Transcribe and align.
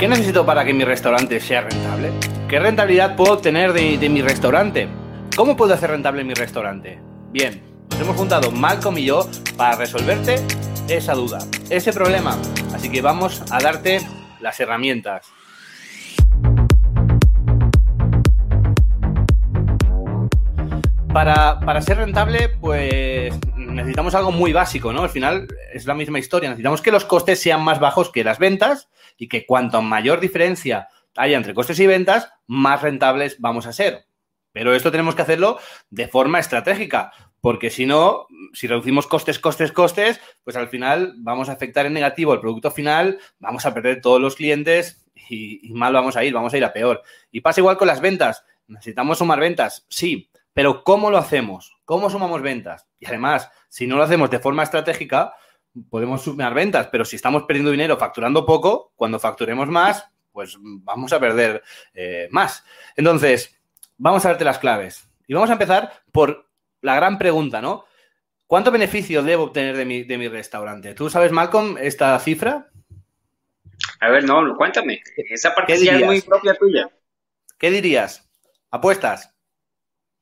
¿Qué 0.00 0.08
necesito 0.08 0.46
para 0.46 0.64
que 0.64 0.72
mi 0.72 0.82
restaurante 0.82 1.38
sea 1.40 1.60
rentable? 1.60 2.10
¿Qué 2.48 2.58
rentabilidad 2.58 3.16
puedo 3.16 3.34
obtener 3.34 3.74
de, 3.74 4.08
mi 4.08 4.22
restaurante? 4.22 4.88
¿Cómo 5.36 5.58
puedo 5.58 5.74
hacer 5.74 5.90
rentable 5.90 6.24
mi 6.24 6.32
restaurante? 6.32 6.98
Bien, 7.30 7.60
nos 7.90 8.00
hemos 8.00 8.16
juntado 8.16 8.50
Malcolm 8.50 8.96
y 8.96 9.04
yo 9.04 9.28
para 9.58 9.76
resolverte 9.76 10.36
esa 10.88 11.12
duda, 11.12 11.40
ese 11.68 11.92
problema. 11.92 12.38
Así 12.74 12.88
que 12.88 13.02
vamos 13.02 13.42
a 13.50 13.60
darte 13.60 14.00
las 14.40 14.58
herramientas. 14.58 15.26
Para, 21.12 21.60
para, 21.60 21.82
ser 21.82 21.98
rentable, 21.98 22.48
pues 22.48 23.34
necesitamos 23.70 24.14
algo 24.14 24.32
muy 24.32 24.52
básico, 24.52 24.92
¿no? 24.92 25.02
Al 25.02 25.10
final 25.10 25.48
es 25.72 25.86
la 25.86 25.94
misma 25.94 26.18
historia. 26.18 26.50
Necesitamos 26.50 26.82
que 26.82 26.92
los 26.92 27.04
costes 27.04 27.40
sean 27.40 27.62
más 27.62 27.80
bajos 27.80 28.10
que 28.10 28.24
las 28.24 28.38
ventas 28.38 28.88
y 29.16 29.28
que 29.28 29.46
cuanto 29.46 29.82
mayor 29.82 30.20
diferencia 30.20 30.88
haya 31.16 31.36
entre 31.36 31.54
costes 31.54 31.78
y 31.80 31.86
ventas, 31.86 32.32
más 32.46 32.82
rentables 32.82 33.36
vamos 33.40 33.66
a 33.66 33.72
ser. 33.72 34.06
Pero 34.52 34.74
esto 34.74 34.90
tenemos 34.90 35.14
que 35.14 35.22
hacerlo 35.22 35.58
de 35.90 36.08
forma 36.08 36.38
estratégica, 36.38 37.12
porque 37.40 37.70
si 37.70 37.86
no, 37.86 38.26
si 38.52 38.66
reducimos 38.66 39.06
costes, 39.06 39.38
costes, 39.38 39.72
costes, 39.72 40.20
pues 40.44 40.56
al 40.56 40.68
final 40.68 41.14
vamos 41.18 41.48
a 41.48 41.52
afectar 41.52 41.86
en 41.86 41.92
negativo 41.92 42.34
el 42.34 42.40
producto 42.40 42.70
final, 42.70 43.18
vamos 43.38 43.64
a 43.66 43.74
perder 43.74 44.00
todos 44.00 44.20
los 44.20 44.36
clientes 44.36 45.06
y, 45.28 45.68
y 45.68 45.72
mal 45.72 45.92
vamos 45.92 46.16
a 46.16 46.24
ir, 46.24 46.32
vamos 46.32 46.52
a 46.52 46.56
ir 46.56 46.64
a 46.64 46.72
peor. 46.72 47.02
Y 47.30 47.40
pasa 47.40 47.60
igual 47.60 47.76
con 47.76 47.88
las 47.88 48.00
ventas. 48.00 48.44
¿Necesitamos 48.66 49.18
sumar 49.18 49.40
ventas? 49.40 49.84
Sí, 49.88 50.30
pero 50.52 50.84
¿cómo 50.84 51.10
lo 51.10 51.18
hacemos? 51.18 51.76
¿Cómo 51.84 52.10
sumamos 52.10 52.42
ventas? 52.42 52.86
Y 52.98 53.06
además, 53.06 53.50
si 53.68 53.86
no 53.86 53.96
lo 53.96 54.02
hacemos 54.02 54.30
de 54.30 54.38
forma 54.38 54.62
estratégica, 54.62 55.34
podemos 55.88 56.22
sumar 56.22 56.54
ventas, 56.54 56.88
pero 56.90 57.04
si 57.04 57.16
estamos 57.16 57.44
perdiendo 57.44 57.70
dinero 57.70 57.96
facturando 57.96 58.44
poco, 58.44 58.92
cuando 58.96 59.18
facturemos 59.18 59.68
más, 59.68 60.04
pues 60.32 60.56
vamos 60.60 61.12
a 61.12 61.20
perder 61.20 61.62
eh, 61.94 62.28
más. 62.30 62.64
Entonces, 62.96 63.60
vamos 63.96 64.24
a 64.24 64.30
verte 64.30 64.44
las 64.44 64.58
claves. 64.58 65.08
Y 65.26 65.34
vamos 65.34 65.50
a 65.50 65.54
empezar 65.54 65.92
por 66.12 66.48
la 66.80 66.96
gran 66.96 67.18
pregunta, 67.18 67.60
¿no? 67.60 67.84
¿Cuánto 68.46 68.72
beneficio 68.72 69.22
debo 69.22 69.44
obtener 69.44 69.76
de 69.76 69.84
mi, 69.84 70.02
de 70.02 70.18
mi 70.18 70.26
restaurante? 70.26 70.94
¿Tú 70.94 71.08
sabes, 71.08 71.30
Malcolm, 71.30 71.76
esta 71.78 72.18
cifra? 72.18 72.68
A 74.00 74.08
ver, 74.08 74.24
no, 74.24 74.56
cuéntame. 74.56 75.02
Esa 75.16 75.54
parte 75.54 75.78
ya 75.84 75.98
es 75.98 76.04
muy 76.04 76.20
propia 76.22 76.54
tuya. 76.54 76.90
¿Qué 77.58 77.70
dirías? 77.70 78.28
¿Apuestas? 78.70 79.29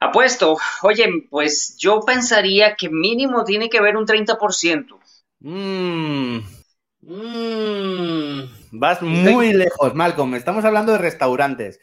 Apuesto. 0.00 0.56
Oye, 0.82 1.08
pues 1.28 1.76
yo 1.78 2.00
pensaría 2.00 2.76
que 2.76 2.88
mínimo 2.88 3.44
tiene 3.44 3.68
que 3.68 3.78
haber 3.78 3.96
un 3.96 4.06
30%. 4.06 4.98
Mmm. 5.40 6.38
Mmm. 7.00 8.42
Vas 8.72 9.02
muy 9.02 9.52
lejos, 9.52 9.94
Malcolm. 9.94 10.34
Estamos 10.34 10.64
hablando 10.64 10.92
de 10.92 10.98
restaurantes. 10.98 11.80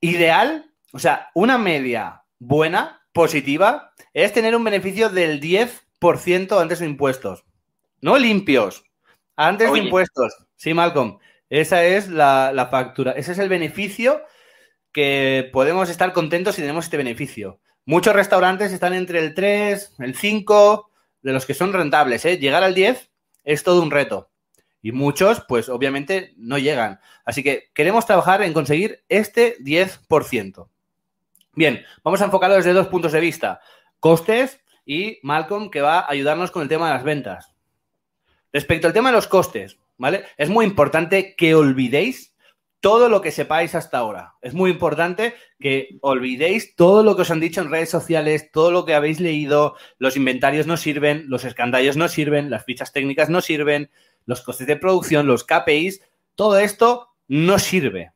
Ideal, 0.00 0.70
o 0.92 0.98
sea, 0.98 1.30
una 1.34 1.58
media 1.58 2.24
buena, 2.38 3.02
positiva, 3.12 3.92
es 4.14 4.32
tener 4.32 4.56
un 4.56 4.64
beneficio 4.64 5.10
del 5.10 5.40
10% 5.40 6.60
antes 6.60 6.80
de 6.80 6.86
impuestos. 6.86 7.44
No 8.00 8.18
limpios, 8.18 8.84
antes 9.36 9.70
Oye. 9.70 9.80
de 9.80 9.86
impuestos. 9.86 10.34
Sí, 10.56 10.74
Malcolm. 10.74 11.18
Esa 11.50 11.84
es 11.84 12.08
la, 12.08 12.52
la 12.52 12.66
factura. 12.66 13.12
Ese 13.12 13.32
es 13.32 13.38
el 13.38 13.48
beneficio 13.48 14.22
que 14.92 15.48
podemos 15.52 15.88
estar 15.88 16.12
contentos 16.12 16.54
si 16.54 16.60
tenemos 16.60 16.84
este 16.84 16.96
beneficio. 16.96 17.60
Muchos 17.84 18.14
restaurantes 18.14 18.72
están 18.72 18.94
entre 18.94 19.18
el 19.18 19.34
3, 19.34 19.94
el 19.98 20.14
5, 20.14 20.90
de 21.22 21.32
los 21.32 21.46
que 21.46 21.54
son 21.54 21.72
rentables. 21.72 22.24
¿eh? 22.24 22.38
Llegar 22.38 22.62
al 22.62 22.74
10 22.74 23.10
es 23.44 23.62
todo 23.62 23.82
un 23.82 23.90
reto. 23.90 24.30
Y 24.82 24.92
muchos, 24.92 25.44
pues 25.48 25.68
obviamente, 25.68 26.34
no 26.36 26.58
llegan. 26.58 27.00
Así 27.24 27.42
que 27.42 27.70
queremos 27.72 28.04
trabajar 28.04 28.42
en 28.42 28.52
conseguir 28.52 29.04
este 29.08 29.56
10%. 29.58 30.68
Bien, 31.54 31.84
vamos 32.02 32.20
a 32.20 32.24
enfocarlo 32.24 32.56
desde 32.56 32.72
dos 32.72 32.88
puntos 32.88 33.12
de 33.12 33.20
vista. 33.20 33.60
Costes 34.00 34.60
y 34.84 35.18
Malcolm, 35.22 35.70
que 35.70 35.80
va 35.80 36.00
a 36.00 36.10
ayudarnos 36.10 36.50
con 36.50 36.62
el 36.62 36.68
tema 36.68 36.88
de 36.88 36.94
las 36.94 37.04
ventas. 37.04 37.54
Respecto 38.52 38.86
al 38.86 38.92
tema 38.92 39.10
de 39.10 39.16
los 39.16 39.28
costes, 39.28 39.78
¿vale? 39.96 40.24
Es 40.36 40.48
muy 40.48 40.66
importante 40.66 41.36
que 41.36 41.54
olvidéis 41.54 42.31
todo 42.82 43.08
lo 43.08 43.20
que 43.22 43.30
sepáis 43.30 43.76
hasta 43.76 43.98
ahora. 43.98 44.34
Es 44.42 44.54
muy 44.54 44.68
importante 44.72 45.34
que 45.60 45.98
olvidéis 46.02 46.74
todo 46.74 47.04
lo 47.04 47.14
que 47.14 47.22
os 47.22 47.30
han 47.30 47.38
dicho 47.38 47.60
en 47.60 47.70
redes 47.70 47.90
sociales, 47.90 48.50
todo 48.50 48.72
lo 48.72 48.84
que 48.84 48.94
habéis 48.94 49.20
leído, 49.20 49.76
los 49.98 50.16
inventarios 50.16 50.66
no 50.66 50.76
sirven, 50.76 51.26
los 51.28 51.44
escandallos 51.44 51.96
no 51.96 52.08
sirven, 52.08 52.50
las 52.50 52.64
fichas 52.64 52.92
técnicas 52.92 53.30
no 53.30 53.40
sirven, 53.40 53.90
los 54.26 54.42
costes 54.42 54.66
de 54.66 54.76
producción, 54.76 55.28
los 55.28 55.44
KPIs, 55.44 56.02
todo 56.34 56.58
esto 56.58 57.10
no 57.28 57.60
sirve. 57.60 58.12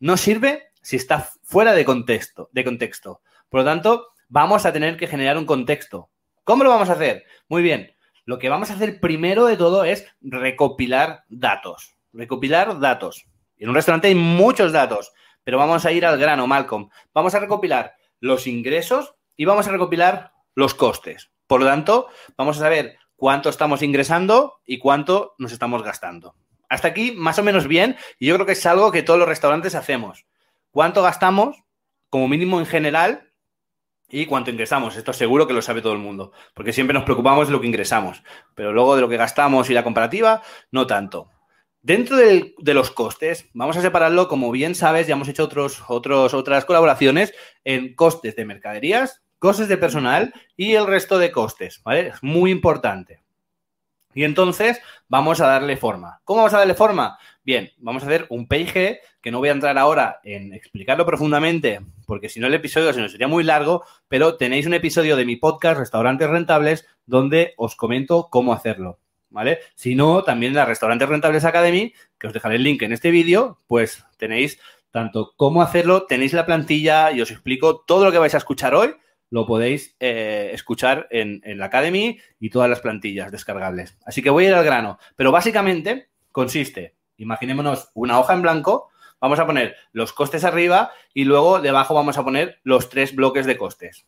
No 0.00 0.18
sirve 0.18 0.64
si 0.82 0.96
está 0.96 1.30
fuera 1.42 1.72
de 1.72 1.86
contexto, 1.86 2.50
de 2.52 2.62
contexto. 2.62 3.22
Por 3.48 3.60
lo 3.60 3.64
tanto, 3.64 4.08
vamos 4.28 4.66
a 4.66 4.72
tener 4.74 4.98
que 4.98 5.06
generar 5.06 5.38
un 5.38 5.46
contexto. 5.46 6.10
¿Cómo 6.44 6.62
lo 6.62 6.68
vamos 6.68 6.90
a 6.90 6.92
hacer? 6.92 7.24
Muy 7.48 7.62
bien. 7.62 7.96
Lo 8.26 8.38
que 8.38 8.50
vamos 8.50 8.70
a 8.70 8.74
hacer 8.74 9.00
primero 9.00 9.46
de 9.46 9.56
todo 9.56 9.84
es 9.84 10.06
recopilar 10.20 11.24
datos. 11.30 11.96
Recopilar 12.12 12.80
datos. 12.80 13.26
En 13.56 13.70
un 13.70 13.74
restaurante 13.74 14.08
hay 14.08 14.14
muchos 14.14 14.70
datos, 14.70 15.12
pero 15.42 15.56
vamos 15.56 15.86
a 15.86 15.92
ir 15.92 16.04
al 16.04 16.18
grano, 16.18 16.46
Malcolm. 16.46 16.90
Vamos 17.14 17.34
a 17.34 17.40
recopilar 17.40 17.94
los 18.20 18.46
ingresos 18.46 19.14
y 19.38 19.46
vamos 19.46 19.66
a 19.68 19.72
recopilar 19.72 20.32
los 20.54 20.74
costes. 20.74 21.30
Por 21.46 21.60
lo 21.60 21.66
tanto, 21.66 22.08
vamos 22.36 22.58
a 22.58 22.60
saber 22.60 22.98
cuánto 23.16 23.48
estamos 23.48 23.80
ingresando 23.80 24.60
y 24.66 24.78
cuánto 24.78 25.34
nos 25.38 25.52
estamos 25.52 25.82
gastando. 25.82 26.34
Hasta 26.68 26.88
aquí, 26.88 27.12
más 27.12 27.38
o 27.38 27.42
menos 27.42 27.66
bien, 27.66 27.96
y 28.18 28.26
yo 28.26 28.34
creo 28.34 28.46
que 28.46 28.52
es 28.52 28.66
algo 28.66 28.92
que 28.92 29.02
todos 29.02 29.18
los 29.18 29.28
restaurantes 29.28 29.74
hacemos. 29.74 30.26
¿Cuánto 30.70 31.02
gastamos, 31.02 31.56
como 32.10 32.28
mínimo 32.28 32.60
en 32.60 32.66
general, 32.66 33.32
y 34.08 34.26
cuánto 34.26 34.50
ingresamos. 34.50 34.96
Esto 34.96 35.12
seguro 35.12 35.46
que 35.46 35.54
lo 35.54 35.62
sabe 35.62 35.82
todo 35.82 35.92
el 35.92 35.98
mundo, 35.98 36.32
porque 36.54 36.72
siempre 36.72 36.94
nos 36.94 37.04
preocupamos 37.04 37.48
de 37.48 37.52
lo 37.52 37.60
que 37.60 37.66
ingresamos, 37.66 38.22
pero 38.54 38.72
luego 38.72 38.94
de 38.94 39.02
lo 39.02 39.08
que 39.08 39.16
gastamos 39.16 39.70
y 39.70 39.74
la 39.74 39.84
comparativa, 39.84 40.42
no 40.70 40.86
tanto. 40.86 41.30
Dentro 41.82 42.16
de, 42.16 42.54
los 42.72 42.90
costes, 42.90 43.50
vamos 43.52 43.76
a 43.76 43.82
separarlo, 43.82 44.26
como 44.26 44.50
bien 44.50 44.74
sabes, 44.74 45.06
ya 45.06 45.14
hemos 45.14 45.28
hecho 45.28 45.44
otros, 45.44 45.82
otros, 45.88 46.32
otras 46.32 46.64
colaboraciones 46.64 47.34
en 47.62 47.94
costes 47.94 48.36
de 48.36 48.46
mercaderías, 48.46 49.22
costes 49.38 49.68
de 49.68 49.76
personal 49.76 50.32
y 50.56 50.74
el 50.74 50.86
resto 50.86 51.18
de 51.18 51.30
costes, 51.30 51.82
¿vale? 51.84 52.08
Es 52.08 52.22
muy 52.22 52.50
importante. 52.50 53.22
Y 54.14 54.24
entonces 54.24 54.80
vamos 55.08 55.42
a 55.42 55.46
darle 55.46 55.76
forma. 55.76 56.22
¿Cómo 56.24 56.38
vamos 56.38 56.54
a 56.54 56.58
darle 56.60 56.72
forma? 56.72 57.18
Bien, 57.42 57.70
vamos 57.76 58.02
a 58.02 58.06
hacer 58.06 58.26
un 58.30 58.48
PIG 58.48 59.00
que 59.20 59.30
no 59.30 59.40
voy 59.40 59.50
a 59.50 59.52
entrar 59.52 59.76
ahora 59.76 60.20
en 60.24 60.54
explicarlo 60.54 61.04
profundamente, 61.04 61.80
porque 62.04 62.28
si 62.28 62.40
no 62.40 62.46
el 62.46 62.54
episodio 62.54 62.92
sería 63.08 63.28
muy 63.28 63.44
largo, 63.44 63.84
pero 64.08 64.36
tenéis 64.36 64.66
un 64.66 64.74
episodio 64.74 65.16
de 65.16 65.24
mi 65.24 65.36
podcast 65.36 65.78
Restaurantes 65.78 66.28
Rentables 66.28 66.86
donde 67.06 67.54
os 67.56 67.76
comento 67.76 68.28
cómo 68.30 68.52
hacerlo. 68.52 69.00
¿Vale? 69.30 69.58
Si 69.74 69.96
no, 69.96 70.22
también 70.22 70.54
la 70.54 70.64
Restaurantes 70.64 71.08
Rentables 71.08 71.44
Academy, 71.44 71.92
que 72.18 72.28
os 72.28 72.32
dejaré 72.32 72.56
el 72.56 72.62
link 72.62 72.82
en 72.82 72.92
este 72.92 73.10
vídeo, 73.10 73.60
pues 73.66 74.04
tenéis 74.16 74.60
tanto 74.92 75.34
cómo 75.36 75.60
hacerlo, 75.60 76.06
tenéis 76.06 76.32
la 76.32 76.46
plantilla 76.46 77.10
y 77.10 77.20
os 77.20 77.32
explico 77.32 77.80
todo 77.80 78.04
lo 78.04 78.12
que 78.12 78.18
vais 78.18 78.34
a 78.34 78.38
escuchar 78.38 78.74
hoy 78.74 78.94
lo 79.34 79.46
podéis 79.46 79.96
eh, 79.98 80.50
escuchar 80.52 81.08
en, 81.10 81.40
en, 81.44 81.58
la 81.58 81.66
Academy 81.66 82.20
y 82.38 82.50
todas 82.50 82.70
las 82.70 82.78
plantillas 82.78 83.32
descargables. 83.32 83.98
Así 84.06 84.22
que 84.22 84.30
voy 84.30 84.44
a 84.44 84.48
ir 84.50 84.54
al 84.54 84.64
grano. 84.64 84.98
Pero 85.16 85.32
básicamente 85.32 86.08
consiste, 86.30 86.94
imaginémonos 87.16 87.90
una 87.94 88.20
hoja 88.20 88.34
en 88.34 88.42
blanco, 88.42 88.90
vamos 89.20 89.38
a 89.38 89.46
poner 89.46 89.76
los 89.92 90.12
costes 90.12 90.44
arriba 90.44 90.92
y 91.12 91.24
luego 91.24 91.60
debajo 91.60 91.94
vamos 91.94 92.18
a 92.18 92.24
poner 92.24 92.60
los 92.62 92.88
tres 92.88 93.14
bloques 93.14 93.46
de 93.46 93.56
costes. 93.56 94.06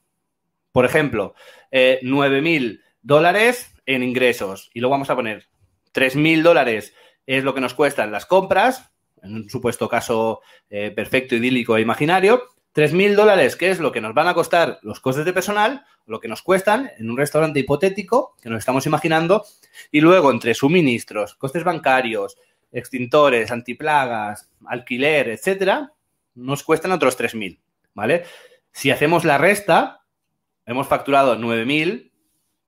Por 0.72 0.84
ejemplo, 0.84 1.34
eh, 1.70 2.00
9.000 2.02 2.82
dólares 3.02 3.74
en 3.86 4.03
ingresos 4.03 4.70
y 4.74 4.80
luego 4.80 4.92
vamos 4.92 5.10
a 5.10 5.16
poner 5.16 5.48
3.000 5.94 6.42
dólares 6.42 6.94
es 7.26 7.44
lo 7.44 7.54
que 7.54 7.60
nos 7.60 7.74
cuestan 7.74 8.12
las 8.12 8.26
compras, 8.26 8.91
en 9.22 9.34
un 9.34 9.50
supuesto 9.50 9.88
caso 9.88 10.41
eh, 10.70 10.92
perfecto, 10.94 11.34
idílico 11.34 11.76
e 11.76 11.80
imaginario, 11.80 12.44
3.000 12.74 13.14
dólares, 13.14 13.56
que 13.56 13.70
es 13.70 13.80
lo 13.80 13.91
que 13.91 14.02
nos 14.02 14.14
van 14.14 14.28
a 14.28 14.34
costar 14.34 14.78
los 14.82 15.00
costes 15.00 15.24
de 15.24 15.32
personal, 15.32 15.84
lo 16.04 16.20
que 16.20 16.28
nos 16.28 16.42
cuestan 16.42 16.91
en 16.98 17.10
un 17.10 17.16
restaurante 17.16 17.60
hipotético 17.60 18.36
que 18.41 18.50
nos 18.50 18.59
estamos 18.59 18.86
imaginando, 18.86 19.44
y 19.91 20.02
luego 20.02 20.30
entre 20.30 20.54
suministros, 20.54 21.34
costes 21.36 21.64
bancarios, 21.64 22.36
extintores, 22.76 23.50
antiplagas, 23.50 24.50
alquiler, 24.66 25.30
etcétera, 25.30 25.92
nos 26.34 26.62
cuestan 26.62 26.92
otros 26.92 27.18
3.000, 27.18 27.58
¿vale? 27.94 28.24
Si 28.70 28.90
hacemos 28.90 29.24
la 29.24 29.38
resta, 29.38 30.04
hemos 30.66 30.86
facturado 30.86 31.36
9.000, 31.36 32.12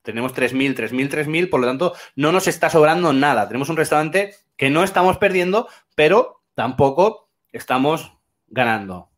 tenemos 0.03 0.35
3.000, 0.35 0.75
3.000, 0.75 1.11
3.000, 1.11 1.51
por 1.51 1.61
lo 1.61 1.67
tanto, 1.67 1.95
no 2.17 2.33
nos 2.33 2.49
está 2.49 2.71
sobrando 2.71 3.13
nada. 3.13 3.47
Tenemos 3.47 3.69
un 3.69 3.77
restaurante 3.77 4.35
que 4.57 4.71
no 4.71 4.83
estamos 4.83 5.19
perdiendo, 5.19 5.69
pero 5.95 6.43
tampoco 6.55 7.29
estamos 7.53 8.15
ganando. 8.47 9.11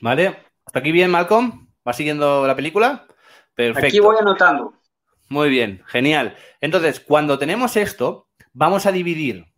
¿Vale? 0.00 0.38
¿Hasta 0.64 0.78
aquí 0.78 0.92
bien, 0.92 1.10
Malcolm? 1.10 1.68
¿Va 1.86 1.92
siguiendo 1.92 2.46
la 2.46 2.56
película? 2.56 3.06
Perfecto. 3.54 3.88
Aquí 3.88 4.00
voy 4.00 4.16
anotando. 4.18 4.72
Muy 5.28 5.50
bien, 5.50 5.82
genial. 5.86 6.36
Entonces, 6.62 7.00
cuando 7.00 7.38
tenemos 7.38 7.76
esto, 7.76 8.28
vamos 8.54 8.86
a 8.86 8.92
dividir 8.92 9.48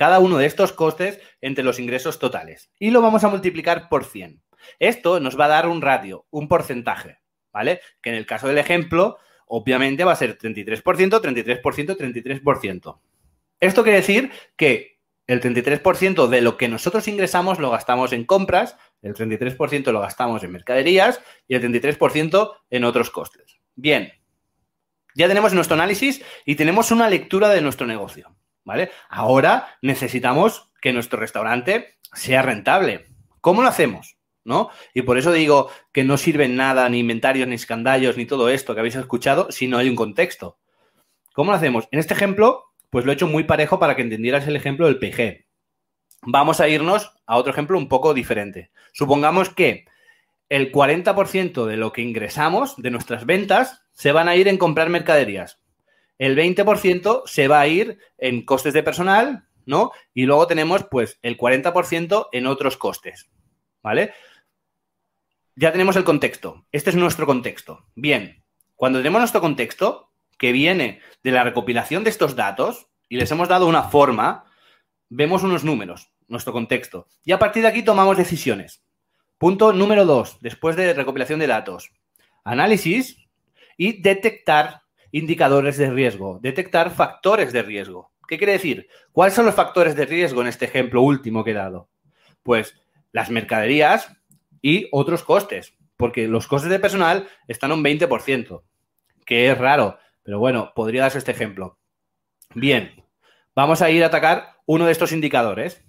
cada 0.00 0.18
uno 0.18 0.38
de 0.38 0.46
estos 0.46 0.72
costes 0.72 1.20
entre 1.42 1.62
los 1.62 1.78
ingresos 1.78 2.18
totales 2.18 2.70
y 2.78 2.90
lo 2.90 3.02
vamos 3.02 3.22
a 3.22 3.28
multiplicar 3.28 3.90
por 3.90 4.06
100. 4.06 4.42
Esto 4.78 5.20
nos 5.20 5.38
va 5.38 5.44
a 5.44 5.48
dar 5.48 5.68
un 5.68 5.82
ratio, 5.82 6.24
un 6.30 6.48
porcentaje, 6.48 7.18
¿vale? 7.52 7.82
Que 8.00 8.08
en 8.08 8.16
el 8.16 8.24
caso 8.24 8.48
del 8.48 8.56
ejemplo, 8.56 9.18
obviamente 9.46 10.04
va 10.04 10.12
a 10.12 10.16
ser 10.16 10.38
33%, 10.38 10.82
33%, 11.20 11.98
33%. 11.98 12.98
Esto 13.60 13.82
quiere 13.82 13.98
decir 13.98 14.30
que 14.56 15.02
el 15.26 15.42
33% 15.42 16.28
de 16.28 16.40
lo 16.40 16.56
que 16.56 16.68
nosotros 16.68 17.06
ingresamos 17.06 17.58
lo 17.58 17.68
gastamos 17.68 18.14
en 18.14 18.24
compras, 18.24 18.78
el 19.02 19.12
33% 19.14 19.92
lo 19.92 20.00
gastamos 20.00 20.42
en 20.42 20.52
mercaderías 20.52 21.20
y 21.46 21.56
el 21.56 21.62
33% 21.62 22.56
en 22.70 22.84
otros 22.84 23.10
costes. 23.10 23.60
Bien, 23.74 24.14
ya 25.14 25.28
tenemos 25.28 25.52
nuestro 25.52 25.74
análisis 25.74 26.24
y 26.46 26.54
tenemos 26.54 26.90
una 26.90 27.10
lectura 27.10 27.50
de 27.50 27.60
nuestro 27.60 27.86
negocio, 27.86 28.34
¿vale? 28.70 28.92
Ahora 29.08 29.76
necesitamos 29.82 30.70
que 30.80 30.92
nuestro 30.92 31.18
restaurante 31.18 31.98
sea 32.12 32.40
rentable. 32.40 33.06
¿Cómo 33.40 33.62
lo 33.62 33.68
hacemos? 33.68 34.16
¿No? 34.44 34.70
Y 34.94 35.02
por 35.02 35.18
eso 35.18 35.32
digo 35.32 35.70
que 35.92 36.04
no 36.04 36.16
sirven 36.16 36.54
nada, 36.54 36.88
ni 36.88 37.00
inventarios, 37.00 37.48
ni 37.48 37.56
escandallos, 37.56 38.16
ni 38.16 38.26
todo 38.26 38.48
esto 38.48 38.72
que 38.72 38.78
habéis 38.78 38.94
escuchado, 38.94 39.50
si 39.50 39.66
no 39.66 39.76
hay 39.76 39.88
un 39.88 39.96
contexto. 39.96 40.60
¿Cómo 41.34 41.50
lo 41.50 41.56
hacemos? 41.56 41.88
En 41.90 41.98
este 41.98 42.14
ejemplo, 42.14 42.66
pues 42.90 43.04
lo 43.04 43.10
he 43.10 43.14
hecho 43.14 43.26
muy 43.26 43.42
parejo 43.42 43.80
para 43.80 43.96
que 43.96 44.02
entendieras 44.02 44.46
el 44.46 44.54
ejemplo 44.54 44.86
del 44.86 45.00
PG. 45.00 45.48
Vamos 46.22 46.60
a 46.60 46.68
irnos 46.68 47.12
a 47.26 47.38
otro 47.38 47.50
ejemplo 47.50 47.76
un 47.76 47.88
poco 47.88 48.14
diferente. 48.14 48.70
Supongamos 48.92 49.50
que 49.50 49.84
el 50.48 50.70
40% 50.70 51.66
de 51.66 51.76
lo 51.76 51.92
que 51.92 52.02
ingresamos, 52.02 52.76
de 52.76 52.92
nuestras 52.92 53.26
ventas, 53.26 53.82
se 53.90 54.12
van 54.12 54.28
a 54.28 54.36
ir 54.36 54.46
en 54.46 54.58
comprar 54.58 54.90
mercaderías. 54.90 55.60
El 56.20 56.36
20% 56.36 57.22
se 57.24 57.48
va 57.48 57.60
a 57.60 57.66
ir 57.66 57.98
en 58.18 58.44
costes 58.44 58.74
de 58.74 58.82
personal, 58.82 59.48
¿no? 59.64 59.90
Y 60.12 60.26
luego 60.26 60.46
tenemos, 60.46 60.84
pues, 60.84 61.18
el 61.22 61.38
40% 61.38 62.28
en 62.32 62.46
otros 62.46 62.76
costes, 62.76 63.30
¿vale? 63.82 64.12
Ya 65.56 65.72
tenemos 65.72 65.96
el 65.96 66.04
contexto. 66.04 66.66
Este 66.72 66.90
es 66.90 66.96
nuestro 66.96 67.24
contexto. 67.24 67.86
Bien, 67.94 68.44
cuando 68.76 68.98
tenemos 68.98 69.20
nuestro 69.20 69.40
contexto, 69.40 70.12
que 70.36 70.52
viene 70.52 71.00
de 71.22 71.30
la 71.30 71.42
recopilación 71.42 72.04
de 72.04 72.10
estos 72.10 72.36
datos, 72.36 72.88
y 73.08 73.16
les 73.16 73.30
hemos 73.30 73.48
dado 73.48 73.66
una 73.66 73.84
forma, 73.84 74.44
vemos 75.08 75.42
unos 75.42 75.64
números, 75.64 76.12
nuestro 76.28 76.52
contexto. 76.52 77.08
Y 77.24 77.32
a 77.32 77.38
partir 77.38 77.62
de 77.62 77.70
aquí 77.70 77.82
tomamos 77.82 78.18
decisiones. 78.18 78.84
Punto 79.38 79.72
número 79.72 80.04
dos, 80.04 80.36
después 80.42 80.76
de 80.76 80.92
recopilación 80.92 81.40
de 81.40 81.46
datos. 81.46 81.92
Análisis 82.44 83.16
y 83.78 84.02
detectar 84.02 84.82
indicadores 85.12 85.76
de 85.76 85.90
riesgo, 85.90 86.38
detectar 86.40 86.90
factores 86.90 87.52
de 87.52 87.62
riesgo. 87.62 88.12
¿Qué 88.28 88.38
quiere 88.38 88.52
decir? 88.52 88.88
¿Cuáles 89.12 89.34
son 89.34 89.46
los 89.46 89.54
factores 89.54 89.96
de 89.96 90.06
riesgo 90.06 90.40
en 90.40 90.46
este 90.46 90.64
ejemplo 90.64 91.02
último 91.02 91.42
que 91.44 91.50
he 91.50 91.54
dado? 91.54 91.88
Pues 92.42 92.76
las 93.12 93.30
mercaderías 93.30 94.16
y 94.62 94.88
otros 94.92 95.24
costes, 95.24 95.76
porque 95.96 96.28
los 96.28 96.46
costes 96.46 96.70
de 96.70 96.78
personal 96.78 97.28
están 97.48 97.72
un 97.72 97.82
20%, 97.82 98.62
que 99.26 99.50
es 99.50 99.58
raro, 99.58 99.98
pero 100.22 100.38
bueno, 100.38 100.72
podría 100.74 101.02
darse 101.02 101.18
este 101.18 101.32
ejemplo. 101.32 101.78
Bien, 102.54 103.04
vamos 103.54 103.82
a 103.82 103.90
ir 103.90 104.02
a 104.04 104.06
atacar 104.06 104.56
uno 104.66 104.86
de 104.86 104.92
estos 104.92 105.12
indicadores. 105.12 105.84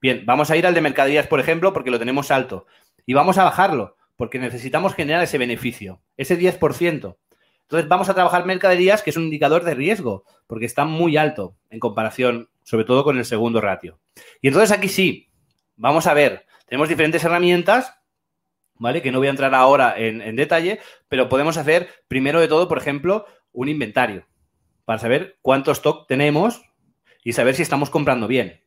Bien, 0.00 0.24
vamos 0.26 0.50
a 0.50 0.56
ir 0.56 0.66
al 0.66 0.74
de 0.74 0.80
mercaderías, 0.80 1.26
por 1.26 1.40
ejemplo, 1.40 1.72
porque 1.72 1.90
lo 1.90 1.98
tenemos 1.98 2.30
alto. 2.30 2.66
Y 3.06 3.14
vamos 3.14 3.38
a 3.38 3.44
bajarlo, 3.44 3.96
porque 4.16 4.38
necesitamos 4.38 4.94
generar 4.94 5.22
ese 5.22 5.38
beneficio, 5.38 6.02
ese 6.16 6.38
10%. 6.38 7.16
Entonces 7.70 7.88
vamos 7.88 8.08
a 8.08 8.14
trabajar 8.14 8.46
mercaderías, 8.46 9.00
que 9.00 9.10
es 9.10 9.16
un 9.16 9.22
indicador 9.22 9.62
de 9.62 9.74
riesgo, 9.74 10.24
porque 10.48 10.66
está 10.66 10.84
muy 10.86 11.16
alto 11.16 11.54
en 11.70 11.78
comparación, 11.78 12.50
sobre 12.64 12.84
todo 12.84 13.04
con 13.04 13.16
el 13.16 13.24
segundo 13.24 13.60
ratio. 13.60 14.00
Y 14.42 14.48
entonces 14.48 14.76
aquí 14.76 14.88
sí, 14.88 15.30
vamos 15.76 16.08
a 16.08 16.14
ver, 16.14 16.46
tenemos 16.66 16.88
diferentes 16.88 17.22
herramientas, 17.22 17.94
¿vale? 18.74 19.02
Que 19.02 19.12
no 19.12 19.18
voy 19.18 19.28
a 19.28 19.30
entrar 19.30 19.54
ahora 19.54 19.94
en, 19.96 20.20
en 20.20 20.34
detalle, 20.34 20.80
pero 21.08 21.28
podemos 21.28 21.58
hacer, 21.58 21.88
primero 22.08 22.40
de 22.40 22.48
todo, 22.48 22.66
por 22.66 22.78
ejemplo, 22.78 23.24
un 23.52 23.68
inventario, 23.68 24.26
para 24.84 24.98
saber 24.98 25.38
cuánto 25.40 25.70
stock 25.70 26.08
tenemos 26.08 26.62
y 27.22 27.34
saber 27.34 27.54
si 27.54 27.62
estamos 27.62 27.88
comprando 27.88 28.26
bien. 28.26 28.64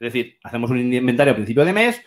Es 0.00 0.12
decir, 0.12 0.40
hacemos 0.42 0.68
un 0.72 0.92
inventario 0.92 1.32
a 1.32 1.36
principio 1.36 1.64
de 1.64 1.74
mes, 1.74 2.02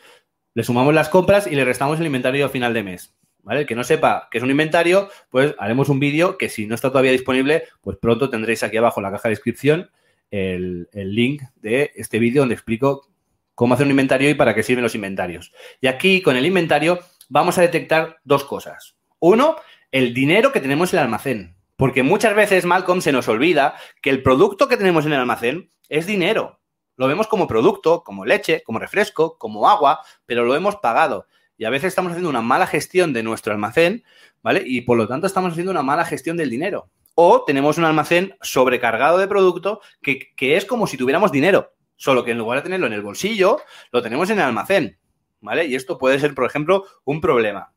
le 0.53 0.65
sumamos 0.65 0.93
las 0.93 1.07
compras 1.07 1.47
y 1.47 1.55
le 1.55 1.63
restamos 1.63 1.97
el 2.01 2.07
inventario 2.07 2.45
a 2.45 2.49
final 2.49 2.73
de 2.73 2.83
mes. 2.83 3.15
¿Vale? 3.45 3.61
El 3.61 3.65
que 3.67 3.75
no 3.75 3.83
sepa 3.83 4.27
qué 4.31 4.39
es 4.39 4.43
un 4.43 4.49
inventario, 4.49 5.07
pues 5.29 5.53
haremos 5.59 5.87
un 5.89 5.99
vídeo 5.99 6.37
que 6.37 6.49
si 6.49 6.65
no 6.65 6.73
está 6.73 6.89
todavía 6.89 7.11
disponible, 7.11 7.63
pues 7.81 7.95
pronto 7.95 8.29
tendréis 8.29 8.63
aquí 8.63 8.75
abajo 8.75 8.99
en 8.99 9.03
la 9.03 9.11
caja 9.11 9.29
de 9.29 9.33
descripción 9.33 9.91
el, 10.31 10.89
el 10.91 11.13
link 11.13 11.43
de 11.55 11.91
este 11.95 12.17
vídeo 12.17 12.41
donde 12.41 12.55
explico 12.55 13.07
cómo 13.53 13.75
hacer 13.75 13.85
un 13.85 13.91
inventario 13.91 14.31
y 14.31 14.33
para 14.33 14.55
qué 14.55 14.63
sirven 14.63 14.83
los 14.83 14.95
inventarios. 14.95 15.53
Y 15.79 15.85
aquí 15.85 16.23
con 16.23 16.35
el 16.35 16.45
inventario 16.45 16.99
vamos 17.29 17.59
a 17.59 17.61
detectar 17.61 18.17
dos 18.23 18.43
cosas. 18.43 18.95
Uno, 19.19 19.57
el 19.91 20.15
dinero 20.15 20.51
que 20.51 20.59
tenemos 20.59 20.91
en 20.91 20.99
el 20.99 21.05
almacén. 21.05 21.55
Porque 21.77 22.03
muchas 22.03 22.35
veces, 22.35 22.65
Malcolm, 22.65 23.01
se 23.01 23.11
nos 23.11 23.27
olvida 23.27 23.75
que 24.01 24.09
el 24.09 24.23
producto 24.23 24.67
que 24.67 24.77
tenemos 24.77 25.05
en 25.05 25.13
el 25.13 25.19
almacén 25.19 25.69
es 25.87 26.07
dinero. 26.07 26.61
Lo 26.95 27.07
vemos 27.07 27.27
como 27.27 27.47
producto, 27.47 28.03
como 28.03 28.25
leche, 28.25 28.63
como 28.63 28.79
refresco, 28.79 29.37
como 29.37 29.69
agua, 29.69 29.99
pero 30.25 30.45
lo 30.45 30.55
hemos 30.55 30.77
pagado. 30.77 31.27
Y 31.57 31.65
a 31.65 31.69
veces 31.69 31.89
estamos 31.89 32.11
haciendo 32.11 32.29
una 32.29 32.41
mala 32.41 32.67
gestión 32.67 33.13
de 33.13 33.23
nuestro 33.23 33.53
almacén, 33.53 34.03
¿vale? 34.41 34.63
Y 34.65 34.81
por 34.81 34.97
lo 34.97 35.07
tanto 35.07 35.27
estamos 35.27 35.51
haciendo 35.51 35.71
una 35.71 35.83
mala 35.83 36.05
gestión 36.05 36.37
del 36.37 36.49
dinero. 36.49 36.89
O 37.15 37.45
tenemos 37.45 37.77
un 37.77 37.85
almacén 37.85 38.35
sobrecargado 38.41 39.17
de 39.17 39.27
producto 39.27 39.81
que, 40.01 40.33
que 40.35 40.57
es 40.57 40.65
como 40.65 40.85
si 40.87 40.97
tuviéramos 40.97 41.31
dinero, 41.31 41.73
solo 41.95 42.25
que 42.25 42.31
en 42.31 42.37
lugar 42.37 42.59
de 42.59 42.63
tenerlo 42.63 42.87
en 42.87 42.93
el 42.93 43.01
bolsillo, 43.01 43.59
lo 43.91 44.01
tenemos 44.01 44.29
en 44.29 44.39
el 44.39 44.45
almacén, 44.45 44.99
¿vale? 45.39 45.65
Y 45.65 45.75
esto 45.75 45.97
puede 45.97 46.19
ser, 46.19 46.35
por 46.35 46.45
ejemplo, 46.45 46.85
un 47.05 47.21
problema. 47.21 47.73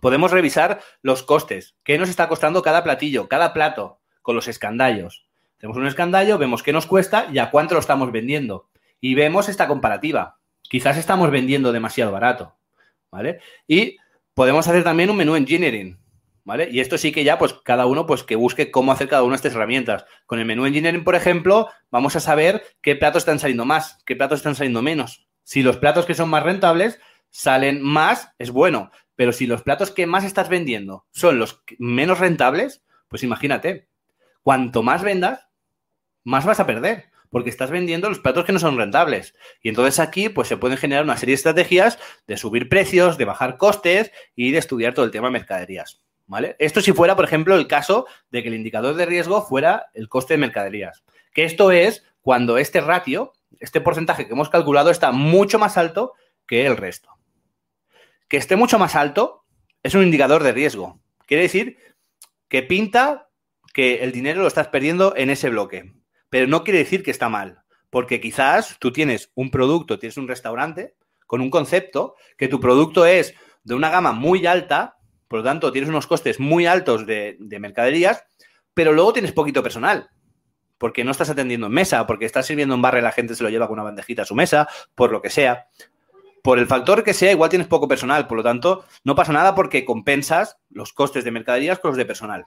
Podemos 0.00 0.32
revisar 0.32 0.80
los 1.00 1.22
costes, 1.22 1.76
qué 1.84 1.96
nos 1.96 2.08
está 2.08 2.28
costando 2.28 2.60
cada 2.60 2.82
platillo, 2.82 3.28
cada 3.28 3.52
plato, 3.54 4.00
con 4.20 4.34
los 4.34 4.48
escandallos. 4.48 5.26
Tenemos 5.58 5.76
un 5.76 5.86
escandallo, 5.86 6.38
vemos 6.38 6.62
qué 6.64 6.72
nos 6.72 6.86
cuesta 6.86 7.28
y 7.32 7.38
a 7.38 7.50
cuánto 7.50 7.74
lo 7.74 7.80
estamos 7.80 8.10
vendiendo. 8.10 8.68
Y 9.00 9.14
vemos 9.14 9.48
esta 9.48 9.68
comparativa. 9.68 10.38
Quizás 10.62 10.96
estamos 10.96 11.30
vendiendo 11.30 11.70
demasiado 11.70 12.10
barato, 12.10 12.56
¿vale? 13.12 13.38
Y 13.68 13.98
podemos 14.34 14.66
hacer 14.66 14.82
también 14.82 15.10
un 15.10 15.16
menú 15.16 15.36
engineering, 15.36 15.98
¿vale? 16.42 16.68
Y 16.72 16.80
esto 16.80 16.98
sí 16.98 17.12
que 17.12 17.22
ya, 17.22 17.38
pues 17.38 17.54
cada 17.62 17.86
uno, 17.86 18.06
pues 18.06 18.24
que 18.24 18.34
busque 18.34 18.72
cómo 18.72 18.90
hacer 18.90 19.08
cada 19.08 19.22
una 19.22 19.32
de 19.32 19.36
estas 19.36 19.54
herramientas. 19.54 20.04
Con 20.26 20.40
el 20.40 20.46
menú 20.46 20.66
engineering, 20.66 21.04
por 21.04 21.14
ejemplo, 21.14 21.68
vamos 21.90 22.16
a 22.16 22.20
saber 22.20 22.64
qué 22.80 22.96
platos 22.96 23.22
están 23.22 23.38
saliendo 23.38 23.64
más, 23.64 24.02
qué 24.06 24.16
platos 24.16 24.40
están 24.40 24.56
saliendo 24.56 24.82
menos. 24.82 25.28
Si 25.44 25.62
los 25.62 25.76
platos 25.76 26.06
que 26.06 26.14
son 26.14 26.30
más 26.30 26.42
rentables 26.42 26.98
salen 27.30 27.82
más, 27.82 28.30
es 28.38 28.50
bueno. 28.50 28.90
Pero 29.14 29.32
si 29.32 29.46
los 29.46 29.62
platos 29.62 29.90
que 29.90 30.06
más 30.06 30.24
estás 30.24 30.48
vendiendo 30.48 31.06
son 31.10 31.38
los 31.38 31.62
menos 31.78 32.18
rentables, 32.18 32.82
pues 33.08 33.22
imagínate, 33.22 33.88
cuanto 34.42 34.82
más 34.82 35.02
vendas, 35.02 35.48
más 36.24 36.46
vas 36.46 36.60
a 36.60 36.66
perder, 36.66 37.11
porque 37.32 37.48
estás 37.48 37.70
vendiendo 37.70 38.10
los 38.10 38.18
platos 38.18 38.44
que 38.44 38.52
no 38.52 38.58
son 38.58 38.76
rentables. 38.76 39.34
Y 39.62 39.70
entonces 39.70 39.98
aquí 39.98 40.28
pues 40.28 40.48
se 40.48 40.58
pueden 40.58 40.76
generar 40.76 41.02
una 41.02 41.16
serie 41.16 41.32
de 41.32 41.36
estrategias 41.36 41.98
de 42.26 42.36
subir 42.36 42.68
precios, 42.68 43.16
de 43.16 43.24
bajar 43.24 43.56
costes 43.56 44.12
y 44.36 44.52
de 44.52 44.58
estudiar 44.58 44.92
todo 44.92 45.06
el 45.06 45.10
tema 45.10 45.28
de 45.28 45.32
mercaderías. 45.32 46.02
¿Vale? 46.26 46.56
Esto 46.58 46.82
si 46.82 46.92
fuera, 46.92 47.16
por 47.16 47.24
ejemplo, 47.24 47.56
el 47.56 47.66
caso 47.66 48.06
de 48.30 48.42
que 48.42 48.48
el 48.48 48.54
indicador 48.54 48.94
de 48.94 49.06
riesgo 49.06 49.42
fuera 49.42 49.86
el 49.94 50.10
coste 50.10 50.34
de 50.34 50.38
mercaderías. 50.38 51.04
Que 51.32 51.44
esto 51.44 51.72
es 51.72 52.04
cuando 52.20 52.58
este 52.58 52.82
ratio, 52.82 53.32
este 53.60 53.80
porcentaje 53.80 54.26
que 54.26 54.34
hemos 54.34 54.50
calculado 54.50 54.90
está 54.90 55.10
mucho 55.10 55.58
más 55.58 55.78
alto 55.78 56.12
que 56.46 56.66
el 56.66 56.76
resto. 56.76 57.08
Que 58.28 58.36
esté 58.36 58.56
mucho 58.56 58.78
más 58.78 58.94
alto 58.94 59.44
es 59.82 59.94
un 59.94 60.02
indicador 60.02 60.42
de 60.42 60.52
riesgo. 60.52 61.00
Quiere 61.26 61.44
decir 61.44 61.78
que 62.48 62.62
pinta 62.62 63.30
que 63.72 64.04
el 64.04 64.12
dinero 64.12 64.42
lo 64.42 64.48
estás 64.48 64.68
perdiendo 64.68 65.16
en 65.16 65.30
ese 65.30 65.48
bloque 65.48 65.94
pero 66.32 66.46
no 66.46 66.64
quiere 66.64 66.78
decir 66.78 67.02
que 67.02 67.10
está 67.10 67.28
mal, 67.28 67.62
porque 67.90 68.18
quizás 68.18 68.78
tú 68.78 68.90
tienes 68.90 69.30
un 69.34 69.50
producto, 69.50 69.98
tienes 69.98 70.16
un 70.16 70.26
restaurante 70.26 70.94
con 71.26 71.42
un 71.42 71.50
concepto, 71.50 72.14
que 72.38 72.48
tu 72.48 72.58
producto 72.58 73.04
es 73.04 73.34
de 73.64 73.74
una 73.74 73.90
gama 73.90 74.12
muy 74.12 74.46
alta, 74.46 74.96
por 75.28 75.40
lo 75.40 75.44
tanto 75.44 75.70
tienes 75.72 75.90
unos 75.90 76.06
costes 76.06 76.40
muy 76.40 76.64
altos 76.64 77.04
de, 77.04 77.36
mercaderías, 77.60 78.24
pero 78.72 78.94
luego 78.94 79.12
tienes 79.12 79.32
poquito 79.32 79.62
personal, 79.62 80.08
porque 80.78 81.04
no 81.04 81.10
estás 81.10 81.28
atendiendo 81.28 81.66
en 81.66 81.74
mesa, 81.74 82.06
porque 82.06 82.24
estás 82.24 82.46
sirviendo 82.46 82.74
en 82.74 82.80
barra 82.80 83.00
y 83.00 83.02
la 83.02 83.12
gente 83.12 83.34
se 83.34 83.42
lo 83.42 83.50
lleva 83.50 83.66
con 83.66 83.74
una 83.74 83.82
bandejita 83.82 84.22
a 84.22 84.24
su 84.24 84.34
mesa, 84.34 84.66
por 84.94 85.12
lo 85.12 85.20
que 85.20 85.28
sea. 85.28 85.66
Por 86.42 86.58
el 86.58 86.66
factor 86.66 87.04
que 87.04 87.12
sea, 87.12 87.30
igual 87.30 87.50
tienes 87.50 87.68
poco 87.68 87.88
personal, 87.88 88.26
por 88.26 88.38
lo 88.38 88.42
tanto, 88.42 88.86
no 89.04 89.14
pasa 89.14 89.34
nada 89.34 89.54
porque 89.54 89.84
compensas 89.84 90.56
los 90.70 90.94
costes 90.94 91.24
de 91.24 91.30
mercaderías 91.30 91.78
con 91.78 91.90
los 91.90 91.98
de 91.98 92.06
personal. 92.06 92.46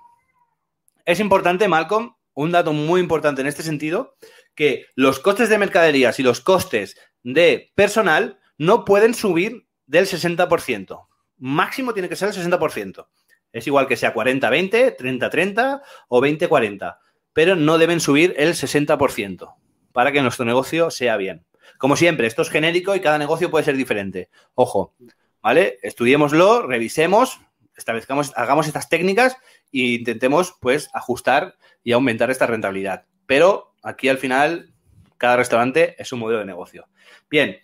Es 1.06 1.20
importante, 1.20 1.68
Malcolm, 1.68 2.16
un 2.36 2.52
dato 2.52 2.74
muy 2.74 3.02
importante 3.02 3.42
en 3.42 3.48
este 3.48 3.64
sentido, 3.64 4.16
que 4.54 4.86
los 4.96 5.20
costes 5.20 5.50
de 5.50 5.58
mercaderías 5.58 6.20
y 6.20 6.24
los 6.24 6.42
costes 6.42 6.96
de 7.24 7.72
personal 7.76 8.40
no 8.58 8.86
pueden 8.86 9.16
subir 9.16 9.68
del 9.88 10.06
60%. 10.06 11.08
Máximo 11.38 11.94
tiene 11.94 12.10
que 12.10 12.16
ser 12.16 12.30
el 12.30 12.36
60%. 12.36 13.08
Es 13.52 13.68
igual 13.68 13.88
que 13.88 13.98
sea 13.98 14.14
40-20, 14.14 14.98
30-30 14.98 15.82
o 16.10 16.22
20-40, 16.22 16.98
pero 17.34 17.56
no 17.56 17.78
deben 17.78 18.00
subir 18.00 18.34
el 18.38 18.54
60% 18.54 19.56
para 19.92 20.12
que 20.12 20.22
nuestro 20.22 20.46
negocio 20.46 20.92
sea 20.92 21.18
bien. 21.18 21.46
Como 21.78 21.96
siempre, 21.96 22.28
esto 22.28 22.42
es 22.42 22.50
genérico 22.50 22.96
y 22.96 23.02
cada 23.02 23.18
negocio 23.18 23.50
puede 23.50 23.66
ser 23.66 23.78
diferente. 23.78 24.30
Ojo, 24.54 24.94
¿vale? 25.42 25.80
Estudiémoslo, 25.84 26.68
revisemos, 26.68 27.40
establezcamos, 27.76 28.34
hagamos 28.36 28.68
estas 28.68 28.90
técnicas 28.90 29.38
e 29.72 29.96
intentemos, 29.96 30.56
pues, 30.60 30.90
ajustar 30.94 31.56
y 31.84 31.92
aumentar 31.92 32.32
esta 32.32 32.48
rentabilidad. 32.48 33.06
Pero 33.26 33.76
aquí 33.84 34.10
al 34.10 34.18
final, 34.18 34.74
cada 35.18 35.38
restaurante 35.38 35.96
es 36.02 36.12
un 36.12 36.20
modelo 36.20 36.40
de 36.40 36.46
negocio. 36.46 36.88
Bien, 37.30 37.58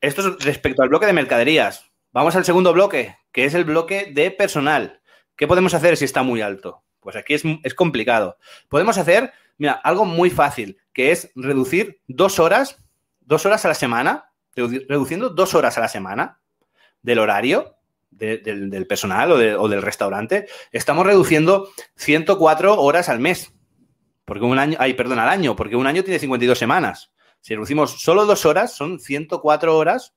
esto 0.00 0.28
es 0.28 0.44
respecto 0.44 0.82
al 0.82 0.88
bloque 0.88 1.06
de 1.06 1.12
mercaderías. 1.12 1.90
Vamos 2.12 2.36
al 2.36 2.44
segundo 2.44 2.72
bloque, 2.72 3.16
que 3.32 3.44
es 3.44 3.54
el 3.54 3.64
bloque 3.64 4.10
de 4.12 4.30
personal. 4.30 5.00
¿Qué 5.36 5.46
podemos 5.46 5.74
hacer 5.74 5.96
si 5.96 6.04
está 6.04 6.22
muy 6.22 6.40
alto? 6.40 6.82
Pues 7.00 7.16
aquí 7.16 7.34
es, 7.34 7.42
es 7.62 7.74
complicado. 7.74 8.38
Podemos 8.68 8.98
hacer, 8.98 9.32
mira, 9.58 9.72
algo 9.72 10.04
muy 10.04 10.30
fácil, 10.30 10.78
que 10.92 11.10
es 11.10 11.30
reducir 11.34 12.00
dos 12.06 12.38
horas, 12.38 12.84
dos 13.20 13.44
horas 13.46 13.64
a 13.64 13.68
la 13.68 13.74
semana, 13.74 14.30
reduciendo 14.54 15.30
dos 15.30 15.54
horas 15.54 15.76
a 15.76 15.80
la 15.80 15.88
semana 15.88 16.40
del 17.02 17.18
horario 17.18 17.73
del, 18.16 18.86
personal 18.86 19.32
o, 19.32 19.68
del 19.68 19.82
restaurante, 19.82 20.46
estamos 20.72 21.06
reduciendo 21.06 21.68
104 21.96 22.80
horas 22.80 23.08
al 23.08 23.20
mes. 23.20 23.52
Porque 24.24 24.44
un 24.44 24.58
año, 24.58 24.76
ay, 24.80 24.94
perdón, 24.94 25.18
al 25.18 25.28
año, 25.28 25.54
porque 25.54 25.76
un 25.76 25.86
año 25.86 26.02
tiene 26.02 26.18
52 26.18 26.58
semanas. 26.58 27.12
Si 27.40 27.54
reducimos 27.54 28.00
solo 28.00 28.24
dos 28.24 28.46
horas, 28.46 28.74
son 28.74 28.98
104 28.98 29.76
horas 29.76 30.14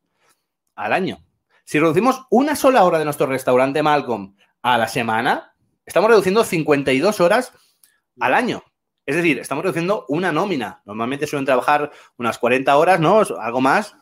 al 0.75 0.93
año. 0.93 1.25
Si 1.65 1.79
reducimos 1.79 2.25
una 2.29 2.55
sola 2.55 2.85
hora 2.85 2.99
de 2.99 3.03
nuestro 3.03 3.27
restaurante 3.27 3.83
Malcolm 3.83 4.35
a 4.61 4.77
la 4.77 4.87
semana, 4.87 5.53
estamos 5.85 6.09
reduciendo 6.09 6.45
52 6.45 7.19
horas 7.19 7.51
al 8.19 8.33
año. 8.33 8.63
Es 9.05 9.15
decir, 9.15 9.39
estamos 9.39 9.63
reduciendo 9.63 10.05
una 10.09 10.31
nómina. 10.31 10.81
Normalmente 10.85 11.27
suelen 11.27 11.45
trabajar 11.45 11.91
unas 12.17 12.37
40 12.37 12.77
horas, 12.77 12.99
¿no? 12.99 13.21
Algo 13.39 13.61
más. 13.61 13.95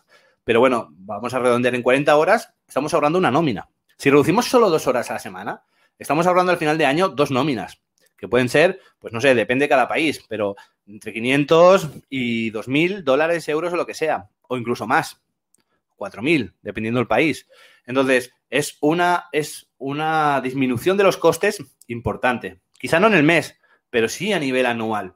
Pero 0.44 0.60
bueno, 0.60 0.90
vamos 0.92 1.34
a 1.34 1.40
redondear 1.40 1.76
en 1.76 1.82
40 1.82 2.16
horas. 2.16 2.54
Estamos 2.68 2.94
ahorrando 2.94 3.20
una 3.20 3.32
nómina. 3.32 3.70
Si 3.98 4.10
reducimos 4.10 4.46
solo 4.46 4.70
dos 4.70 4.88
horas 4.88 5.10
a 5.10 5.14
la 5.14 5.20
semana, 5.20 5.64
estamos 5.98 6.28
ahorrando 6.28 6.52
al 6.52 6.58
final 6.58 6.78
de 6.78 6.86
año 6.86 7.10
dos 7.10 7.32
nóminas, 7.32 7.82
que 8.18 8.28
pueden 8.28 8.50
ser, 8.50 8.80
pues 9.00 9.14
no 9.14 9.22
sé, 9.22 9.36
depende 9.36 9.66
de 9.66 9.70
cada 9.70 9.88
país, 9.88 10.24
pero 10.28 10.56
entre 10.86 11.14
500 11.14 11.90
y 12.10 12.52
2.000 12.52 13.04
dólares, 13.04 13.48
euros 13.50 13.74
o 13.74 13.78
lo 13.78 13.86
que 13.86 13.94
sea, 13.94 14.30
o 14.44 14.58
incluso 14.58 14.86
más, 14.86 15.22
4.000, 15.98 16.54
dependiendo 16.62 17.00
del 17.00 17.08
país. 17.08 17.48
Entonces, 17.86 18.34
es 18.50 18.78
una, 18.82 19.26
es 19.32 19.70
una 19.78 20.42
disminución 20.42 20.98
de 20.98 21.04
los 21.04 21.18
costes 21.18 21.64
importante. 21.88 22.60
Quizá 22.78 23.00
no 23.00 23.08
en 23.08 23.14
el 23.14 23.24
mes, 23.24 23.58
pero 23.90 24.10
sí 24.10 24.34
a 24.34 24.40
nivel 24.40 24.66
anual. 24.66 25.16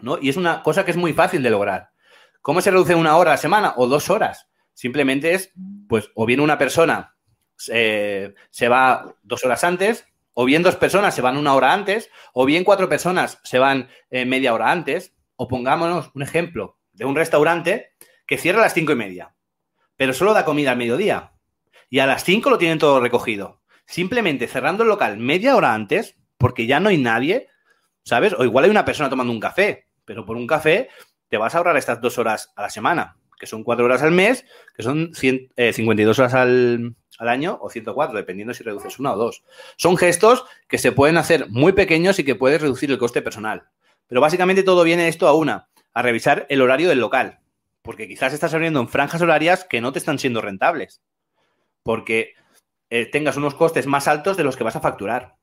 ¿no? 0.00 0.18
Y 0.20 0.28
es 0.28 0.36
una 0.36 0.62
cosa 0.62 0.84
que 0.84 0.90
es 0.90 0.96
muy 0.96 1.12
fácil 1.12 1.42
de 1.42 1.50
lograr. 1.50 1.90
¿Cómo 2.40 2.60
se 2.60 2.70
reduce 2.70 2.94
una 2.94 3.16
hora 3.16 3.32
a 3.32 3.34
la 3.34 3.38
semana 3.38 3.74
o 3.76 3.86
dos 3.86 4.10
horas? 4.10 4.48
Simplemente 4.74 5.34
es, 5.34 5.52
pues, 5.88 6.10
o 6.14 6.26
bien 6.26 6.40
una 6.40 6.58
persona 6.58 7.14
se 7.56 8.68
va 8.68 9.14
dos 9.22 9.44
horas 9.44 9.64
antes, 9.64 10.06
o 10.34 10.44
bien 10.44 10.62
dos 10.62 10.76
personas 10.76 11.14
se 11.14 11.22
van 11.22 11.36
una 11.36 11.54
hora 11.54 11.72
antes, 11.72 12.10
o 12.32 12.44
bien 12.44 12.64
cuatro 12.64 12.88
personas 12.88 13.38
se 13.44 13.58
van 13.58 13.88
eh, 14.10 14.24
media 14.24 14.54
hora 14.54 14.70
antes, 14.70 15.14
o 15.36 15.48
pongámonos 15.48 16.10
un 16.14 16.22
ejemplo 16.22 16.78
de 16.92 17.04
un 17.04 17.16
restaurante 17.16 17.92
que 18.26 18.38
cierra 18.38 18.60
a 18.60 18.62
las 18.62 18.74
cinco 18.74 18.92
y 18.92 18.96
media, 18.96 19.34
pero 19.96 20.12
solo 20.12 20.32
da 20.32 20.44
comida 20.44 20.72
al 20.72 20.78
mediodía, 20.78 21.32
y 21.90 21.98
a 21.98 22.06
las 22.06 22.24
cinco 22.24 22.50
lo 22.50 22.58
tienen 22.58 22.78
todo 22.78 23.00
recogido. 23.00 23.60
Simplemente 23.84 24.46
cerrando 24.46 24.84
el 24.84 24.88
local 24.88 25.18
media 25.18 25.56
hora 25.56 25.74
antes, 25.74 26.16
porque 26.38 26.66
ya 26.66 26.80
no 26.80 26.88
hay 26.88 26.98
nadie, 26.98 27.48
¿sabes? 28.04 28.32
O 28.32 28.44
igual 28.44 28.64
hay 28.64 28.70
una 28.70 28.84
persona 28.84 29.10
tomando 29.10 29.32
un 29.32 29.40
café, 29.40 29.88
pero 30.04 30.24
por 30.24 30.36
un 30.36 30.46
café 30.46 30.88
te 31.28 31.36
vas 31.36 31.54
a 31.54 31.58
ahorrar 31.58 31.76
estas 31.76 32.00
dos 32.00 32.18
horas 32.18 32.52
a 32.56 32.62
la 32.62 32.70
semana, 32.70 33.16
que 33.42 33.48
son 33.48 33.64
cuatro 33.64 33.86
horas 33.86 34.04
al 34.04 34.12
mes, 34.12 34.46
que 34.76 34.84
son 34.84 35.12
52 35.16 35.56
eh, 35.56 36.20
horas 36.20 36.32
al, 36.32 36.94
al 37.18 37.28
año 37.28 37.58
o 37.60 37.70
104, 37.70 38.16
dependiendo 38.16 38.54
si 38.54 38.62
reduces 38.62 39.00
una 39.00 39.14
o 39.14 39.16
dos. 39.16 39.42
Son 39.74 39.96
gestos 39.96 40.44
que 40.68 40.78
se 40.78 40.92
pueden 40.92 41.16
hacer 41.16 41.48
muy 41.50 41.72
pequeños 41.72 42.20
y 42.20 42.24
que 42.24 42.36
puedes 42.36 42.62
reducir 42.62 42.88
el 42.92 42.98
coste 42.98 43.20
personal. 43.20 43.64
Pero 44.06 44.20
básicamente 44.20 44.62
todo 44.62 44.84
viene 44.84 45.08
esto 45.08 45.26
a 45.26 45.34
una, 45.34 45.68
a 45.92 46.02
revisar 46.02 46.46
el 46.50 46.62
horario 46.62 46.88
del 46.88 47.00
local. 47.00 47.40
Porque 47.82 48.06
quizás 48.06 48.32
estás 48.32 48.54
abriendo 48.54 48.78
en 48.78 48.86
franjas 48.86 49.22
horarias 49.22 49.64
que 49.64 49.80
no 49.80 49.90
te 49.90 49.98
están 49.98 50.20
siendo 50.20 50.40
rentables. 50.40 51.02
Porque 51.82 52.34
eh, 52.90 53.06
tengas 53.06 53.36
unos 53.36 53.56
costes 53.56 53.88
más 53.88 54.06
altos 54.06 54.36
de 54.36 54.44
los 54.44 54.56
que 54.56 54.62
vas 54.62 54.76
a 54.76 54.80
facturar. 54.80 55.34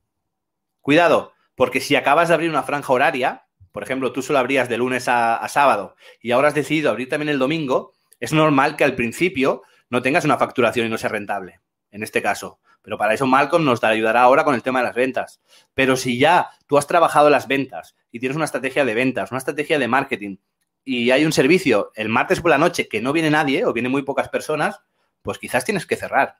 Cuidado, 0.80 1.34
porque 1.56 1.82
si 1.82 1.98
acabas 1.98 2.30
de 2.30 2.36
abrir 2.36 2.50
una 2.50 2.64
franja 2.64 2.94
horaria, 2.94 3.49
por 3.72 3.84
ejemplo, 3.84 4.12
tú 4.12 4.22
solo 4.22 4.40
abrías 4.40 4.70
de 4.70 4.78
lunes 4.78 5.08
a, 5.08 5.48
sábado 5.48 5.96
y 6.22 6.32
ahora 6.32 6.50
has 6.50 6.56
decidido 6.56 6.90
abrir 6.90 7.10
también 7.10 7.30
el 7.30 7.40
domingo, 7.40 7.94
es 8.20 8.34
normal 8.34 8.76
que 8.76 8.84
al 8.84 8.96
principio 8.96 9.64
no 9.90 10.02
tengas 10.02 10.26
una 10.26 10.38
facturación 10.38 10.88
y 10.88 10.90
no 10.90 10.98
sea 10.98 11.10
rentable 11.10 11.62
en 11.92 12.04
este 12.04 12.22
caso. 12.22 12.60
Pero 12.82 12.98
para 12.98 13.14
eso 13.14 13.28
Malcolm 13.28 13.66
nos 13.66 13.84
ayudará 13.84 14.22
ahora 14.22 14.44
con 14.44 14.56
el 14.56 14.64
tema 14.64 14.80
de 14.80 14.86
las 14.86 14.96
ventas. 14.96 15.42
Pero 15.74 15.96
si 15.96 16.18
ya 16.18 16.50
tú 16.68 16.78
has 16.78 16.88
trabajado 16.88 17.30
las 17.30 17.48
ventas 17.48 17.96
y 18.12 18.20
tienes 18.20 18.36
una 18.36 18.46
estrategia 18.46 18.86
de 18.86 18.94
ventas, 18.94 19.32
una 19.32 19.38
estrategia 19.38 19.78
de 19.78 19.88
marketing 19.88 20.38
y 20.84 21.12
hay 21.12 21.26
un 21.26 21.34
servicio 21.34 21.92
el 21.96 22.10
martes 22.10 22.42
por 22.42 22.52
la 22.52 22.58
noche 22.58 22.88
que 22.88 23.02
no 23.02 23.14
viene 23.14 23.30
nadie 23.30 23.66
o 23.66 23.74
vienen 23.74 23.92
muy 23.92 24.04
pocas 24.04 24.30
personas, 24.30 24.82
pues 25.22 25.38
quizás 25.38 25.66
tienes 25.66 25.86
que 25.86 25.98
cerrar. 25.98 26.38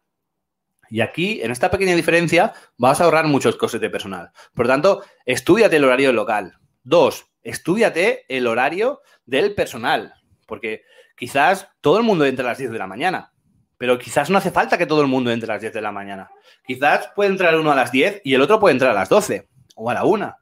Y 0.90 1.02
aquí, 1.02 1.42
en 1.44 1.52
esta 1.52 1.70
pequeña 1.70 1.96
diferencia, 1.96 2.54
vas 2.78 3.00
a 3.00 3.04
ahorrar 3.04 3.28
muchos 3.28 3.56
costes 3.58 3.80
de 3.80 3.92
personal. 3.92 4.32
Por 4.56 4.66
lo 4.66 4.74
tanto, 4.74 5.04
estudiate 5.26 5.76
el 5.76 5.84
horario 5.84 6.12
local. 6.12 6.59
Dos, 6.90 7.28
estudiate 7.44 8.26
el 8.28 8.48
horario 8.48 9.02
del 9.26 9.56
personal. 9.56 10.16
Porque 10.48 10.84
quizás 11.16 11.70
todo 11.82 11.98
el 11.98 12.04
mundo 12.04 12.26
entra 12.26 12.46
a 12.46 12.50
las 12.50 12.58
10 12.58 12.72
de 12.72 12.80
la 12.80 12.88
mañana 12.88 13.32
pero 13.80 13.98
quizás 13.98 14.30
no 14.30 14.38
hace 14.38 14.52
falta 14.52 14.78
que 14.78 14.86
todo 14.86 15.02
el 15.02 15.08
mundo 15.08 15.32
entre 15.32 15.50
a 15.50 15.56
las 15.56 15.62
10 15.62 15.74
de 15.74 15.82
la 15.82 15.94
mañana. 15.94 16.30
Quizás 16.68 17.12
puede 17.16 17.30
entrar 17.30 17.58
uno 17.58 17.72
a 17.72 17.76
las 17.76 17.94
10 17.94 18.22
y 18.26 18.34
el 18.34 18.42
otro 18.42 18.60
puede 18.60 18.74
entrar 18.74 18.92
a 18.92 18.94
las 18.94 19.08
12 19.08 19.48
o 19.76 19.90
a 19.90 19.94
la 19.94 20.04
1, 20.04 20.36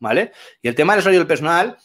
¿vale? 0.00 0.32
Y 0.60 0.66
el 0.66 0.74
tema 0.74 0.94
del 0.94 1.02
horario 1.02 1.20
del 1.20 1.28
personal 1.28 1.78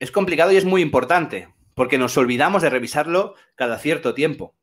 es 0.00 0.10
complicado 0.10 0.50
y 0.50 0.56
es 0.56 0.64
muy 0.64 0.82
importante, 0.82 1.54
porque 1.74 1.98
nos 1.98 2.16
olvidamos 2.16 2.62
de 2.62 2.70
revisarlo 2.70 3.36
cada 3.54 3.78
cierto 3.78 4.12
tiempo. 4.12 4.56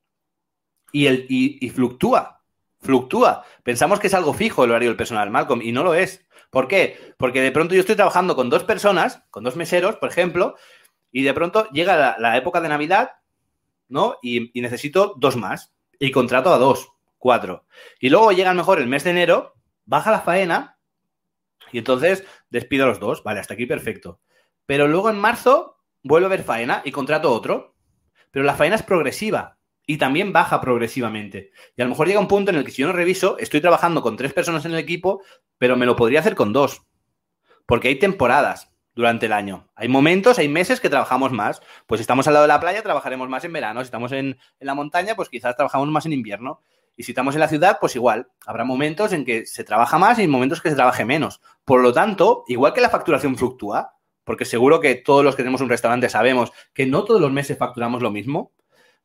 Y, 0.92 1.08
el, 1.08 1.26
y, 1.30 1.70
fluctúa, 1.70 2.44
fluctúa. 2.82 3.46
Pensamos 3.64 4.02
que 4.02 4.08
es 4.08 4.14
algo 4.14 4.34
fijo 4.34 4.66
el 4.66 4.72
horario 4.72 4.90
del 4.90 4.98
personal, 4.98 5.32
Malcolm, 5.32 5.62
y 5.62 5.72
no 5.72 5.84
lo 5.84 5.94
es. 5.94 6.25
¿Por 6.56 6.70
qué? 6.70 7.14
Porque 7.18 7.42
de 7.42 7.52
pronto 7.52 7.76
yo 7.76 7.82
estoy 7.82 7.98
trabajando 7.98 8.34
con 8.34 8.50
dos 8.50 8.64
personas, 8.64 9.22
con 9.30 9.44
dos 9.44 9.58
meseros, 9.58 9.98
por 9.98 10.08
ejemplo, 10.08 10.56
y 11.12 11.24
de 11.24 11.34
pronto 11.34 11.70
llega 11.72 12.16
la 12.18 12.38
época 12.38 12.62
de 12.62 12.70
Navidad 12.70 13.12
¿no? 13.90 14.20
Y, 14.22 14.52
necesito 14.62 15.16
dos 15.18 15.36
más. 15.36 15.74
Y 16.00 16.12
contrato 16.12 16.54
a 16.54 16.58
dos, 16.58 16.94
cuatro. 17.18 17.66
Y 18.00 18.10
luego 18.10 18.32
llega 18.32 18.54
mejor 18.54 18.80
el 18.80 18.88
mes 18.88 19.04
de 19.04 19.12
enero, 19.12 19.56
baja 19.84 20.12
la 20.12 20.22
faena 20.22 20.78
y 21.74 21.80
entonces 21.80 22.26
despido 22.50 22.86
a 22.86 22.88
los 22.88 23.02
dos. 23.02 23.22
Vale, 23.22 23.42
hasta 23.42 23.56
aquí 23.56 23.66
perfecto. 23.66 24.22
Pero 24.66 24.88
luego 24.88 25.10
en 25.10 25.20
marzo 25.20 25.82
vuelvo 26.04 26.28
a 26.28 26.30
ver 26.30 26.44
faena 26.44 26.82
y 26.86 26.92
contrato 26.94 27.34
otro. 27.34 27.76
Pero 28.32 28.46
la 28.46 28.56
faena 28.56 28.78
es 28.78 28.84
progresiva 28.84 29.58
y 29.86 29.98
también 29.98 30.34
baja 30.34 30.62
progresivamente. 30.62 31.52
Y 31.76 31.82
a 31.82 31.86
lo 31.86 31.90
mejor 31.90 32.08
llega 32.08 32.20
un 32.20 32.28
punto 32.28 32.52
en 32.52 32.58
el 32.58 32.66
que 32.66 32.72
si 32.72 32.82
yo 32.82 32.88
no 32.88 32.94
reviso, 32.94 33.38
estoy 33.38 33.62
trabajando 33.62 34.02
con 34.02 34.18
tres 34.18 34.34
personas 34.34 34.66
en 34.66 34.74
el 34.74 34.80
equipo, 34.80 35.22
pero 35.58 35.78
me 35.78 35.86
lo 35.86 35.96
podría 35.96 36.20
hacer 36.20 36.36
con 36.36 36.54
dos. 36.54 36.82
Porque 37.66 37.88
hay 37.88 37.96
temporadas 38.00 38.72
durante 38.96 39.26
el 39.28 39.34
año. 39.34 39.68
Hay 39.76 39.88
momentos, 39.88 40.40
hay 40.40 40.48
meses 40.48 40.80
que 40.80 40.90
trabajamos 40.90 41.32
más. 41.32 41.62
Pues 41.86 42.00
si 42.00 42.04
estamos 42.04 42.28
al 42.28 42.34
lado 42.34 42.46
de 42.46 42.50
la 42.50 42.60
playa, 42.60 42.82
trabajaremos 42.82 43.30
más 43.30 43.44
en 43.44 43.54
verano. 43.54 43.82
Si 43.82 43.86
estamos 43.86 44.12
en, 44.12 44.38
la 44.60 44.74
montaña, 44.74 45.16
pues 45.16 45.30
quizás 45.30 45.56
trabajamos 45.56 45.88
más 45.90 46.06
en 46.06 46.14
invierno. 46.14 46.62
Y 46.98 47.04
si 47.04 47.12
estamos 47.12 47.36
en 47.36 47.42
la 47.42 47.50
ciudad, 47.50 47.78
pues 47.80 47.96
igual. 47.96 48.30
Habrá 48.46 48.64
momentos 48.64 49.12
en 49.12 49.26
que 49.26 49.46
se 49.46 49.66
trabaja 49.66 49.98
más 50.00 50.18
y 50.18 50.28
momentos 50.28 50.62
que 50.62 50.70
se 50.70 50.76
trabaje 50.76 51.04
menos. 51.04 51.42
Por 51.66 51.82
lo 51.82 51.92
tanto, 51.92 52.46
igual 52.48 52.74
que 52.74 52.82
la 52.82 52.90
facturación 52.90 53.36
fluctúa, 53.36 53.96
porque 54.24 54.46
seguro 54.46 54.80
que 54.80 54.96
todos 54.96 55.24
los 55.24 55.36
que 55.36 55.44
tenemos 55.44 55.62
un 55.62 55.70
restaurante 55.70 56.10
sabemos 56.10 56.52
que 56.74 56.86
no 56.86 57.04
todos 57.04 57.20
los 57.20 57.32
meses 57.32 57.58
facturamos 57.58 58.02
lo 58.02 58.12
mismo, 58.12 58.54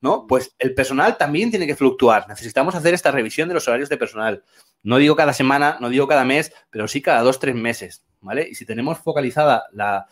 ¿no? 0.01 0.27
Pues 0.27 0.55
el 0.59 0.75
personal 0.75 1.17
también 1.17 1.51
tiene 1.51 1.67
que 1.67 1.77
fluctuar. 1.77 2.29
Necesitamos 2.29 2.75
hacer 2.75 2.95
esta 2.95 3.11
revisión 3.11 3.49
de 3.49 3.55
los 3.55 3.69
horarios 3.69 3.89
de 3.89 3.97
personal. 3.97 4.45
No 4.83 4.97
digo 4.97 5.17
cada 5.17 5.33
semana, 5.33 5.77
no 5.81 5.89
digo 5.89 6.09
cada 6.09 6.25
mes, 6.25 6.53
pero 6.71 6.89
sí 6.89 7.03
cada 7.03 7.23
dos, 7.23 7.39
tres 7.39 7.55
meses. 7.55 8.05
¿vale? 8.21 8.49
Y 8.51 8.55
si 8.55 8.65
tenemos 8.65 8.99
focalizada 8.99 9.65
la, 9.73 10.07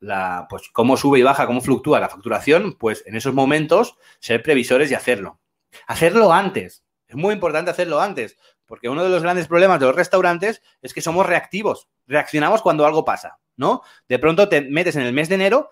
la, 0.00 0.46
pues 0.48 0.68
cómo 0.72 0.96
sube 0.96 1.18
y 1.18 1.22
baja, 1.22 1.46
cómo 1.46 1.60
fluctúa 1.60 2.00
la 2.00 2.08
facturación, 2.08 2.74
pues 2.74 3.02
en 3.06 3.16
esos 3.16 3.34
momentos 3.34 3.96
ser 4.20 4.42
previsores 4.42 4.90
y 4.90 4.94
hacerlo. 4.94 5.40
Hacerlo 5.86 6.32
antes. 6.32 6.84
Es 7.08 7.16
muy 7.16 7.34
importante 7.34 7.70
hacerlo 7.70 8.00
antes, 8.00 8.36
porque 8.66 8.88
uno 8.88 9.04
de 9.04 9.10
los 9.10 9.22
grandes 9.22 9.46
problemas 9.46 9.78
de 9.78 9.86
los 9.86 9.94
restaurantes 9.94 10.62
es 10.82 10.92
que 10.92 11.00
somos 11.00 11.26
reactivos. 11.26 11.88
Reaccionamos 12.06 12.62
cuando 12.62 12.84
algo 12.84 13.04
pasa, 13.04 13.38
¿no? 13.56 13.82
De 14.08 14.18
pronto 14.18 14.48
te 14.48 14.62
metes 14.62 14.96
en 14.96 15.02
el 15.02 15.12
mes 15.12 15.28
de 15.28 15.36
enero, 15.36 15.70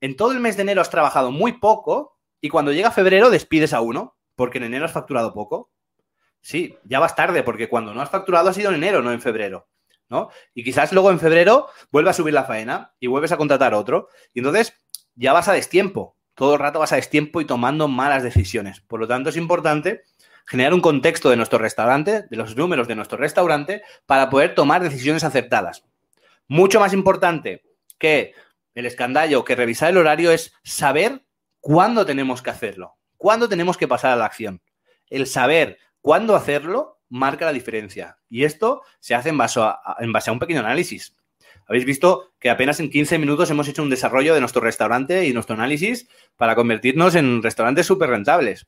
en 0.00 0.16
todo 0.16 0.32
el 0.32 0.40
mes 0.40 0.56
de 0.56 0.62
enero 0.62 0.80
has 0.80 0.90
trabajado 0.90 1.30
muy 1.30 1.54
poco 1.54 2.18
y 2.42 2.48
cuando 2.50 2.72
llega 2.72 2.90
febrero 2.90 3.30
despides 3.30 3.72
a 3.72 3.80
uno, 3.80 4.16
porque 4.34 4.58
en 4.58 4.64
enero 4.64 4.84
has 4.84 4.92
facturado 4.92 5.32
poco. 5.32 5.70
Sí, 6.40 6.76
ya 6.82 6.98
vas 6.98 7.14
tarde, 7.14 7.44
porque 7.44 7.68
cuando 7.68 7.94
no 7.94 8.02
has 8.02 8.10
facturado 8.10 8.50
ha 8.50 8.52
sido 8.52 8.70
en 8.70 8.76
enero, 8.76 9.00
no 9.00 9.12
en 9.12 9.20
febrero. 9.20 9.68
¿no? 10.10 10.28
Y 10.52 10.64
quizás 10.64 10.92
luego 10.92 11.12
en 11.12 11.20
febrero 11.20 11.68
vuelva 11.92 12.10
a 12.10 12.14
subir 12.14 12.34
la 12.34 12.42
faena 12.42 12.94
y 12.98 13.06
vuelves 13.06 13.30
a 13.30 13.36
contratar 13.36 13.74
otro. 13.74 14.08
Y 14.34 14.40
entonces 14.40 14.74
ya 15.14 15.32
vas 15.32 15.46
a 15.46 15.52
destiempo. 15.52 16.16
Todo 16.34 16.54
el 16.54 16.60
rato 16.60 16.80
vas 16.80 16.92
a 16.92 16.96
destiempo 16.96 17.40
y 17.40 17.44
tomando 17.44 17.86
malas 17.86 18.24
decisiones. 18.24 18.80
Por 18.80 18.98
lo 18.98 19.06
tanto, 19.06 19.30
es 19.30 19.36
importante 19.36 20.02
generar 20.44 20.74
un 20.74 20.80
contexto 20.80 21.30
de 21.30 21.36
nuestro 21.36 21.60
restaurante, 21.60 22.24
de 22.28 22.36
los 22.36 22.56
números 22.56 22.88
de 22.88 22.96
nuestro 22.96 23.18
restaurante, 23.18 23.82
para 24.04 24.28
poder 24.30 24.56
tomar 24.56 24.82
decisiones 24.82 25.22
acertadas. 25.22 25.84
Mucho 26.48 26.80
más 26.80 26.92
importante 26.92 27.62
que 27.98 28.34
el 28.74 28.86
escandallo, 28.86 29.44
que 29.44 29.54
revisar 29.54 29.90
el 29.90 29.98
horario, 29.98 30.32
es 30.32 30.52
saber 30.64 31.22
cuándo 31.62 32.04
tenemos 32.04 32.42
que 32.42 32.50
hacerlo, 32.50 32.96
cuándo 33.16 33.48
tenemos 33.48 33.78
que 33.78 33.88
pasar 33.88 34.10
a 34.10 34.16
la 34.16 34.26
acción. 34.26 34.60
El 35.08 35.26
saber 35.26 35.78
cuándo 36.02 36.36
hacerlo 36.36 36.98
marca 37.08 37.46
la 37.46 37.52
diferencia. 37.52 38.18
Y 38.28 38.44
esto 38.44 38.82
se 38.98 39.14
hace 39.14 39.30
en 39.30 39.38
base 39.38 39.60
a, 39.60 40.32
un 40.32 40.38
pequeño 40.38 40.60
análisis. 40.60 41.14
Habéis 41.66 41.84
visto 41.84 42.32
que 42.40 42.50
apenas 42.50 42.80
en 42.80 42.90
15 42.90 43.18
minutos 43.18 43.48
hemos 43.50 43.68
hecho 43.68 43.82
un 43.82 43.90
desarrollo 43.90 44.34
de 44.34 44.40
nuestro 44.40 44.60
restaurante 44.60 45.26
y 45.26 45.32
nuestro 45.32 45.54
análisis 45.54 46.08
para 46.36 46.54
convertirnos 46.54 47.14
en 47.14 47.42
restaurantes 47.42 47.86
súper 47.86 48.10
rentables. 48.10 48.66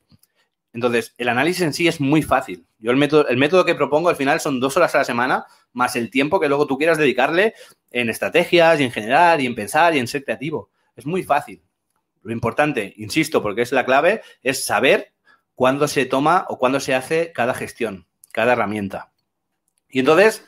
Entonces, 0.71 1.13
el 1.17 1.29
análisis 1.29 1.61
en 1.63 1.73
sí 1.73 1.87
es 1.87 1.99
muy 1.99 2.21
fácil. 2.21 2.65
Yo 2.79 2.91
el 2.91 2.97
método, 2.97 3.27
el 3.27 3.37
método 3.37 3.65
que 3.65 3.75
propongo 3.75 4.09
al 4.09 4.15
final 4.15 4.39
son 4.39 4.59
dos 4.59 4.77
horas 4.77 4.95
a 4.95 4.99
la 4.99 5.05
semana, 5.05 5.45
más 5.73 5.95
el 5.95 6.09
tiempo 6.09 6.39
que 6.39 6.47
luego 6.47 6.67
tú 6.67 6.77
quieras 6.77 6.97
dedicarle 6.97 7.53
en 7.91 8.09
estrategias 8.09 8.79
y 8.79 8.83
en 8.83 8.91
general 8.91 9.41
y 9.41 9.47
en 9.47 9.55
pensar 9.55 9.95
y 9.95 9.99
en 9.99 10.07
ser 10.07 10.23
creativo. 10.23 10.69
Es 10.95 11.05
muy 11.05 11.23
fácil. 11.23 11.64
Lo 12.25 12.33
importante, 12.33 12.93
insisto, 12.97 13.41
porque 13.41 13.61
es 13.61 13.71
la 13.71 13.85
clave, 13.85 14.21
es 14.43 14.65
saber 14.65 15.13
cuándo 15.53 15.87
se 15.87 16.05
toma 16.05 16.45
o 16.49 16.59
cuándo 16.59 16.81
se 16.81 16.93
hace 16.93 17.31
cada 17.31 17.53
gestión, 17.53 18.05
cada 18.33 18.53
herramienta. 18.53 19.13
Y 19.87 19.99
entonces, 19.99 20.45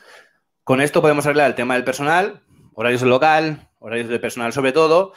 con 0.64 0.82
esto 0.82 1.00
podemos 1.00 1.24
arreglar 1.24 1.48
el 1.48 1.54
tema 1.54 1.74
del 1.74 1.84
personal, 1.84 2.42
horarios 2.74 3.02
local, 3.02 3.70
horarios 3.78 4.08
de 4.08 4.18
personal 4.18 4.52
sobre 4.52 4.72
todo, 4.72 5.14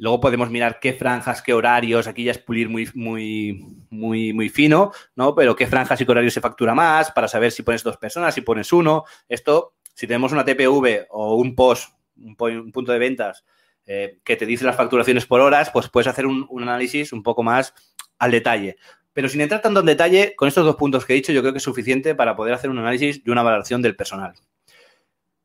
Luego 0.00 0.18
podemos 0.18 0.48
mirar 0.48 0.80
qué 0.80 0.94
franjas, 0.94 1.42
qué 1.42 1.52
horarios, 1.52 2.06
aquí 2.06 2.24
ya 2.24 2.30
es 2.30 2.38
pulir 2.38 2.70
muy, 2.70 2.88
muy, 2.94 3.66
muy, 3.90 4.32
muy 4.32 4.48
fino, 4.48 4.92
¿no? 5.14 5.34
Pero 5.34 5.54
qué 5.54 5.66
franjas 5.66 6.00
y 6.00 6.06
qué 6.06 6.10
horarios 6.10 6.32
se 6.32 6.40
factura 6.40 6.74
más 6.74 7.12
para 7.12 7.28
saber 7.28 7.52
si 7.52 7.62
pones 7.62 7.82
dos 7.82 7.98
personas, 7.98 8.34
si 8.34 8.40
pones 8.40 8.72
uno. 8.72 9.04
Esto, 9.28 9.74
si 9.92 10.06
tenemos 10.06 10.32
una 10.32 10.42
TPV 10.42 11.06
o 11.10 11.34
un 11.34 11.54
POS, 11.54 11.92
un, 12.16 12.34
punto 12.72 12.92
de 12.92 12.98
ventas, 12.98 13.44
eh, 13.92 14.20
que 14.22 14.36
te 14.36 14.46
dice 14.46 14.64
las 14.64 14.76
facturaciones 14.76 15.26
por 15.26 15.40
horas, 15.40 15.70
pues 15.72 15.88
puedes 15.88 16.06
hacer 16.06 16.24
un, 16.24 16.46
análisis 16.62 17.12
un 17.12 17.24
poco 17.24 17.42
más 17.42 17.74
al 18.20 18.30
detalle. 18.30 18.76
Pero 19.12 19.28
sin 19.28 19.40
entrar 19.40 19.62
tanto 19.62 19.80
en 19.80 19.86
detalle, 19.86 20.36
con 20.36 20.46
estos 20.46 20.64
dos 20.64 20.76
puntos 20.76 21.04
que 21.04 21.12
he 21.12 21.16
dicho, 21.16 21.32
yo 21.32 21.40
creo 21.40 21.52
que 21.52 21.58
es 21.58 21.64
suficiente 21.64 22.14
para 22.14 22.36
poder 22.36 22.54
hacer 22.54 22.70
un 22.70 22.78
análisis 22.78 23.20
y 23.26 23.30
una 23.30 23.42
valoración 23.42 23.82
del 23.82 23.96
personal. 23.96 24.34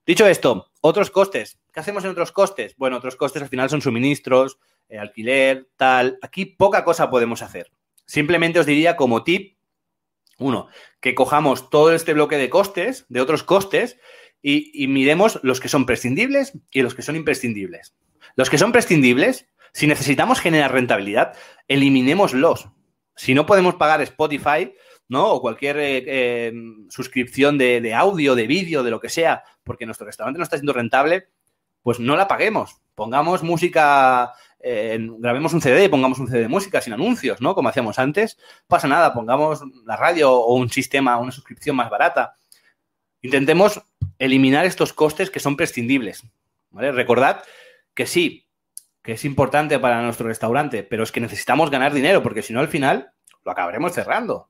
Dicho 0.05 0.27
esto, 0.27 0.69
otros 0.81 1.09
costes. 1.09 1.57
¿Qué 1.73 1.79
hacemos 1.79 2.03
en 2.03 2.11
otros 2.11 2.31
costes? 2.31 2.75
Bueno, 2.77 2.97
otros 2.97 3.15
costes 3.15 3.41
al 3.41 3.49
final 3.49 3.67
son 3.71 3.81
suministros, 3.81 4.59
eh, 4.89 4.99
alquiler, 4.99 5.67
tal. 5.75 6.19
Aquí 6.21 6.45
poca 6.45 6.83
cosa 6.83 7.09
podemos 7.09 7.41
hacer. 7.41 7.71
Simplemente 8.05 8.59
os 8.59 8.67
diría 8.67 8.95
como 8.95 9.23
tip, 9.23 9.57
uno, 10.37 10.67
que 10.99 11.15
cojamos 11.15 11.71
todo 11.71 11.91
este 11.95 12.13
bloque 12.13 12.37
de 12.37 12.51
costes, 12.51 13.07
de 13.09 13.21
otros 13.21 13.41
costes, 13.41 13.97
y 14.43 14.87
miremos 14.87 15.39
los 15.41 15.59
que 15.59 15.69
son 15.69 15.87
prescindibles 15.87 16.53
y 16.69 16.83
los 16.83 16.93
que 16.93 17.01
son 17.01 17.15
imprescindibles. 17.15 17.95
Los 18.35 18.49
que 18.49 18.57
son 18.57 18.71
prescindibles, 18.71 19.47
si 19.73 19.87
necesitamos 19.87 20.39
generar 20.39 20.71
rentabilidad, 20.71 21.35
eliminémoslos. 21.67 22.69
Si 23.15 23.33
no 23.33 23.45
podemos 23.45 23.75
pagar 23.75 24.01
Spotify, 24.01 24.73
¿no? 25.07 25.31
O 25.33 25.41
cualquier 25.41 25.77
eh, 25.77 26.03
eh, 26.05 26.53
suscripción 26.89 27.57
de, 27.57 27.93
audio, 27.93 28.35
de 28.35 28.47
vídeo, 28.47 28.83
de 28.83 28.91
lo 28.91 28.99
que 28.99 29.09
sea, 29.09 29.43
porque 29.63 29.85
nuestro 29.85 30.07
restaurante 30.07 30.37
no 30.37 30.43
está 30.43 30.57
siendo 30.57 30.73
rentable, 30.73 31.27
pues 31.81 31.99
no 31.99 32.15
la 32.15 32.27
paguemos. 32.27 32.81
Pongamos 32.95 33.43
música, 33.43 34.33
eh, 34.59 34.97
grabemos 35.19 35.53
un 35.53 35.61
CD, 35.61 35.89
pongamos 35.89 36.19
un 36.19 36.27
CD 36.27 36.41
de 36.41 36.47
música 36.47 36.81
sin 36.81 36.93
anuncios, 36.93 37.41
¿no? 37.41 37.53
Como 37.53 37.69
hacíamos 37.69 37.99
antes. 37.99 38.37
Pasa 38.67 38.87
nada, 38.87 39.13
pongamos 39.13 39.61
la 39.85 39.95
radio 39.95 40.33
o 40.33 40.55
un 40.55 40.69
sistema, 40.69 41.17
una 41.17 41.31
suscripción 41.31 41.75
más 41.75 41.89
barata. 41.89 42.35
Intentemos 43.21 43.81
eliminar 44.19 44.65
estos 44.65 44.93
costes 44.93 45.29
que 45.29 45.39
son 45.39 45.57
prescindibles. 45.57 46.23
¿vale? 46.71 46.91
Recordad 46.91 47.43
que 47.95 48.05
sí, 48.05 48.47
que 49.01 49.13
es 49.13 49.25
importante 49.25 49.79
para 49.79 50.01
nuestro 50.03 50.27
restaurante, 50.27 50.83
pero 50.83 51.03
es 51.03 51.11
que 51.11 51.21
necesitamos 51.21 51.71
ganar 51.71 51.93
dinero, 51.93 52.21
porque 52.21 52.43
si 52.43 52.53
no, 52.53 52.59
al 52.59 52.67
final 52.67 53.13
lo 53.43 53.51
acabaremos 53.51 53.93
cerrando. 53.93 54.49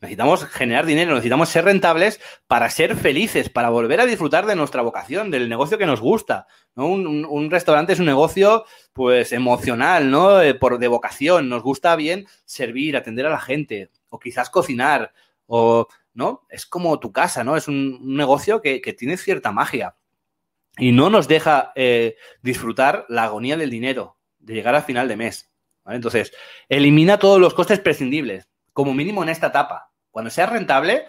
Necesitamos 0.00 0.44
generar 0.44 0.86
dinero, 0.86 1.12
necesitamos 1.12 1.48
ser 1.48 1.64
rentables 1.64 2.20
para 2.46 2.70
ser 2.70 2.96
felices, 2.96 3.48
para 3.48 3.70
volver 3.70 4.00
a 4.00 4.06
disfrutar 4.06 4.46
de 4.46 4.54
nuestra 4.54 4.82
vocación, 4.82 5.30
del 5.30 5.48
negocio 5.48 5.78
que 5.78 5.86
nos 5.86 6.00
gusta. 6.00 6.46
Un, 6.74 7.48
restaurante 7.50 7.92
es 7.92 7.98
un 7.98 8.06
negocio, 8.06 8.64
pues, 8.92 9.32
emocional, 9.32 10.10
¿no? 10.10 10.36
De, 10.36 10.54
por, 10.54 10.78
de 10.78 10.88
vocación. 10.88 11.48
Nos 11.48 11.62
gusta 11.62 11.96
bien 11.96 12.26
servir, 12.44 12.96
atender 12.96 13.26
a 13.26 13.30
la 13.30 13.40
gente, 13.40 13.90
o 14.10 14.18
quizás 14.18 14.50
cocinar, 14.50 15.12
o, 15.46 15.88
¿no? 16.14 16.46
Es 16.48 16.66
como 16.66 17.00
tu 17.00 17.12
casa, 17.12 17.42
¿no? 17.42 17.56
Es 17.56 17.68
un, 17.68 18.16
negocio 18.16 18.60
que, 18.60 18.80
tiene 18.96 19.16
cierta 19.16 19.50
magia 19.50 19.96
y 20.78 20.92
no 20.92 21.10
nos 21.10 21.28
deja 21.28 21.72
eh, 21.74 22.16
disfrutar 22.42 23.04
la 23.08 23.24
agonía 23.24 23.56
del 23.56 23.70
dinero, 23.70 24.18
de 24.38 24.54
llegar 24.54 24.74
al 24.74 24.82
final 24.82 25.08
de 25.08 25.16
mes. 25.16 25.50
Entonces, 25.86 26.32
elimina 26.68 27.18
todos 27.18 27.40
los 27.40 27.54
costes 27.54 27.80
prescindibles 27.80 28.48
como 28.72 28.94
mínimo 28.94 29.22
en 29.22 29.30
esta 29.30 29.48
etapa. 29.48 29.90
Cuando 30.10 30.30
seas 30.30 30.50
rentable, 30.50 31.06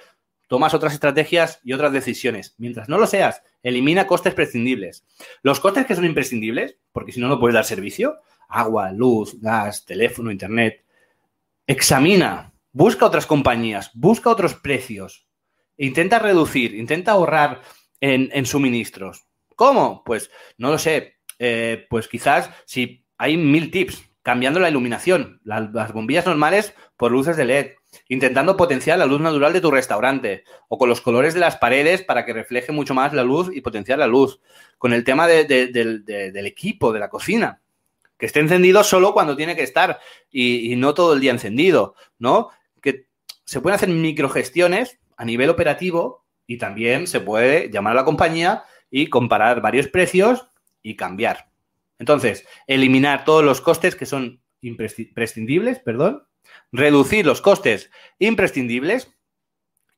tomas 0.48 0.74
otras 0.74 0.94
estrategias 0.94 1.60
y 1.64 1.74
otras 1.74 1.94
decisiones. 1.94 2.56
Mientras 2.58 2.90
no 2.90 2.98
lo 2.98 3.06
seas, 3.06 3.44
elimina 3.62 4.08
costes 4.08 4.34
prescindibles. 4.34 5.06
Los 5.44 5.60
costes 5.60 5.86
que 5.86 5.96
son 5.96 6.06
imprescindibles, 6.06 6.78
porque 6.92 7.12
si 7.12 7.20
no, 7.20 7.28
no 7.28 7.40
puedes 7.40 7.54
dar 7.54 7.66
servicio, 7.66 8.18
agua, 8.48 8.92
luz, 8.92 9.40
gas, 9.40 9.86
teléfono, 9.86 10.32
internet, 10.32 10.84
examina, 11.68 12.52
busca 12.72 13.06
otras 13.06 13.28
compañías, 13.28 13.92
busca 13.94 14.32
otros 14.32 14.56
precios, 14.56 15.28
intenta 15.78 16.18
reducir, 16.18 16.74
intenta 16.74 17.12
ahorrar 17.12 17.62
en, 18.02 18.46
suministros. 18.46 19.28
¿Cómo? 19.60 20.06
Pues 20.06 20.32
no 20.58 20.72
lo 20.72 20.78
sé. 20.78 21.18
Eh, 21.38 21.86
pues 21.90 22.08
quizás 22.08 22.50
si 22.64 23.04
hay 23.18 23.36
mil 23.36 23.72
tips, 23.72 24.02
cambiando 24.22 24.58
la 24.62 24.70
iluminación, 24.70 25.42
las 25.44 25.92
bombillas 25.92 26.26
normales 26.26 26.74
por 26.96 27.12
luces 27.12 27.36
de 27.36 27.44
LED, 27.44 27.72
intentando 28.08 28.56
potenciar 28.56 28.98
la 28.98 29.06
luz 29.06 29.20
natural 29.20 29.52
de 29.52 29.60
tu 29.60 29.70
restaurante 29.70 30.46
o 30.70 30.78
con 30.78 30.88
los 30.88 31.02
colores 31.02 31.34
de 31.34 31.42
las 31.42 31.58
paredes 31.58 32.04
para 32.04 32.26
que 32.26 32.32
refleje 32.32 32.72
mucho 32.72 32.94
más 32.94 33.12
la 33.12 33.26
luz 33.26 33.50
y 33.54 33.60
potenciar 33.60 34.00
la 34.00 34.08
luz, 34.08 34.40
con 34.78 34.94
el 34.94 35.04
tema 35.04 35.28
del 35.28 36.46
equipo, 36.46 36.94
de 36.94 37.00
la 37.00 37.10
cocina, 37.10 37.60
que 38.18 38.28
esté 38.28 38.40
encendido 38.40 38.82
solo 38.86 39.12
cuando 39.12 39.36
tiene 39.36 39.58
que 39.58 39.64
estar 39.64 40.00
y, 40.32 40.74
no 40.78 40.94
todo 40.94 41.16
el 41.16 41.20
día 41.20 41.32
encendido, 41.32 41.96
¿no? 42.18 42.48
Que 42.82 43.08
se 43.44 43.60
pueden 43.60 43.76
hacer 43.76 43.90
microgestiones 43.90 45.00
a 45.18 45.26
nivel 45.26 45.50
operativo 45.50 46.24
y 46.48 46.58
también 46.58 47.08
se 47.08 47.20
puede 47.20 47.70
llamar 47.70 47.92
a 47.92 47.96
la 47.98 48.06
compañía 48.06 48.64
y 48.90 49.08
comparar 49.08 49.62
varios 49.62 49.88
precios 49.88 50.48
y 50.82 50.96
cambiar. 50.96 51.50
Entonces, 51.98 52.48
eliminar 52.68 53.26
todos 53.26 53.44
los 53.44 53.62
costes 53.62 53.96
que 53.96 54.06
son 54.06 54.42
imprescindibles, 54.62 55.80
perdón, 55.80 56.28
reducir 56.72 57.26
los 57.26 57.42
costes 57.42 57.92
imprescindibles 58.20 59.16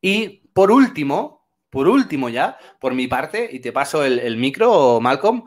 y, 0.00 0.48
por 0.52 0.70
último, 0.70 1.46
por 1.70 1.88
último 1.88 2.28
ya, 2.28 2.58
por 2.80 2.94
mi 2.94 3.06
parte, 3.06 3.48
y 3.50 3.60
te 3.60 3.72
paso 3.72 4.04
el, 4.04 4.36
micro, 4.36 5.00
Malcolm, 5.00 5.44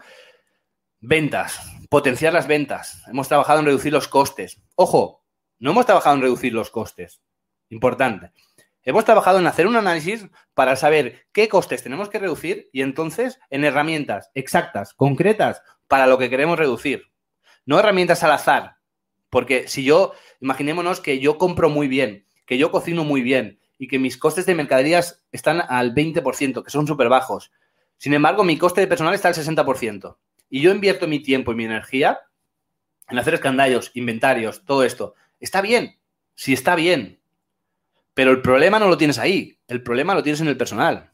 ventas, 1.00 1.60
potenciar 1.90 2.34
las 2.34 2.48
ventas. 2.48 3.04
Hemos 3.08 3.28
trabajado 3.28 3.60
en 3.60 3.66
reducir 3.66 3.94
los 3.94 4.08
costes. 4.08 4.62
Ojo, 4.76 5.24
no 5.60 5.72
hemos 5.72 5.86
trabajado 5.86 6.16
en 6.16 6.24
reducir 6.24 6.54
los 6.54 6.72
costes. 6.72 7.22
Importante. 7.70 8.32
Hemos 8.86 9.04
trabajado 9.04 9.40
en 9.40 9.48
hacer 9.48 9.66
un 9.66 9.76
análisis 9.76 10.28
para 10.54 10.76
saber 10.76 11.26
qué 11.32 11.50
costes 11.50 11.82
tenemos 11.82 12.08
que 12.08 12.20
reducir 12.20 12.70
y 12.72 12.84
entonces 12.84 13.40
en 13.50 13.66
herramientas 13.66 14.30
exactas, 14.36 14.94
concretas, 14.94 15.64
para 15.88 16.06
lo 16.06 16.20
que 16.20 16.30
queremos 16.30 16.60
reducir. 16.60 17.12
No 17.66 17.80
herramientas 17.80 18.24
al 18.24 18.32
azar. 18.32 18.78
Porque 19.32 19.68
si 19.68 19.84
yo, 19.84 20.14
imaginémonos 20.40 21.02
que 21.02 21.20
yo 21.20 21.40
compro 21.40 21.68
muy 21.68 21.88
bien, 21.88 22.28
que 22.46 22.60
yo 22.60 22.72
cocino 22.72 23.04
muy 23.04 23.22
bien 23.22 23.60
y 23.80 23.88
que 23.88 23.98
mis 23.98 24.18
costes 24.18 24.46
de 24.46 24.54
mercaderías 24.54 25.26
están 25.32 25.62
al 25.68 25.96
20%, 25.96 26.64
que 26.64 26.70
son 26.70 26.86
súper 26.86 27.10
bajos. 27.10 27.52
Sin 27.98 28.14
embargo, 28.14 28.44
mi 28.44 28.58
coste 28.58 28.82
de 28.82 28.88
personal 28.88 29.16
está 29.16 29.30
al 29.30 29.34
60%. 29.34 30.18
Y 30.50 30.62
yo 30.62 30.72
invierto 30.72 31.08
mi 31.08 31.22
tiempo 31.22 31.52
y 31.52 31.56
mi 31.56 31.66
energía 31.66 32.20
en 33.10 33.18
hacer 33.18 33.34
escandallos, 33.34 33.92
inventarios, 33.96 34.64
todo 34.64 34.84
esto. 34.84 35.16
Está 35.40 35.62
bien, 35.62 35.98
sí 36.36 36.54
está 36.54 36.76
bien. 36.76 37.20
Pero 38.16 38.32
el 38.32 38.42
problema 38.42 38.80
no 38.80 38.88
lo 38.88 38.98
tienes 38.98 39.20
ahí, 39.20 39.60
el 39.68 39.84
problema 39.84 40.16
lo 40.16 40.24
tienes 40.24 40.42
en 40.42 40.48
el 40.48 40.58
personal. 40.58 41.12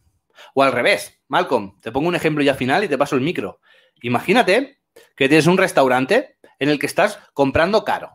O 0.53 0.63
al 0.63 0.71
revés, 0.71 1.21
Malcolm, 1.27 1.79
te 1.81 1.91
pongo 1.91 2.07
un 2.07 2.15
ejemplo 2.15 2.43
ya 2.43 2.53
final 2.53 2.83
y 2.83 2.87
te 2.87 2.97
paso 2.97 3.15
el 3.15 3.21
micro. 3.21 3.59
Imagínate 4.01 4.81
que 5.15 5.27
tienes 5.27 5.47
un 5.47 5.57
restaurante 5.57 6.37
en 6.59 6.69
el 6.69 6.79
que 6.79 6.85
estás 6.85 7.19
comprando 7.33 7.83
caro, 7.83 8.11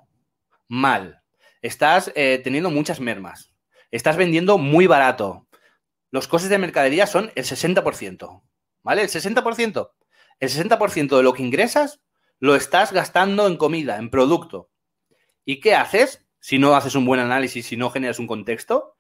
mal, 0.69 1.23
estás 1.63 2.13
eh, 2.15 2.41
teniendo 2.43 2.71
muchas 2.71 3.01
mermas, 3.01 3.53
estás 3.91 4.17
vendiendo 4.17 4.57
muy 4.57 4.87
barato. 4.87 5.49
Los 6.13 6.29
costes 6.29 6.49
de 6.49 6.59
mercadería 6.59 7.07
son 7.07 7.33
el 7.35 7.45
60%, 7.45 8.43
¿vale? 8.83 9.03
El 9.03 9.09
60%. 9.09 9.91
El 10.39 10.49
60% 10.49 11.17
de 11.17 11.23
lo 11.23 11.33
que 11.33 11.43
ingresas 11.43 12.01
lo 12.39 12.55
estás 12.55 12.93
gastando 12.93 13.47
en 13.47 13.57
comida, 13.57 13.97
en 13.97 14.11
producto. 14.11 14.71
¿Y 15.45 15.61
qué 15.61 15.75
haces 15.75 16.26
si 16.47 16.61
no 16.61 16.77
haces 16.77 16.95
un 16.95 17.05
buen 17.05 17.19
análisis, 17.19 17.67
si 17.67 17.77
no 17.77 17.91
generas 17.91 18.21
un 18.21 18.29
contexto? 18.29 18.95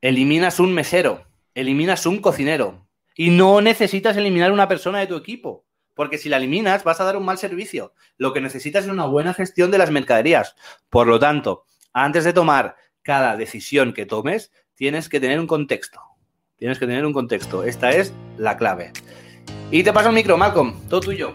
Eliminas 0.00 0.58
un 0.58 0.72
mesero, 0.72 1.26
eliminas 1.54 2.06
un 2.06 2.22
cocinero 2.22 2.88
y 3.14 3.28
no 3.28 3.60
necesitas 3.60 4.16
eliminar 4.16 4.50
una 4.50 4.66
persona 4.66 5.00
de 5.00 5.06
tu 5.06 5.16
equipo. 5.16 5.66
Porque 5.92 6.16
si 6.16 6.30
la 6.30 6.38
eliminas, 6.38 6.82
vas 6.82 6.98
a 7.02 7.04
dar 7.04 7.18
un 7.18 7.26
mal 7.26 7.36
servicio. 7.36 7.92
Lo 8.16 8.32
que 8.32 8.40
necesitas 8.40 8.86
es 8.86 8.90
una 8.90 9.04
buena 9.04 9.34
gestión 9.34 9.70
de 9.70 9.76
las 9.76 9.90
mercaderías. 9.90 10.56
Por 10.88 11.08
lo 11.08 11.18
tanto, 11.18 11.66
antes 11.92 12.24
de 12.24 12.32
tomar 12.32 12.76
cada 13.02 13.36
decisión 13.36 13.92
que 13.92 14.06
tomes, 14.06 14.50
tienes 14.76 15.10
que 15.10 15.20
tener 15.20 15.38
un 15.38 15.46
contexto. 15.46 16.00
Tienes 16.56 16.78
que 16.78 16.86
tener 16.86 17.04
un 17.04 17.12
contexto. 17.12 17.64
Esta 17.64 17.90
es 17.90 18.14
la 18.38 18.56
clave. 18.56 18.92
Y 19.70 19.82
te 19.82 19.92
paso 19.92 20.08
el 20.08 20.14
micro, 20.14 20.38
Malcolm. 20.38 20.88
Todo 20.88 21.00
tuyo. 21.00 21.34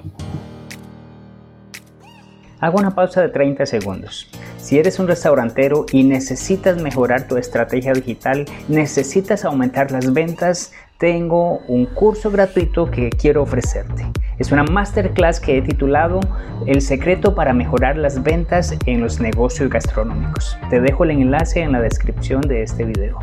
Hago 2.62 2.78
una 2.78 2.94
pausa 2.94 3.22
de 3.22 3.30
30 3.30 3.66
segundos. 3.66 4.30
Si 4.58 4.78
eres 4.78 5.00
un 5.00 5.08
restaurantero 5.08 5.86
y 5.94 6.04
necesitas 6.04 6.82
mejorar 6.82 7.26
tu 7.26 7.38
estrategia 7.38 7.94
digital, 7.94 8.44
necesitas 8.68 9.46
aumentar 9.46 9.92
las 9.92 10.12
ventas, 10.12 10.74
tengo 10.98 11.60
un 11.70 11.86
curso 11.86 12.30
gratuito 12.30 12.92
que 12.92 13.10
quiero 13.12 13.44
ofrecerte. 13.44 14.06
Es 14.38 14.52
una 14.52 14.66
masterclass 14.66 15.40
que 15.40 15.58
he 15.58 15.62
titulado 15.62 16.20
El 16.68 16.82
secreto 16.82 17.34
para 17.34 17.54
mejorar 17.54 17.96
las 17.96 18.22
ventas 18.22 18.76
en 18.86 19.00
los 19.00 19.22
negocios 19.22 19.70
gastronómicos. 19.70 20.58
Te 20.70 20.82
dejo 20.82 21.06
el 21.06 21.12
enlace 21.12 21.62
en 21.62 21.72
la 21.72 21.82
descripción 21.82 22.42
de 22.42 22.64
este 22.64 22.84
video. 22.84 23.20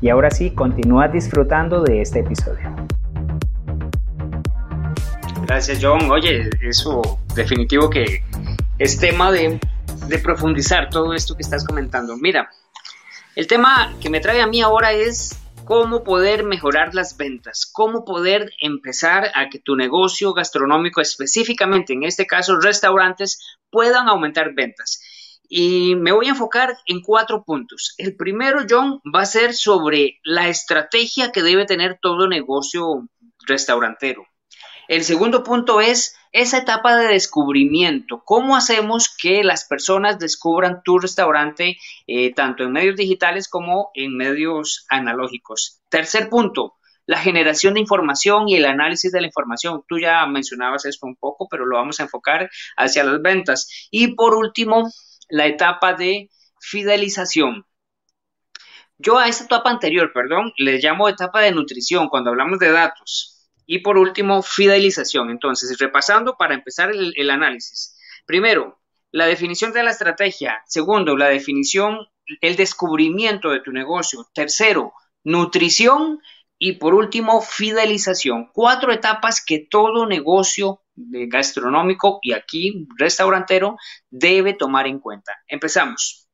Y 0.00 0.08
ahora 0.08 0.30
sí, 0.30 0.50
continúa 0.50 1.08
disfrutando 1.08 1.82
de 1.82 2.00
este 2.00 2.20
episodio. 2.20 2.74
Gracias 5.46 5.78
John. 5.82 6.10
Oye, 6.10 6.48
eso 6.62 7.18
definitivo 7.34 7.90
que 7.90 8.22
es 8.78 8.98
tema 8.98 9.32
de, 9.32 9.58
profundizar 10.22 10.88
todo 10.88 11.12
esto 11.12 11.34
que 11.34 11.42
estás 11.42 11.66
comentando. 11.66 12.16
Mira, 12.16 12.50
el 13.34 13.46
tema 13.46 13.94
que 14.00 14.08
me 14.08 14.20
trae 14.20 14.40
a 14.40 14.46
mí 14.46 14.60
ahora 14.60 14.92
es 14.92 15.36
cómo 15.64 16.04
poder 16.04 16.44
mejorar 16.44 16.94
las 16.94 17.16
ventas, 17.16 17.68
cómo 17.70 18.04
poder 18.04 18.52
empezar 18.60 19.30
a 19.34 19.48
que 19.50 19.58
tu 19.58 19.76
negocio 19.76 20.32
gastronómico, 20.32 21.00
específicamente 21.00 21.92
en 21.92 22.04
este 22.04 22.26
caso 22.26 22.58
restaurantes, 22.58 23.58
puedan 23.70 24.08
aumentar 24.08 24.54
ventas. 24.54 25.02
Y 25.48 25.94
me 25.96 26.12
voy 26.12 26.26
a 26.26 26.30
enfocar 26.30 26.76
en 26.86 27.02
cuatro 27.02 27.42
puntos. 27.44 27.94
El 27.98 28.16
primero, 28.16 28.60
John, 28.68 29.00
va 29.14 29.22
a 29.22 29.26
ser 29.26 29.54
sobre 29.54 30.20
la 30.22 30.48
estrategia 30.48 31.32
que 31.32 31.42
debe 31.42 31.66
tener 31.66 31.98
todo 32.00 32.28
negocio 32.28 33.08
restaurantero. 33.46 34.24
El 34.88 35.04
segundo 35.04 35.44
punto 35.44 35.82
es 35.82 36.16
esa 36.32 36.58
etapa 36.58 36.96
de 36.96 37.08
descubrimiento. 37.08 38.22
¿Cómo 38.24 38.56
hacemos 38.56 39.14
que 39.14 39.44
las 39.44 39.66
personas 39.66 40.18
descubran 40.18 40.82
tu 40.82 40.98
restaurante 40.98 41.76
eh, 42.06 42.32
tanto 42.34 42.64
en 42.64 42.72
medios 42.72 42.96
digitales 42.96 43.48
como 43.48 43.90
en 43.92 44.16
medios 44.16 44.86
analógicos? 44.88 45.82
Tercer 45.90 46.30
punto, 46.30 46.76
la 47.04 47.18
generación 47.18 47.74
de 47.74 47.80
información 47.80 48.48
y 48.48 48.56
el 48.56 48.64
análisis 48.64 49.12
de 49.12 49.20
la 49.20 49.26
información. 49.26 49.84
Tú 49.86 49.98
ya 49.98 50.24
mencionabas 50.26 50.86
esto 50.86 51.06
un 51.06 51.16
poco, 51.16 51.48
pero 51.50 51.66
lo 51.66 51.76
vamos 51.76 52.00
a 52.00 52.04
enfocar 52.04 52.48
hacia 52.78 53.04
las 53.04 53.20
ventas. 53.20 53.88
Y 53.90 54.14
por 54.14 54.34
último, 54.34 54.90
la 55.28 55.46
etapa 55.46 55.92
de 55.92 56.30
fidelización. 56.60 57.66
Yo 58.96 59.18
a 59.18 59.28
esta 59.28 59.44
etapa 59.44 59.68
anterior, 59.68 60.12
perdón, 60.14 60.52
le 60.56 60.78
llamo 60.78 61.10
etapa 61.10 61.42
de 61.42 61.52
nutrición 61.52 62.08
cuando 62.08 62.30
hablamos 62.30 62.58
de 62.58 62.72
datos. 62.72 63.37
Y 63.70 63.80
por 63.80 63.98
último, 63.98 64.42
fidelización. 64.42 65.28
Entonces, 65.28 65.76
repasando 65.78 66.36
para 66.38 66.54
empezar 66.54 66.90
el, 66.90 67.30
análisis. 67.30 67.94
Primero, 68.24 68.80
la 69.12 69.26
definición 69.26 69.74
de 69.74 69.82
la 69.82 69.90
estrategia. 69.90 70.62
Segundo, 70.66 71.18
la 71.18 71.28
definición, 71.28 72.08
el 72.40 72.56
descubrimiento 72.56 73.50
de 73.50 73.60
tu 73.60 73.70
negocio. 73.70 74.26
Tercero, 74.32 74.94
nutrición. 75.22 76.18
Y 76.58 76.72
por 76.78 76.94
último, 76.94 77.42
fidelización. 77.42 78.48
Cuatro 78.54 78.90
etapas 78.90 79.44
que 79.44 79.66
todo 79.70 80.06
negocio 80.06 80.80
gastronómico 80.96 82.20
y 82.22 82.32
aquí 82.32 82.88
restaurantero 82.96 83.76
debe 84.08 84.54
tomar 84.54 84.86
en 84.86 84.98
cuenta. 84.98 85.36
Empezamos. 85.46 86.27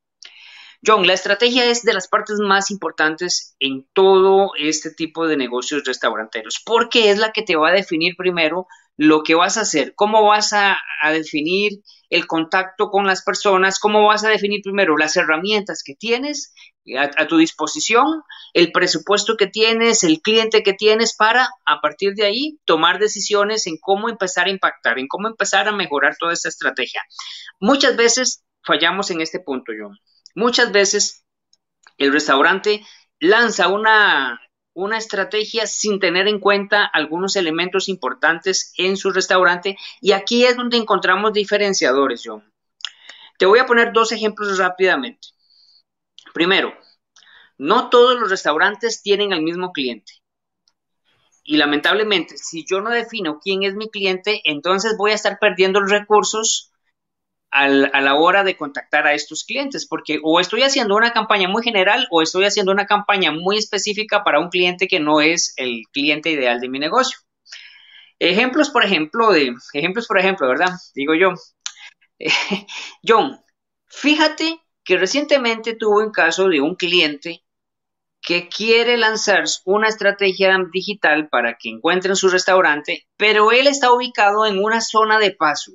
John, 0.87 1.07
la 1.07 1.15
estrategia 1.15 1.65
es 1.65 1.83
de 1.83 1.95
las 1.95 2.09
partes 2.09 2.39
más 2.41 2.71
importantes 2.71 3.57
en 3.59 3.87
todo 3.95 4.51
este 4.59 4.91
tipo 4.91 5.27
de 5.27 5.37
negocios 5.37 5.83
restauranteros, 5.85 6.61
porque 6.65 7.11
es 7.11 7.19
la 7.19 7.33
que 7.33 7.43
te 7.43 7.57
va 7.57 7.71
a 7.71 7.73
definir 7.73 8.17
primero 8.17 8.67
lo 8.97 9.23
que 9.23 9.35
vas 9.35 9.57
a 9.57 9.63
hacer, 9.63 9.95
cómo 9.95 10.23
vas 10.25 10.53
a, 10.53 10.77
definir 11.13 11.83
el 12.11 12.27
contacto 12.27 12.91
con 12.91 13.07
las 13.07 13.23
personas, 13.23 13.79
cómo 13.79 14.07
vas 14.07 14.25
a 14.25 14.29
definir 14.29 14.61
primero 14.63 14.97
las 14.97 15.17
herramientas 15.17 15.83
que 15.85 15.95
tienes 15.95 16.55
a, 16.97 17.11
a, 17.23 17.27
tu 17.27 17.39
disposición, 17.39 18.23
el 18.53 18.73
presupuesto 18.73 19.37
que 19.37 19.47
tienes, 19.47 20.05
el 20.05 20.21
cliente 20.21 20.63
que 20.63 20.75
tienes 20.75 21.15
para 21.17 21.49
a 21.67 21.81
partir 21.81 22.15
de 22.15 22.25
ahí 22.25 22.59
tomar 22.65 22.99
decisiones 22.99 23.67
en 23.67 23.79
cómo 23.79 24.09
empezar 24.09 24.47
a 24.47 24.51
impactar, 24.51 24.99
en 24.99 25.09
cómo 25.09 25.29
empezar 25.29 25.67
a 25.69 25.73
mejorar 25.73 26.17
toda 26.19 26.33
esta 26.33 26.49
estrategia. 26.49 27.03
Muchas 27.59 27.97
veces 27.97 28.45
fallamos 28.63 29.11
en 29.11 29.21
este 29.21 29.41
punto, 29.41 29.73
John. 29.79 29.99
Muchas 30.35 30.73
veces 30.73 31.25
el 31.99 32.13
restaurante 32.13 32.85
lanza 33.21 33.69
una, 33.69 34.41
una 34.75 34.99
estrategia 34.99 35.67
sin 35.67 36.01
tener 36.01 36.27
en 36.29 36.41
cuenta 36.41 36.85
algunos 36.85 37.37
elementos 37.37 37.89
importantes 37.89 38.73
en 38.77 38.97
su 38.97 39.11
restaurante 39.13 39.79
y 40.01 40.13
aquí 40.13 40.45
es 40.45 40.57
donde 40.57 40.77
encontramos 40.77 41.33
diferenciadores, 41.33 42.23
John. 42.25 42.45
Te 43.39 43.47
voy 43.47 43.59
a 43.61 43.67
poner 43.67 43.93
dos 43.93 44.13
ejemplos 44.13 44.59
rápidamente. 44.59 45.29
Primero, 46.33 46.75
no 47.59 47.89
todos 47.89 48.19
los 48.19 48.31
restaurantes 48.31 49.03
tienen 49.03 49.33
el 49.33 49.43
mismo 49.43 49.73
cliente. 49.73 50.13
Y 51.45 51.59
lamentablemente, 51.59 52.39
si 52.39 52.65
yo 52.67 52.81
no 52.81 52.91
defino 52.91 53.39
quién 53.39 53.63
es 53.63 53.75
mi 53.75 53.91
cliente, 53.91 54.41
entonces 54.45 54.97
voy 54.97 55.13
a 55.13 55.15
estar 55.15 55.39
perdiendo 55.39 55.81
los 55.81 55.91
recursos 55.91 56.73
a 57.55 58.01
la 58.01 58.15
hora 58.17 58.43
de 58.43 58.57
contactar 58.57 59.07
a 59.07 59.15
estos 59.15 59.45
clientes, 59.45 59.87
porque 59.87 60.19
o 60.25 60.41
estoy 60.41 60.63
haciendo 60.63 60.97
una 60.97 61.13
campaña 61.13 61.49
muy 61.49 61.63
general 61.63 62.09
o 62.11 62.21
estoy 62.21 62.47
haciendo 62.47 62.73
una 62.73 62.87
campaña 62.87 63.31
muy 63.31 63.59
específica 63.59 64.25
para 64.25 64.41
un 64.41 64.49
cliente 64.49 64.89
que 64.89 64.99
no 64.99 65.21
es 65.21 65.55
el 65.57 65.83
cliente 65.93 66.31
ideal 66.31 66.61
de 66.61 66.69
mi 66.69 66.81
negocio. 66.81 67.19
Ejemplos, 68.19 68.71
por 68.71 68.85
ejemplo, 68.85 69.31
de 69.31 69.55
ejemplos, 69.73 70.09
por 70.09 70.19
ejemplo, 70.19 70.49
¿verdad? 70.49 70.71
Digo 70.97 71.15
yo, 71.15 71.35
John, 73.07 73.41
fíjate 73.87 74.61
que 74.83 74.97
recientemente 74.97 75.77
tuve 75.77 76.05
un 76.05 76.11
caso 76.11 76.49
de 76.49 76.61
un 76.61 76.75
cliente 76.75 77.45
que 78.21 78.49
quiere 78.49 78.97
lanzar 78.97 79.45
una 79.65 79.87
estrategia 79.87 80.57
digital 80.73 81.29
para 81.29 81.57
que 81.57 81.69
encuentren 81.69 82.17
su 82.17 82.29
restaurante, 82.31 83.07
pero 83.17 83.53
él 83.53 83.69
está 83.69 83.93
ubicado 83.93 84.45
en 84.45 84.59
una 84.59 84.81
zona 84.81 85.21
de 85.21 85.31
paso 85.31 85.73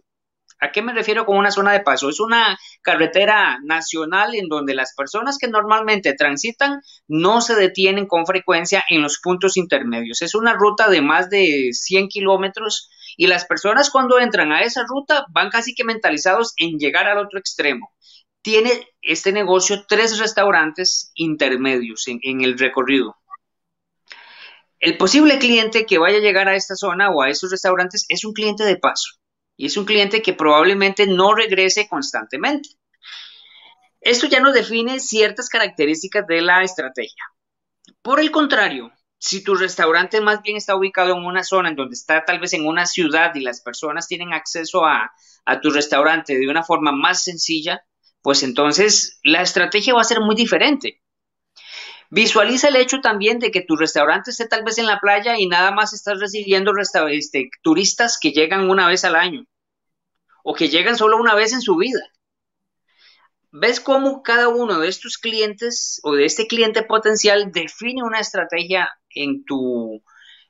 ¿A 0.61 0.71
qué 0.71 0.81
me 0.81 0.93
refiero 0.93 1.25
con 1.25 1.37
una 1.37 1.51
zona 1.51 1.71
de 1.71 1.79
paso? 1.79 2.09
Es 2.09 2.19
una 2.19 2.59
carretera 2.81 3.59
nacional 3.63 4.35
en 4.35 4.49
donde 4.49 4.75
las 4.75 4.93
personas 4.93 5.37
que 5.37 5.47
normalmente 5.47 6.13
transitan 6.13 6.81
no 7.07 7.39
se 7.39 7.55
detienen 7.55 8.07
con 8.07 8.25
frecuencia 8.25 8.83
en 8.89 9.01
los 9.01 9.19
puntos 9.19 9.55
intermedios. 9.55 10.21
Es 10.21 10.35
una 10.35 10.53
ruta 10.53 10.89
de 10.89 11.01
más 11.01 11.29
de 11.29 11.69
100 11.71 12.09
kilómetros 12.09 12.89
y 13.15 13.27
las 13.27 13.45
personas 13.45 13.89
cuando 13.89 14.19
entran 14.19 14.51
a 14.51 14.63
esa 14.63 14.83
ruta 14.85 15.25
van 15.29 15.49
casi 15.49 15.73
que 15.73 15.85
mentalizados 15.85 16.53
en 16.57 16.77
llegar 16.77 17.07
al 17.07 17.19
otro 17.19 17.39
extremo. 17.39 17.93
Tiene 18.41 18.71
este 19.01 19.31
negocio 19.31 19.85
tres 19.87 20.19
restaurantes 20.19 21.11
intermedios 21.15 22.07
en, 22.07 22.19
en 22.21 22.41
el 22.41 22.57
recorrido. 22.57 23.15
El 24.79 24.97
posible 24.97 25.39
cliente 25.39 25.85
que 25.85 25.97
vaya 25.97 26.17
a 26.17 26.21
llegar 26.21 26.49
a 26.49 26.55
esta 26.55 26.75
zona 26.75 27.09
o 27.11 27.21
a 27.21 27.29
esos 27.29 27.51
restaurantes 27.51 28.05
es 28.09 28.25
un 28.25 28.33
cliente 28.33 28.63
de 28.63 28.77
paso 28.77 29.18
y 29.59 29.65
es 29.65 29.75
un 29.75 29.83
cliente 29.83 30.21
que 30.21 30.31
probablemente 30.31 31.05
no 31.05 31.35
regrese 31.35 31.89
constantemente. 31.89 32.69
Esto 33.99 34.25
ya 34.27 34.39
nos 34.39 34.53
define 34.53 35.01
ciertas 35.01 35.49
características 35.49 36.25
de 36.27 36.41
la 36.41 36.63
estrategia. 36.63 37.25
Por 38.01 38.21
el 38.21 38.31
contrario, 38.31 38.93
si 39.17 39.43
tu 39.43 39.55
restaurante 39.55 40.21
más 40.21 40.41
bien 40.43 40.55
está 40.55 40.77
ubicado 40.77 41.11
en 41.11 41.25
una 41.25 41.43
zona 41.43 41.67
en 41.67 41.75
donde 41.75 41.95
está 41.95 42.23
tal 42.23 42.39
vez 42.39 42.53
en 42.53 42.65
una 42.65 42.85
ciudad 42.85 43.35
y 43.35 43.41
las 43.41 43.59
personas 43.59 44.07
tienen 44.07 44.31
acceso 44.31 44.85
a, 44.85 45.11
a 45.43 45.59
tu 45.59 45.71
restaurante 45.71 46.37
de 46.37 46.47
una 46.47 46.63
forma 46.63 46.93
más 46.93 47.21
sencilla, 47.21 47.83
pues 48.21 48.43
entonces 48.43 49.19
la 49.23 49.41
estrategia 49.41 49.93
va 49.93 49.99
a 49.99 50.05
ser 50.05 50.21
muy 50.21 50.35
diferente. 50.35 51.01
Visualiza 52.11 52.69
el 52.69 52.75
hecho 52.75 53.01
también 53.01 53.37
de 53.39 53.51
que 53.51 53.61
tu 53.61 53.75
restaurante 53.75 54.31
esté 54.31 54.47
tal 54.47 54.63
vez 54.63 54.79
en 54.79 54.87
la 54.87 54.99
playa 54.99 55.37
y 55.37 55.47
nada 55.47 55.71
más 55.71 55.93
estás 55.93 56.19
recibiendo 56.19 56.71
este, 57.09 57.49
turistas 57.61 58.17
que 58.19 58.31
llegan 58.31 58.69
una 58.69 58.87
vez 58.87 59.03
al 59.05 59.15
año 59.15 59.45
o 60.43 60.55
que 60.55 60.69
llegan 60.69 60.97
solo 60.97 61.17
una 61.17 61.35
vez 61.35 61.53
en 61.53 61.61
su 61.61 61.75
vida. 61.75 61.99
ves 63.51 63.79
cómo 63.79 64.23
cada 64.23 64.47
uno 64.47 64.79
de 64.79 64.87
estos 64.87 65.17
clientes 65.17 65.99
o 66.03 66.15
de 66.15 66.25
este 66.25 66.47
cliente 66.47 66.83
potencial 66.83 67.51
define 67.51 68.03
una 68.03 68.19
estrategia 68.19 68.89
en 69.09 69.43
tu 69.45 70.01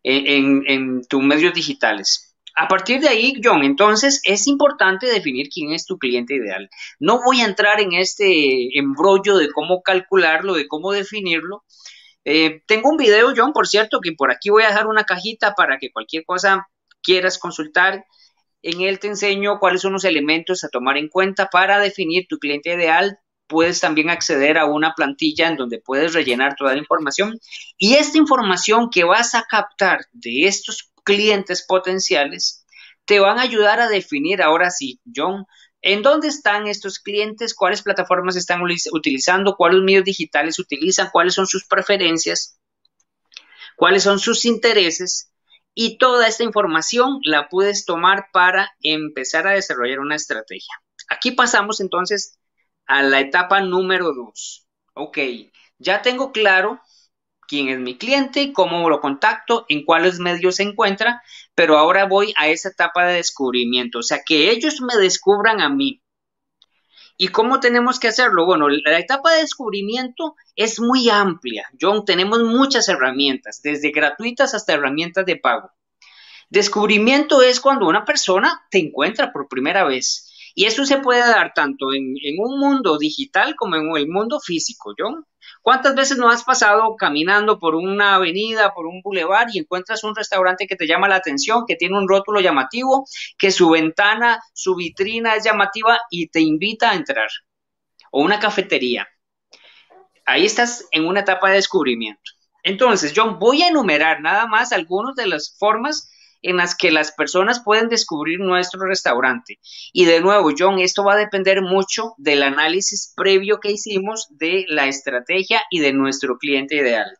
en, 0.03 0.63
en 0.67 1.05
tus 1.05 1.21
medios 1.21 1.53
digitales. 1.53 2.28
A 2.61 2.67
partir 2.67 2.99
de 2.99 3.07
ahí, 3.07 3.39
John, 3.41 3.63
entonces 3.63 4.19
es 4.25 4.45
importante 4.45 5.07
definir 5.07 5.47
quién 5.47 5.71
es 5.71 5.85
tu 5.85 5.97
cliente 5.97 6.35
ideal. 6.35 6.69
No 6.99 7.21
voy 7.23 7.39
a 7.39 7.45
entrar 7.45 7.79
en 7.79 7.93
este 7.93 8.77
embrollo 8.77 9.37
de 9.37 9.49
cómo 9.49 9.81
calcularlo, 9.81 10.55
de 10.55 10.67
cómo 10.67 10.91
definirlo. 10.91 11.63
Eh, 12.25 12.61
tengo 12.67 12.89
un 12.89 12.97
video, 12.97 13.31
John, 13.33 13.53
por 13.53 13.65
cierto, 13.65 14.01
que 14.01 14.11
por 14.11 14.29
aquí 14.29 14.49
voy 14.49 14.63
a 14.63 14.71
dejar 14.71 14.87
una 14.87 15.05
cajita 15.05 15.53
para 15.55 15.77
que 15.77 15.89
cualquier 15.89 16.25
cosa 16.25 16.67
quieras 17.01 17.37
consultar. 17.39 18.03
En 18.61 18.81
él 18.81 18.99
te 18.99 19.07
enseño 19.07 19.59
cuáles 19.59 19.79
son 19.79 19.93
los 19.93 20.03
elementos 20.03 20.65
a 20.65 20.69
tomar 20.69 20.97
en 20.97 21.07
cuenta 21.07 21.47
para 21.47 21.79
definir 21.79 22.27
tu 22.27 22.39
cliente 22.39 22.73
ideal. 22.73 23.19
Puedes 23.47 23.79
también 23.79 24.09
acceder 24.09 24.57
a 24.57 24.65
una 24.65 24.95
plantilla 24.95 25.47
en 25.47 25.55
donde 25.55 25.79
puedes 25.79 26.13
rellenar 26.13 26.55
toda 26.57 26.73
la 26.73 26.79
información. 26.79 27.39
Y 27.77 27.93
esta 27.93 28.17
información 28.17 28.89
que 28.89 29.05
vas 29.05 29.33
a 29.33 29.45
captar 29.49 30.01
de 30.11 30.45
estos 30.45 30.88
clientes 31.09 31.65
potenciales, 31.65 32.65
te 33.05 33.19
van 33.19 33.39
a 33.39 33.41
ayudar 33.41 33.79
a 33.79 33.89
definir 33.89 34.41
ahora 34.43 34.69
sí, 34.69 34.99
John, 35.15 35.45
en 35.81 36.03
dónde 36.03 36.27
están 36.27 36.67
estos 36.67 36.99
clientes, 36.99 37.55
cuáles 37.55 37.81
plataformas 37.81 38.35
están 38.35 38.61
utilizando, 38.91 39.55
cuáles 39.55 39.81
medios 39.81 40.03
digitales 40.03 40.59
utilizan, 40.59 41.09
cuáles 41.11 41.33
son 41.33 41.47
sus 41.47 41.65
preferencias, 41.65 42.59
cuáles 43.75 44.03
son 44.03 44.19
sus 44.19 44.45
intereses. 44.45 45.31
Y 45.73 45.97
toda 45.97 46.27
esta 46.27 46.43
información 46.43 47.19
la 47.23 47.47
puedes 47.47 47.85
tomar 47.85 48.27
para 48.31 48.71
empezar 48.81 49.47
a 49.47 49.53
desarrollar 49.53 49.99
una 49.99 50.15
estrategia. 50.15 50.73
Aquí 51.07 51.31
pasamos 51.31 51.79
entonces 51.79 52.37
a 52.85 53.01
la 53.01 53.21
etapa 53.21 53.61
número 53.61 54.13
dos. 54.13 54.67
Ok, 54.93 55.17
ya 55.79 56.01
tengo 56.01 56.31
claro 56.31 56.79
quién 57.49 57.67
es 57.67 57.79
mi 57.79 57.97
cliente, 57.97 58.53
cómo 58.53 58.87
lo 58.89 59.01
contacto, 59.01 59.65
en 59.67 59.83
cuáles 59.83 60.19
medios 60.19 60.57
se 60.57 60.63
encuentra, 60.63 61.23
pero 61.55 61.77
ahora 61.77 62.05
voy 62.05 62.33
a 62.37 62.47
esa 62.47 62.69
etapa 62.69 63.05
de 63.07 63.15
descubrimiento, 63.15 63.99
o 63.99 64.03
sea, 64.03 64.19
que 64.25 64.51
ellos 64.51 64.81
me 64.81 64.95
descubran 65.01 65.59
a 65.59 65.69
mí. 65.69 66.01
¿Y 67.17 67.29
cómo 67.29 67.59
tenemos 67.59 67.99
que 67.99 68.07
hacerlo? 68.07 68.45
Bueno, 68.45 68.69
la 68.69 68.99
etapa 68.99 69.33
de 69.33 69.41
descubrimiento 69.41 70.35
es 70.55 70.79
muy 70.79 71.09
amplia. 71.09 71.67
John, 71.81 72.05
tenemos 72.05 72.43
muchas 72.43 72.87
herramientas, 72.87 73.61
desde 73.61 73.91
gratuitas 73.91 74.53
hasta 74.53 74.73
herramientas 74.73 75.25
de 75.25 75.35
pago. 75.35 75.71
Descubrimiento 76.49 77.41
es 77.41 77.59
cuando 77.59 77.87
una 77.87 78.05
persona 78.05 78.65
te 78.71 78.77
encuentra 78.77 79.33
por 79.33 79.49
primera 79.49 79.83
vez. 79.83 80.31
Y 80.55 80.65
eso 80.65 80.85
se 80.85 80.99
puede 80.99 81.19
dar 81.19 81.53
tanto 81.53 81.93
en, 81.93 82.15
en 82.23 82.35
un 82.39 82.57
mundo 82.59 82.97
digital 82.97 83.55
como 83.57 83.75
en 83.75 83.89
el 83.97 84.07
mundo 84.07 84.39
físico, 84.39 84.93
John. 84.97 85.25
¿Cuántas 85.61 85.95
veces 85.95 86.17
no 86.17 86.29
has 86.29 86.43
pasado 86.43 86.95
caminando 86.95 87.59
por 87.59 87.75
una 87.75 88.15
avenida, 88.15 88.73
por 88.73 88.87
un 88.87 89.01
bulevar 89.01 89.47
y 89.53 89.59
encuentras 89.59 90.03
un 90.03 90.15
restaurante 90.15 90.67
que 90.67 90.75
te 90.75 90.87
llama 90.87 91.09
la 91.09 91.15
atención, 91.15 91.65
que 91.67 91.75
tiene 91.75 91.97
un 91.97 92.07
rótulo 92.07 92.39
llamativo, 92.39 93.05
que 93.37 93.51
su 93.51 93.69
ventana, 93.69 94.41
su 94.53 94.75
vitrina 94.75 95.35
es 95.35 95.43
llamativa 95.43 95.99
y 96.09 96.29
te 96.29 96.39
invita 96.39 96.91
a 96.91 96.95
entrar? 96.95 97.29
O 98.11 98.21
una 98.21 98.39
cafetería. 98.39 99.07
Ahí 100.25 100.45
estás 100.45 100.87
en 100.91 101.05
una 101.05 101.21
etapa 101.21 101.49
de 101.49 101.55
descubrimiento. 101.55 102.31
Entonces, 102.63 103.13
yo 103.13 103.35
voy 103.35 103.63
a 103.63 103.69
enumerar 103.69 104.21
nada 104.21 104.47
más 104.47 104.71
algunas 104.71 105.15
de 105.15 105.27
las 105.27 105.55
formas 105.57 106.11
en 106.41 106.57
las 106.57 106.75
que 106.75 106.91
las 106.91 107.11
personas 107.11 107.61
pueden 107.63 107.89
descubrir 107.89 108.39
nuestro 108.39 108.85
restaurante. 108.85 109.59
Y 109.93 110.05
de 110.05 110.21
nuevo, 110.21 110.51
John, 110.57 110.79
esto 110.79 111.03
va 111.03 111.13
a 111.13 111.17
depender 111.17 111.61
mucho 111.61 112.13
del 112.17 112.43
análisis 112.43 113.13
previo 113.15 113.59
que 113.59 113.71
hicimos 113.71 114.27
de 114.29 114.65
la 114.67 114.87
estrategia 114.87 115.61
y 115.69 115.79
de 115.79 115.93
nuestro 115.93 116.37
cliente 116.37 116.75
ideal. 116.75 117.11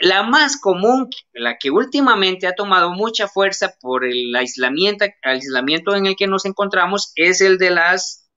La 0.00 0.24
más 0.24 0.60
común, 0.60 1.08
la 1.32 1.56
que 1.56 1.70
últimamente 1.70 2.48
ha 2.48 2.54
tomado 2.54 2.90
mucha 2.90 3.28
fuerza 3.28 3.74
por 3.80 4.04
el 4.04 4.34
aislamiento, 4.34 5.04
aislamiento 5.22 5.94
en 5.94 6.06
el 6.06 6.16
que 6.16 6.26
nos 6.26 6.44
encontramos, 6.46 7.12
es 7.14 7.40
el 7.40 7.58
de 7.58 7.70
las 7.70 8.28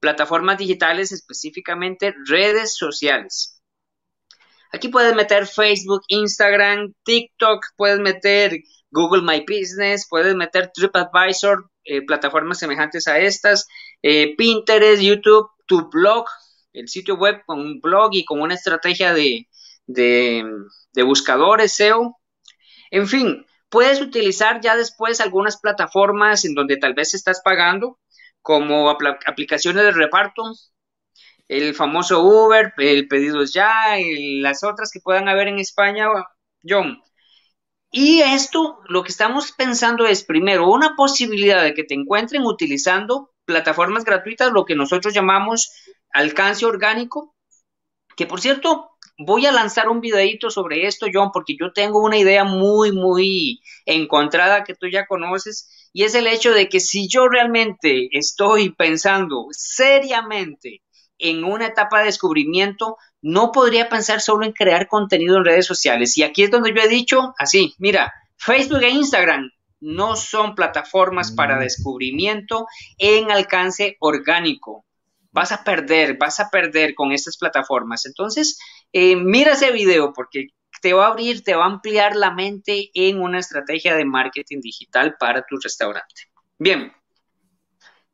plataformas 0.00 0.58
digitales, 0.58 1.12
específicamente 1.12 2.14
redes 2.26 2.76
sociales. 2.76 3.62
Aquí 4.72 4.88
puedes 4.88 5.14
meter 5.14 5.46
Facebook, 5.46 6.02
Instagram, 6.08 6.92
TikTok, 7.04 7.64
puedes 7.76 8.00
meter 8.00 8.58
Google 8.90 9.22
My 9.22 9.44
Business, 9.46 10.06
puedes 10.08 10.34
meter 10.34 10.70
TripAdvisor, 10.74 11.70
eh, 11.84 12.04
plataformas 12.06 12.58
semejantes 12.58 13.06
a 13.08 13.18
estas, 13.18 13.66
eh, 14.02 14.34
Pinterest, 14.36 15.02
YouTube, 15.02 15.48
tu 15.66 15.88
blog, 15.90 16.26
el 16.72 16.88
sitio 16.88 17.16
web 17.16 17.42
con 17.46 17.60
un 17.60 17.80
blog 17.80 18.10
y 18.14 18.24
con 18.24 18.40
una 18.40 18.54
estrategia 18.54 19.12
de, 19.14 19.48
de, 19.86 21.02
buscadores 21.04 21.74
SEO. 21.74 22.18
En 22.90 23.08
fin, 23.08 23.46
puedes 23.68 24.00
utilizar 24.00 24.60
ya 24.60 24.76
después 24.76 25.20
algunas 25.20 25.58
plataformas 25.58 26.44
en 26.44 26.54
donde 26.54 26.76
tal 26.76 26.94
vez 26.94 27.14
estás 27.14 27.40
pagando, 27.42 27.98
como 28.42 28.90
aplicaciones 28.90 29.84
de 29.84 29.92
reparto, 29.92 30.42
el 31.48 31.74
famoso 31.74 32.22
Uber, 32.22 32.72
el 32.78 33.08
Pedidos 33.08 33.52
Ya, 33.52 33.96
las 34.40 34.62
otras 34.64 34.90
que 34.92 35.00
puedan 35.00 35.28
haber 35.28 35.48
en 35.48 35.58
España, 35.58 36.06
John. 36.62 37.02
Y 37.90 38.20
esto, 38.20 38.80
lo 38.88 39.02
que 39.02 39.10
estamos 39.10 39.52
pensando 39.52 40.06
es, 40.06 40.22
primero, 40.22 40.68
una 40.70 40.94
posibilidad 40.94 41.62
de 41.62 41.74
que 41.74 41.84
te 41.84 41.94
encuentren 41.94 42.42
utilizando 42.42 43.30
plataformas 43.44 44.04
gratuitas, 44.04 44.52
lo 44.52 44.66
que 44.66 44.74
nosotros 44.74 45.14
llamamos 45.14 45.72
alcance 46.12 46.66
orgánico, 46.66 47.34
que 48.14 48.26
por 48.26 48.40
cierto, 48.40 48.90
voy 49.16 49.46
a 49.46 49.52
lanzar 49.52 49.88
un 49.88 50.00
videito 50.00 50.50
sobre 50.50 50.86
esto, 50.86 51.06
John, 51.12 51.30
porque 51.32 51.56
yo 51.58 51.72
tengo 51.72 52.00
una 52.00 52.18
idea 52.18 52.44
muy, 52.44 52.92
muy 52.92 53.60
encontrada 53.86 54.64
que 54.64 54.74
tú 54.74 54.86
ya 54.88 55.06
conoces, 55.06 55.90
y 55.92 56.04
es 56.04 56.14
el 56.14 56.26
hecho 56.26 56.52
de 56.52 56.68
que 56.68 56.80
si 56.80 57.08
yo 57.08 57.28
realmente 57.28 58.08
estoy 58.12 58.70
pensando 58.74 59.46
seriamente 59.50 60.82
en 61.18 61.44
una 61.44 61.66
etapa 61.66 62.00
de 62.00 62.06
descubrimiento, 62.06 62.96
no 63.22 63.52
podría 63.52 63.88
pensar 63.88 64.20
solo 64.20 64.44
en 64.44 64.52
crear 64.52 64.88
contenido 64.88 65.38
en 65.38 65.44
redes 65.44 65.66
sociales. 65.66 66.16
Y 66.16 66.22
aquí 66.22 66.44
es 66.44 66.50
donde 66.50 66.72
yo 66.74 66.80
he 66.80 66.88
dicho, 66.88 67.34
así, 67.38 67.74
mira, 67.78 68.12
Facebook 68.36 68.82
e 68.82 68.90
Instagram 68.90 69.50
no 69.80 70.16
son 70.16 70.54
plataformas 70.54 71.32
para 71.32 71.56
mm. 71.56 71.60
descubrimiento 71.60 72.66
en 72.98 73.30
alcance 73.30 73.96
orgánico. 74.00 74.84
Vas 75.30 75.52
a 75.52 75.62
perder, 75.62 76.16
vas 76.16 76.40
a 76.40 76.50
perder 76.50 76.94
con 76.94 77.12
estas 77.12 77.36
plataformas. 77.36 78.06
Entonces, 78.06 78.58
eh, 78.92 79.16
mira 79.16 79.52
ese 79.52 79.70
video 79.72 80.12
porque 80.12 80.48
te 80.80 80.92
va 80.92 81.06
a 81.06 81.10
abrir, 81.10 81.42
te 81.42 81.54
va 81.54 81.64
a 81.64 81.68
ampliar 81.68 82.16
la 82.16 82.30
mente 82.32 82.90
en 82.94 83.20
una 83.20 83.38
estrategia 83.38 83.94
de 83.94 84.04
marketing 84.04 84.60
digital 84.60 85.16
para 85.18 85.42
tu 85.42 85.56
restaurante. 85.62 86.22
Bien, 86.58 86.92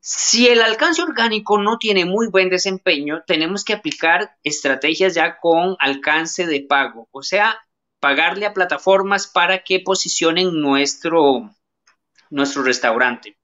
si 0.07 0.47
el 0.49 0.61
alcance 0.61 1.01
orgánico 1.01 1.57
no 1.57 1.79
tiene 1.79 2.05
muy 2.05 2.27
buen 2.27 2.51
desempeño, 2.51 3.23
tenemos 3.25 3.65
que 3.65 3.73
aplicar 3.73 4.37
estrategias 4.43 5.15
ya 5.15 5.39
con 5.39 5.75
alcance 5.79 6.45
de 6.45 6.61
pago, 6.61 7.09
o 7.09 7.23
sea, 7.23 7.57
pagarle 7.99 8.45
a 8.45 8.53
plataformas 8.53 9.25
para 9.25 9.63
que 9.63 9.79
posicionen 9.79 10.61
nuestro, 10.61 11.49
nuestro 12.29 12.61
restaurante. 12.61 13.39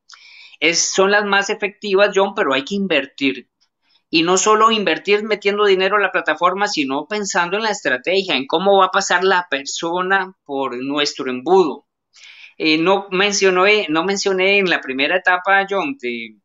son 0.75 1.09
las 1.09 1.25
más 1.25 1.49
efectivas, 1.49 2.11
John, 2.13 2.35
pero 2.35 2.53
hay 2.53 2.63
que 2.63 2.75
invertir. 2.75 3.49
Y 4.11 4.21
no 4.21 4.37
solo 4.37 4.69
invertir 4.69 5.23
metiendo 5.23 5.65
dinero 5.65 5.95
a 5.95 6.01
la 6.01 6.11
plataforma, 6.11 6.67
sino 6.67 7.07
pensando 7.07 7.57
en 7.57 7.63
la 7.63 7.71
estrategia, 7.71 8.35
en 8.35 8.45
cómo 8.45 8.77
va 8.77 8.85
a 8.85 8.91
pasar 8.91 9.23
la 9.23 9.47
persona 9.49 10.37
por 10.43 10.77
nuestro 10.77 11.27
embudo. 11.31 11.87
Eh, 12.55 12.77
no, 12.77 13.07
mencioné, 13.09 13.87
no 13.89 14.03
mencioné 14.03 14.59
en 14.59 14.69
la 14.69 14.79
primera 14.79 15.17
etapa, 15.17 15.65
John, 15.67 15.97
de, 15.99 16.40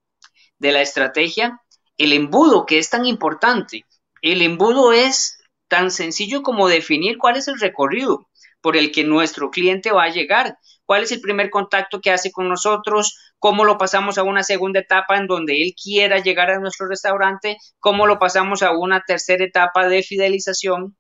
de 0.59 0.73
la 0.73 0.83
estrategia, 0.83 1.61
el 1.99 2.13
embudo, 2.13 2.67
que 2.67 2.79
es 2.79 2.91
tan 2.91 3.07
importante. 3.07 3.85
El 4.23 4.43
embudo 4.43 4.93
es 4.93 5.39
tan 5.69 5.91
sencillo 5.91 6.43
como 6.43 6.69
definir 6.69 7.19
cuál 7.19 7.37
es 7.37 7.49
el 7.49 7.59
recorrido 7.59 8.29
por 8.61 8.77
el 8.77 8.91
que 8.93 9.05
nuestro 9.05 9.51
cliente 9.51 9.93
va 9.93 10.05
a 10.05 10.11
llegar, 10.11 10.59
cuál 10.85 11.05
es 11.05 11.13
el 11.13 11.21
primer 11.21 11.51
contacto 11.51 12.01
que 12.01 12.11
hace 12.11 12.33
con 12.33 12.49
nosotros, 12.49 13.17
cómo 13.39 13.65
lo 13.65 13.79
pasamos 13.79 14.19
a 14.19 14.23
una 14.23 14.43
segunda 14.43 14.81
etapa 14.81 15.17
en 15.17 15.27
donde 15.27 15.63
él 15.63 15.75
quiera 15.81 16.19
llegar 16.19 16.51
a 16.51 16.59
nuestro 16.59 16.89
restaurante, 16.89 17.59
cómo 17.79 18.07
lo 18.07 18.19
pasamos 18.19 18.63
a 18.63 18.73
una 18.73 19.03
tercera 19.07 19.45
etapa 19.45 19.89
de 19.89 20.03
fidelización. 20.03 20.97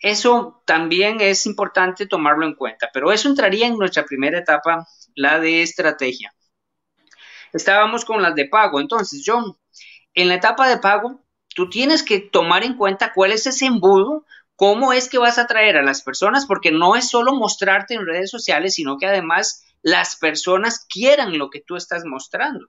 Eso 0.00 0.62
también 0.66 1.20
es 1.20 1.46
importante 1.46 2.06
tomarlo 2.06 2.46
en 2.46 2.54
cuenta, 2.54 2.90
pero 2.92 3.10
eso 3.10 3.28
entraría 3.28 3.66
en 3.66 3.76
nuestra 3.76 4.04
primera 4.04 4.38
etapa, 4.38 4.86
la 5.14 5.40
de 5.40 5.62
estrategia 5.62 6.32
estábamos 7.52 8.04
con 8.04 8.22
las 8.22 8.34
de 8.34 8.46
pago. 8.46 8.80
Entonces, 8.80 9.22
John, 9.24 9.56
en 10.14 10.28
la 10.28 10.34
etapa 10.34 10.68
de 10.68 10.78
pago, 10.78 11.20
tú 11.54 11.68
tienes 11.68 12.02
que 12.02 12.20
tomar 12.20 12.64
en 12.64 12.76
cuenta 12.76 13.12
cuál 13.14 13.32
es 13.32 13.46
ese 13.46 13.66
embudo, 13.66 14.24
cómo 14.56 14.92
es 14.92 15.08
que 15.08 15.18
vas 15.18 15.38
a 15.38 15.42
atraer 15.42 15.76
a 15.76 15.82
las 15.82 16.02
personas, 16.02 16.46
porque 16.46 16.70
no 16.70 16.96
es 16.96 17.08
solo 17.08 17.34
mostrarte 17.34 17.94
en 17.94 18.06
redes 18.06 18.30
sociales, 18.30 18.74
sino 18.74 18.98
que 18.98 19.06
además 19.06 19.64
las 19.82 20.16
personas 20.16 20.86
quieran 20.88 21.38
lo 21.38 21.50
que 21.50 21.60
tú 21.60 21.76
estás 21.76 22.04
mostrando. 22.04 22.66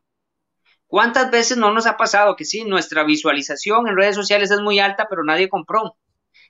¿Cuántas 0.88 1.30
veces 1.30 1.58
no 1.58 1.72
nos 1.72 1.86
ha 1.86 1.98
pasado 1.98 2.36
que 2.36 2.46
sí, 2.46 2.64
nuestra 2.64 3.04
visualización 3.04 3.88
en 3.88 3.96
redes 3.96 4.16
sociales 4.16 4.50
es 4.50 4.60
muy 4.60 4.80
alta, 4.80 5.08
pero 5.08 5.24
nadie 5.24 5.48
compró? 5.48 5.98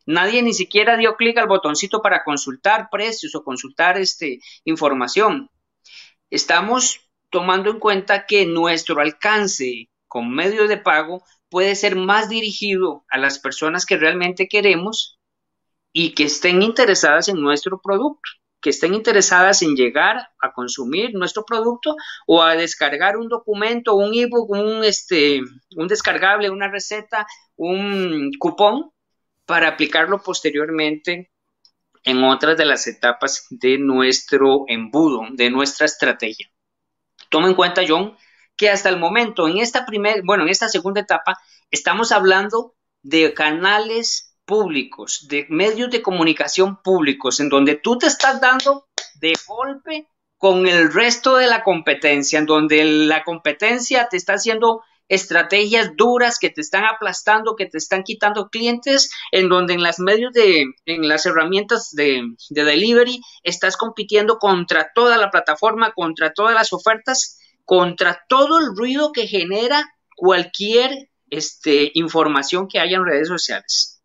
Nadie 0.06 0.42
ni 0.42 0.54
siquiera 0.54 0.98
dio 0.98 1.15
clic 1.15 1.38
al 1.38 1.48
botoncito 1.48 2.02
para 2.02 2.24
consultar 2.24 2.88
precios 2.89 3.36
o 3.36 3.44
consultar 3.44 3.98
este, 3.98 4.39
información. 4.63 5.52
Estamos 6.30 7.09
tomando 7.30 7.70
en 7.70 7.80
cuenta 7.80 8.26
que 8.26 8.46
nuestro 8.46 9.00
alcance 9.00 9.89
con 10.08 10.34
medios 10.34 10.70
de 10.70 10.78
pago 10.78 11.24
puede 11.50 11.76
ser 11.76 11.96
más 11.96 12.30
dirigido 12.30 13.06
a 13.10 13.18
las 13.18 13.39
personas 13.39 13.86
que 13.86 13.98
realmente 13.98 14.48
queremos 14.48 15.20
y 15.94 16.13
que 16.13 16.24
estén 16.24 16.62
interesadas 16.62 17.28
en 17.30 17.42
nuestro 17.42 17.82
producto 17.82 18.30
que 18.62 18.72
estén 18.72 18.94
interesadas 18.94 19.62
en 19.62 19.76
llegar 19.76 20.30
a 20.39 20.52
consumir 20.54 21.13
nuestro 21.13 21.46
producto 21.46 21.96
o 22.28 22.44
a 22.44 22.56
descargar 22.56 23.18
un 23.18 23.30
documento, 23.30 23.96
un 23.96 24.13
ebook, 24.13 24.50
un, 24.50 24.84
este, 24.84 25.42
un 25.76 25.88
descargable, 25.88 26.50
una 26.50 26.70
receta, 26.70 27.26
un 27.56 28.32
cupón 28.38 28.92
para 29.46 29.70
aplicarlo 29.70 30.22
posteriormente 30.22 31.32
en 32.04 32.24
otras 32.24 32.58
de 32.58 32.65
las 32.65 32.88
etapas 32.88 33.48
de 33.50 33.78
nuestro 33.78 34.65
embudo, 34.68 35.26
de 35.32 35.50
nuestra 35.50 35.86
estrategia. 35.86 36.50
Toma 37.30 37.48
en 37.48 37.54
cuenta, 37.54 37.82
John, 37.88 38.18
que 38.58 38.70
hasta 38.70 38.89
el 38.89 38.98
momento, 38.98 39.48
en 39.48 39.60
esta 39.60 39.86
primera, 39.86 40.22
bueno, 40.24 40.44
en 40.44 40.50
esta 40.50 40.68
segunda 40.68 41.02
etapa, 41.02 41.39
estamos 41.72 42.12
hablando 42.12 42.76
de 43.02 43.34
canales 43.34 44.36
públicos, 44.46 45.28
de 45.30 45.46
medios 45.50 45.92
de 45.92 46.02
comunicación 46.02 46.82
públicos, 46.82 47.39
en 47.39 47.50
donde 47.50 47.76
tú 47.76 47.98
te 47.98 48.08
estás 48.08 48.42
dando 48.42 48.88
de 49.15 49.34
golpe 49.48 50.08
con 50.38 50.68
el 50.68 50.92
resto 50.92 51.36
de 51.36 51.48
la 51.48 51.63
competencia, 51.63 52.39
en 52.39 52.46
donde 52.46 52.84
la 52.84 53.24
competencia 53.24 54.08
te 54.10 54.18
está 54.18 54.34
haciendo 54.34 54.82
estrategias 55.10 55.95
duras 55.98 56.39
que 56.39 56.50
te 56.50 56.62
están 56.62 56.86
aplastando, 56.86 57.56
que 57.56 57.65
te 57.65 57.78
están 57.78 58.04
quitando 58.04 58.50
clientes, 58.50 59.12
en 59.32 59.50
donde 59.50 59.74
en 59.74 59.84
las 59.84 60.00
medios 60.00 60.32
de, 60.32 60.65
en 60.86 61.08
las 61.10 61.26
herramientas 61.26 61.89
de, 61.91 62.22
de 62.50 62.63
delivery 62.63 63.19
estás 63.43 63.76
compitiendo 63.76 64.38
contra 64.38 64.91
toda 64.93 65.17
la 65.17 65.32
plataforma, 65.32 65.91
contra 65.91 66.32
todas 66.32 66.54
las 66.54 66.72
ofertas, 66.72 67.39
contra 67.65 68.24
todo 68.30 68.60
el 68.60 68.76
ruido 68.76 69.12
que 69.12 69.28
genera 69.28 69.86
cualquier 70.15 71.10
este, 71.30 71.91
información 71.95 72.67
que 72.67 72.80
haya 72.80 72.98
en 72.98 73.06
redes 73.06 73.28
sociales. 73.28 74.02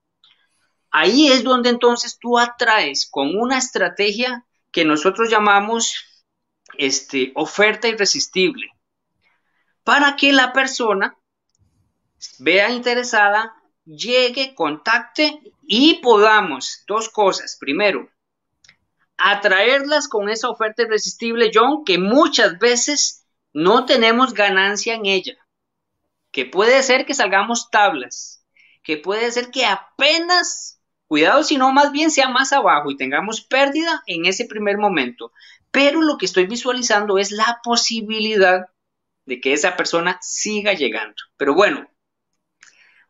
Ahí 0.90 1.28
es 1.28 1.42
donde 1.42 1.70
entonces 1.70 2.18
tú 2.20 2.38
atraes 2.38 3.08
con 3.10 3.36
una 3.36 3.58
estrategia 3.58 4.46
que 4.70 4.84
nosotros 4.84 5.28
llamamos 5.30 5.96
este, 6.78 7.32
oferta 7.34 7.88
irresistible, 7.88 8.68
para 9.84 10.16
que 10.16 10.32
la 10.32 10.52
persona 10.52 11.16
vea 12.38 12.70
interesada, 12.70 13.54
llegue, 13.84 14.54
contacte 14.54 15.40
y 15.62 16.00
podamos, 16.00 16.82
dos 16.86 17.08
cosas. 17.10 17.56
Primero, 17.60 18.08
atraerlas 19.16 20.08
con 20.08 20.28
esa 20.28 20.48
oferta 20.48 20.82
irresistible, 20.82 21.50
John, 21.54 21.84
que 21.84 21.98
muchas 21.98 22.58
veces 22.58 23.24
no 23.52 23.84
tenemos 23.84 24.34
ganancia 24.34 24.94
en 24.94 25.06
ella, 25.06 25.36
que 26.32 26.46
puede 26.46 26.82
ser 26.82 27.06
que 27.06 27.14
salgamos 27.14 27.70
tablas, 27.70 28.44
que 28.82 28.96
puede 28.96 29.30
ser 29.30 29.50
que 29.50 29.64
apenas 29.66 30.74
Cuidado 31.06 31.44
si 31.44 31.58
no 31.58 31.72
más 31.72 31.92
bien 31.92 32.10
sea 32.10 32.28
más 32.28 32.52
abajo 32.52 32.90
y 32.90 32.96
tengamos 32.96 33.42
pérdida 33.42 34.02
en 34.06 34.24
ese 34.24 34.46
primer 34.46 34.78
momento. 34.78 35.32
Pero 35.70 36.02
lo 36.02 36.16
que 36.18 36.26
estoy 36.26 36.46
visualizando 36.46 37.18
es 37.18 37.30
la 37.30 37.60
posibilidad 37.62 38.68
de 39.26 39.40
que 39.40 39.52
esa 39.52 39.76
persona 39.76 40.18
siga 40.20 40.72
llegando. 40.72 41.16
Pero 41.36 41.54
bueno, 41.54 41.88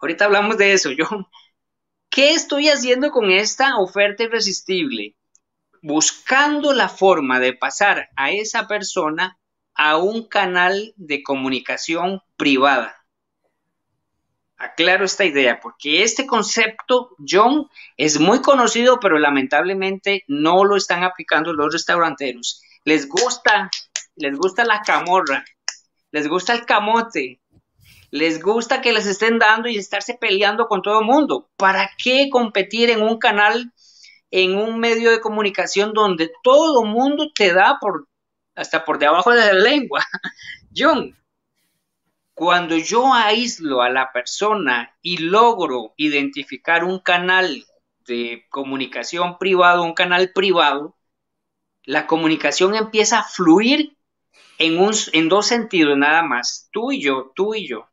ahorita 0.01 0.27
hablamos 0.27 0.57
de 0.59 0.73
eso. 0.73 0.91
Yo, 0.99 1.07
¿qué 2.11 2.33
estoy 2.33 2.69
haciendo 2.69 3.11
con 3.11 3.31
esta 3.31 3.79
oferta 3.79 4.25
irresistible? 4.25 5.17
Buscando 5.83 6.73
la 6.73 6.89
forma 6.89 7.41
de 7.41 7.53
pasar 7.53 8.09
a 8.17 8.31
esa 8.31 8.67
persona 8.67 9.39
a 9.75 9.97
un 9.97 10.29
canal 10.29 10.95
de 10.97 11.23
comunicación 11.23 12.23
privada. 12.37 12.97
Aclaro 14.57 15.05
esta 15.05 15.25
idea, 15.25 15.61
porque 15.61 16.05
este 16.05 16.27
concepto, 16.27 17.17
John, 17.29 17.69
es 17.97 18.21
muy 18.21 18.41
conocido, 18.41 19.01
pero 19.01 19.19
lamentablemente 19.19 20.25
no 20.29 20.65
lo 20.65 20.77
están 20.77 21.03
aplicando 21.03 21.53
los 21.53 21.73
restauranteros. 21.73 22.63
Les 22.85 23.09
gusta, 23.09 23.69
les 24.15 24.39
gusta 24.39 24.65
la 24.65 24.81
camorra, 24.83 25.45
les 26.15 26.29
gusta 26.29 26.53
el 26.53 26.65
camote, 26.65 27.41
les 28.13 28.41
gusta 28.41 28.81
que 28.81 28.93
les 28.93 29.05
estén 29.05 29.41
dando 29.41 29.69
y 29.69 29.77
estarse 29.77 30.15
peleando 30.15 30.69
con 30.69 30.81
todo 30.81 31.01
el 31.01 31.05
mundo. 31.05 31.51
¿Para 31.57 31.91
qué 31.99 32.29
competir 32.31 32.89
en 32.91 33.03
un 33.03 33.19
canal, 33.19 33.73
en 34.31 34.57
un 34.57 34.79
medio 34.79 35.11
de 35.11 35.21
comunicación 35.21 35.93
donde 35.93 36.31
todo 36.45 36.85
el 36.85 36.91
mundo 36.91 37.33
te 37.35 37.53
da 37.53 37.79
por 37.81 38.07
hasta 38.55 38.85
por 38.85 39.01
debajo 39.01 39.33
de 39.33 39.45
la 39.45 39.55
lengua? 39.55 40.05
John, 40.77 41.19
cuando 42.33 42.77
yo 42.77 43.13
aíslo 43.13 43.83
a 43.83 43.91
la 43.91 44.13
persona 44.13 44.97
y 45.03 45.17
logro 45.17 45.95
identificar 45.97 46.85
un 46.85 47.01
canal 47.01 47.67
de 48.07 48.47
comunicación 48.51 49.37
privado, 49.37 49.83
un 49.83 49.95
canal 49.95 50.31
privado, 50.33 50.95
la 51.83 52.07
comunicación 52.07 52.77
empieza 52.77 53.19
a 53.19 53.25
fluir 53.25 53.97
en, 54.59 54.79
un, 54.79 54.93
en 55.13 55.29
dos 55.29 55.47
sentidos 55.47 55.97
nada 55.97 56.23
más, 56.23 56.69
tú 56.73 56.93
y 56.93 57.03
yo, 57.03 57.33
tú 57.35 57.55
y 57.55 57.69
yo. 57.69 57.89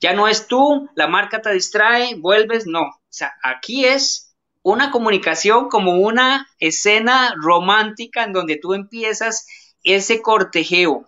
Ya 0.00 0.14
no 0.14 0.26
es 0.26 0.48
tú, 0.48 0.88
la 0.96 1.06
marca 1.06 1.40
te 1.40 1.52
distrae, 1.52 2.16
vuelves, 2.16 2.66
no. 2.66 2.82
O 2.82 3.00
sea, 3.08 3.32
aquí 3.42 3.84
es 3.84 4.34
una 4.62 4.90
comunicación 4.90 5.68
como 5.68 5.96
una 5.96 6.48
escena 6.58 7.34
romántica 7.36 8.24
en 8.24 8.32
donde 8.32 8.56
tú 8.56 8.74
empiezas 8.74 9.46
ese 9.82 10.22
cortejeo, 10.22 11.06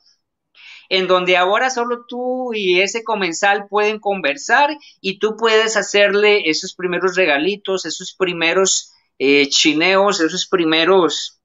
en 0.88 1.06
donde 1.06 1.36
ahora 1.36 1.70
solo 1.70 2.04
tú 2.06 2.52
y 2.54 2.80
ese 2.80 3.04
comensal 3.04 3.66
pueden 3.68 3.98
conversar 3.98 4.70
y 5.00 5.18
tú 5.18 5.36
puedes 5.36 5.76
hacerle 5.76 6.48
esos 6.50 6.74
primeros 6.74 7.16
regalitos, 7.16 7.86
esos 7.86 8.14
primeros 8.14 8.92
eh, 9.18 9.48
chineos, 9.48 10.20
esos 10.20 10.46
primeros 10.46 11.40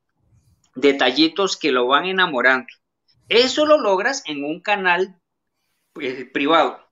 detallitos 0.76 1.58
que 1.58 1.72
lo 1.72 1.88
van 1.88 2.06
enamorando. 2.06 2.68
Eso 3.30 3.66
lo 3.66 3.78
logras 3.78 4.24
en 4.26 4.44
un 4.44 4.60
canal 4.60 5.20
eh, 6.02 6.26
privado. 6.26 6.84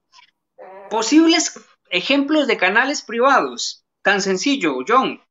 Posibles 0.90 1.60
ejemplos 1.90 2.48
de 2.48 2.58
canales 2.58 3.02
privados. 3.02 3.84
Tan 4.04 4.22
sencillo, 4.22 4.78
John. 4.88 5.22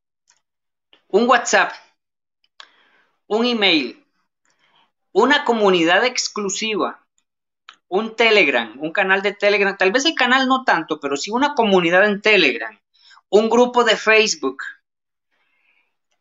Un 1.08 1.28
WhatsApp, 1.28 1.72
un 3.28 3.46
email, 3.46 4.04
una 5.12 5.44
comunidad 5.44 6.04
exclusiva, 6.04 7.06
un 7.88 8.16
Telegram, 8.16 8.76
un 8.80 8.92
canal 8.92 9.22
de 9.22 9.32
Telegram, 9.32 9.76
tal 9.76 9.92
vez 9.92 10.04
el 10.04 10.14
canal 10.14 10.48
no 10.48 10.64
tanto, 10.64 10.98
pero 10.98 11.16
sí 11.16 11.30
una 11.30 11.54
comunidad 11.54 12.04
en 12.04 12.20
Telegram, 12.20 12.76
un 13.28 13.48
grupo 13.48 13.84
de 13.84 13.96
Facebook. 13.96 14.58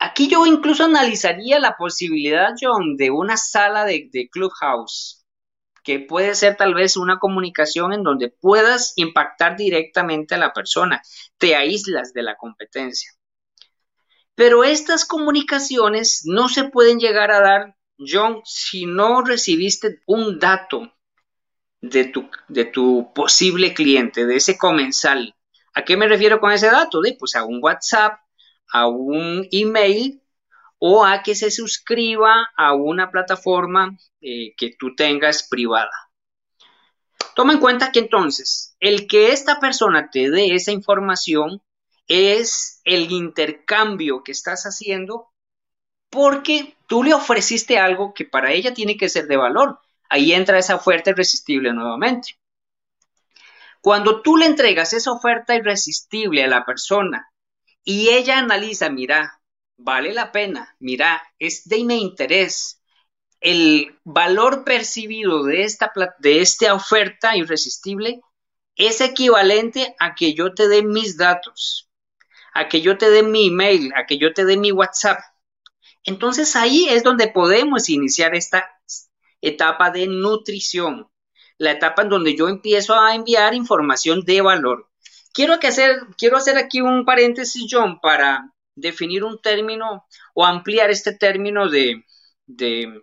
Aquí 0.06 0.28
yo 0.28 0.46
incluso 0.46 0.84
analizaría 0.86 1.60
la 1.60 1.78
posibilidad, 1.78 2.54
John, 2.62 2.96
de 2.96 3.10
una 3.10 3.38
sala 3.38 3.86
de, 3.86 4.30
Clubhouse, 4.32 5.26
que 5.84 6.00
puede 6.00 6.36
ser 6.36 6.58
tal 6.58 6.76
vez 6.76 6.96
una 6.96 7.18
comunicación 7.18 7.92
en 7.92 8.04
donde 8.04 8.30
puedas 8.30 8.94
impactar 8.98 9.58
directamente 9.58 10.36
a 10.36 10.38
la 10.38 10.54
persona, 10.54 11.02
te 11.40 11.56
aíslas 11.56 12.14
de 12.14 12.22
la 12.22 12.36
competencia. 12.36 13.14
Pero 14.36 14.64
estas 14.64 15.06
comunicaciones 15.06 16.22
no 16.26 16.50
se 16.50 16.66
pueden 16.66 17.00
llegar 17.00 17.32
a 17.32 17.42
dar, 17.42 17.76
John, 17.98 18.42
si 18.46 18.86
no 18.86 19.24
recibiste 19.24 20.02
un 20.06 20.38
dato 20.38 20.94
de 21.82 22.06
tu, 22.06 23.12
posible 23.16 23.74
cliente, 23.74 24.28
de 24.28 24.36
ese 24.36 24.56
comensal. 24.56 25.34
¿A 25.74 25.84
qué 25.84 25.98
me 25.98 26.08
refiero 26.08 26.40
con 26.40 26.52
ese 26.52 26.68
dato? 26.68 27.02
Pues 27.18 27.36
a 27.36 27.44
un 27.44 27.60
WhatsApp, 27.60 28.20
a 28.72 28.88
un 28.88 29.48
email 29.52 30.22
o 30.80 31.06
a 31.06 31.24
que 31.24 31.36
se 31.36 31.52
suscriba 31.52 32.50
a 32.56 32.74
una 32.74 33.12
plataforma 33.12 33.98
eh, 34.22 34.54
que 34.58 34.76
tú 34.78 34.96
tengas 34.96 35.48
privada. 35.48 35.92
Toma 37.36 37.54
en 37.54 37.60
cuenta 37.60 37.92
que 37.92 38.00
entonces 38.00 38.76
el 38.80 39.08
que 39.08 39.32
esta 39.32 39.60
persona 39.60 40.10
te 40.10 40.30
dé 40.30 40.54
esa 40.56 40.72
información 40.72 41.62
es 42.08 42.82
el 42.84 43.12
intercambio 43.12 44.24
que 44.24 44.32
estás 44.32 44.64
haciendo 44.64 45.32
porque 46.10 46.78
tú 46.88 47.04
le 47.04 47.14
ofreciste 47.14 47.78
algo 47.78 48.14
que 48.14 48.26
para 48.26 48.52
ella 48.52 48.74
tiene 48.74 48.96
que 48.96 49.10
ser 49.10 49.28
de 49.28 49.38
valor. 49.38 49.80
Ahí 50.10 50.34
entra 50.34 50.60
esa 50.60 50.76
oferta 50.76 51.10
irresistible 51.10 51.74
nuevamente. 51.74 52.38
Cuando 53.82 54.22
tú 54.22 54.38
le 54.38 54.46
entregas 54.46 54.94
esa 54.94 55.12
oferta 55.12 55.56
irresistible 55.56 56.44
a 56.44 56.48
la 56.48 56.66
persona 56.66 57.32
y 57.86 58.10
ella 58.10 58.40
analiza, 58.40 58.90
mira, 58.90 59.42
vale 59.78 60.14
la 60.14 60.32
pena, 60.32 60.76
mira, 60.80 61.24
es 61.40 61.70
de 61.70 61.84
mi 61.86 62.02
interés, 62.02 62.82
el 63.40 64.00
valor 64.04 64.64
percibido 64.64 65.44
de 65.44 65.64
esta, 65.64 65.94
de 66.20 66.42
esta 66.42 66.74
oferta 66.74 67.38
irresistible 67.38 68.22
es 68.76 69.02
equivalente 69.02 69.96
a 70.00 70.16
que 70.16 70.34
yo 70.34 70.54
te 70.54 70.68
dé 70.68 70.82
mis 70.84 71.16
datos, 71.16 71.90
a 72.54 72.68
que 72.68 72.82
yo 72.82 72.98
te 72.98 73.10
dé 73.10 73.22
mi 73.22 73.48
email, 73.48 73.94
a 73.96 74.06
que 74.08 74.18
yo 74.18 74.34
te 74.34 74.46
dé 74.46 74.58
mi 74.58 74.72
WhatsApp. 74.72 75.20
Entonces 76.04 76.56
ahí 76.56 76.88
es 76.90 77.04
donde 77.04 77.28
podemos 77.28 77.90
iniciar 77.90 78.36
esta 78.36 78.68
etapa 79.42 79.92
de 79.92 80.08
nutrición, 80.08 81.10
la 81.60 81.72
etapa 81.72 82.02
en 82.02 82.10
donde 82.10 82.36
yo 82.36 82.50
empiezo 82.50 82.96
a 82.96 83.14
enviar 83.14 83.54
información 83.54 84.22
de 84.22 84.42
valor. 84.42 84.90
Quiero, 85.36 85.60
hacer 86.38 86.58
aquí 86.58 86.80
un 86.80 87.04
paréntesis, 87.04 87.68
John, 87.70 88.00
para 88.00 88.54
definir 88.74 89.26
un 89.26 89.42
término 89.42 90.06
o 90.34 90.46
ampliar 90.46 90.90
este 90.92 91.14
término 91.14 91.70
de, 91.70 92.06
de, 92.46 93.02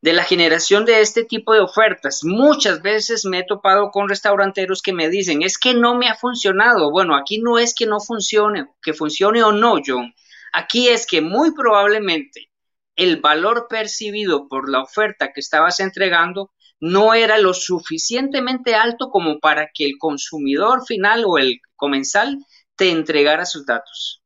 de 0.00 0.12
la 0.12 0.24
generación 0.24 0.84
de 0.84 1.00
este 1.00 1.22
tipo 1.22 1.54
de 1.54 1.60
ofertas. 1.60 2.24
Muchas 2.24 2.82
veces 2.82 3.24
me 3.24 3.38
he 3.38 3.46
topado 3.46 3.92
con 3.92 4.08
restauranteros 4.08 4.82
que 4.82 4.92
me 4.92 5.08
dicen, 5.08 5.42
es 5.42 5.56
que 5.56 5.72
no 5.72 5.94
me 5.94 6.08
ha 6.08 6.16
funcionado. 6.16 6.90
Bueno, 6.90 7.14
aquí 7.14 7.38
no 7.38 7.60
es 7.60 7.76
que 7.76 7.86
no 7.86 8.00
funcione, 8.00 8.66
que 8.82 8.92
funcione 8.92 9.44
o 9.44 9.52
no, 9.52 9.76
John. 9.86 10.12
Aquí 10.52 10.88
es 10.88 11.06
que 11.06 11.20
muy 11.20 11.54
probablemente 11.54 12.50
el 12.96 13.20
valor 13.20 13.68
percibido 13.70 14.48
por 14.48 14.68
la 14.68 14.82
oferta 14.82 15.32
que 15.32 15.38
estabas 15.38 15.78
entregando 15.78 16.50
no 16.82 17.14
era 17.14 17.38
lo 17.38 17.54
suficientemente 17.54 18.74
alto 18.74 19.08
como 19.10 19.38
para 19.38 19.70
que 19.72 19.84
el 19.84 19.98
consumidor 19.98 20.84
final 20.84 21.22
o 21.24 21.38
el 21.38 21.60
comensal 21.76 22.44
te 22.74 22.90
entregara 22.90 23.46
sus 23.46 23.64
datos. 23.64 24.20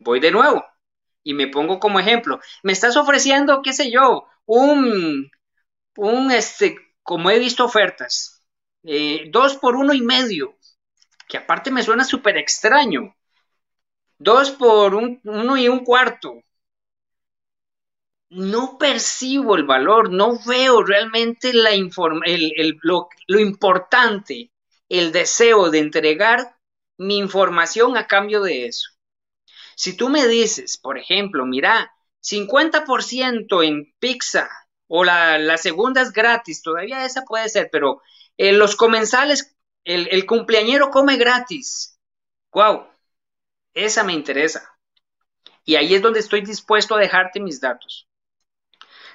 Voy 0.00 0.18
de 0.18 0.32
nuevo 0.32 0.64
y 1.22 1.34
me 1.34 1.46
pongo 1.46 1.78
como 1.78 2.00
ejemplo. 2.00 2.40
Me 2.64 2.72
estás 2.72 2.96
ofreciendo, 2.96 3.62
qué 3.62 3.72
sé 3.72 3.92
yo, 3.92 4.26
un, 4.44 5.30
un 5.96 6.32
este, 6.32 6.76
como 7.04 7.30
he 7.30 7.38
visto 7.38 7.64
ofertas, 7.64 8.42
eh, 8.82 9.30
dos 9.30 9.56
por 9.56 9.76
uno 9.76 9.94
y 9.94 10.02
medio, 10.02 10.58
que 11.28 11.36
aparte 11.36 11.70
me 11.70 11.84
suena 11.84 12.02
súper 12.02 12.38
extraño. 12.38 13.14
Dos 14.18 14.50
por 14.50 14.96
uno 14.96 15.56
y 15.56 15.68
un 15.68 15.84
cuarto 15.84 16.42
no 18.30 18.76
percibo 18.78 19.56
el 19.56 19.64
valor, 19.64 20.10
no 20.10 20.38
veo 20.44 20.82
realmente 20.82 21.52
la 21.52 21.70
el, 21.70 22.78
lo, 22.82 23.08
lo 23.26 23.40
importante, 23.40 24.52
el 24.88 25.12
deseo 25.12 25.70
de 25.70 25.78
entregar 25.78 26.56
mi 26.98 27.16
información 27.16 27.96
a 27.96 28.06
cambio 28.06 28.42
de 28.42 28.66
eso. 28.66 28.90
Si 29.76 29.96
tú 29.96 30.08
me 30.08 30.26
dices, 30.26 30.76
por 30.78 30.98
ejemplo, 30.98 31.46
mira, 31.46 31.92
50% 32.20 33.62
en 33.62 33.94
pizza 33.98 34.48
o 34.88 35.04
la, 35.04 35.56
segunda 35.56 36.02
es 36.02 36.12
gratis, 36.12 36.62
todavía 36.62 37.04
esa 37.04 37.22
puede 37.24 37.48
ser, 37.48 37.68
pero 37.70 38.02
eh, 38.36 38.52
los 38.52 38.76
comensales, 38.76 39.56
el, 39.84 40.08
el 40.10 40.26
cumpleañero 40.26 40.90
come 40.90 41.16
gratis. 41.16 41.98
¡Wow! 42.52 42.88
Esa 43.74 44.02
me 44.02 44.12
interesa. 44.12 44.68
Y 45.64 45.76
ahí 45.76 45.94
es 45.94 46.02
donde 46.02 46.20
estoy 46.20 46.40
dispuesto 46.40 46.96
a 46.96 46.98
dejarte 46.98 47.40
mis 47.40 47.60
datos. 47.60 48.07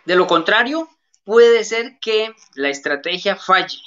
De 0.05 0.15
lo 0.15 0.27
contrario, 0.27 0.89
puede 1.23 1.63
ser 1.63 1.99
que 1.99 2.33
la 2.55 2.69
estrategia 2.69 3.35
falle. 3.35 3.79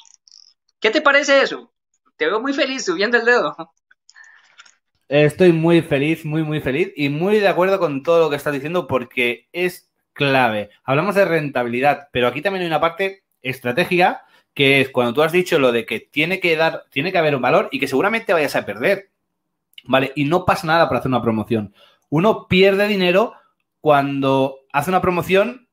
¿Qué 0.81 0.91
te 0.91 1.01
parece 1.01 1.43
eso? 1.43 1.73
Te 2.17 2.27
veo 2.27 2.41
muy 2.41 2.53
feliz 2.53 2.85
subiendo 2.85 3.19
el 3.19 3.25
dedo. 3.25 3.57
Estoy 5.09 5.53
muy 5.53 5.83
feliz, 5.83 6.25
muy, 6.25 6.43
muy 6.43 6.61
feliz 6.61 6.93
y 6.97 7.11
muy 7.11 7.39
de 7.39 7.49
acuerdo 7.49 7.79
con 7.79 8.03
todo 8.03 8.21
lo 8.21 8.31
que 8.31 8.37
estás 8.37 8.53
diciendo 8.53 8.87
porque 8.87 9.49
es 9.53 9.89
clave. 10.12 10.71
Hablamos 10.85 11.14
de 11.14 11.25
rentabilidad, 11.25 12.09
pero 12.11 12.27
aquí 12.27 12.43
también 12.43 12.62
hay 12.62 12.69
una 12.69 12.81
parte 12.81 13.23
estratégica 13.43 14.25
que 14.55 14.81
es 14.81 14.89
cuando 14.89 15.12
tú 15.12 15.23
has 15.23 15.33
dicho 15.33 15.59
lo 15.59 15.71
de 15.71 15.85
que 15.85 16.01
tiene 16.01 16.41
que 16.41 16.57
dar, 16.57 16.85
tiene 16.91 17.12
que 17.12 17.19
haber 17.19 17.37
un 17.37 17.43
valor 17.43 17.69
y 17.71 17.79
que 17.79 17.87
seguramente 17.87 18.33
vayas 18.33 18.57
a 18.57 18.64
perder. 18.64 19.11
¿Vale? 19.85 20.12
Y 20.17 20.25
no 20.25 20.45
pasa 20.45 20.67
nada 20.67 20.89
por 20.89 20.97
hacer 20.97 21.09
una 21.09 21.23
promoción. 21.23 21.75
Uno 22.09 22.49
pierde 22.49 22.89
dinero 22.89 23.35
cuando 23.81 24.61
hace 24.73 24.91
una 24.91 25.01
promoción 25.03 25.66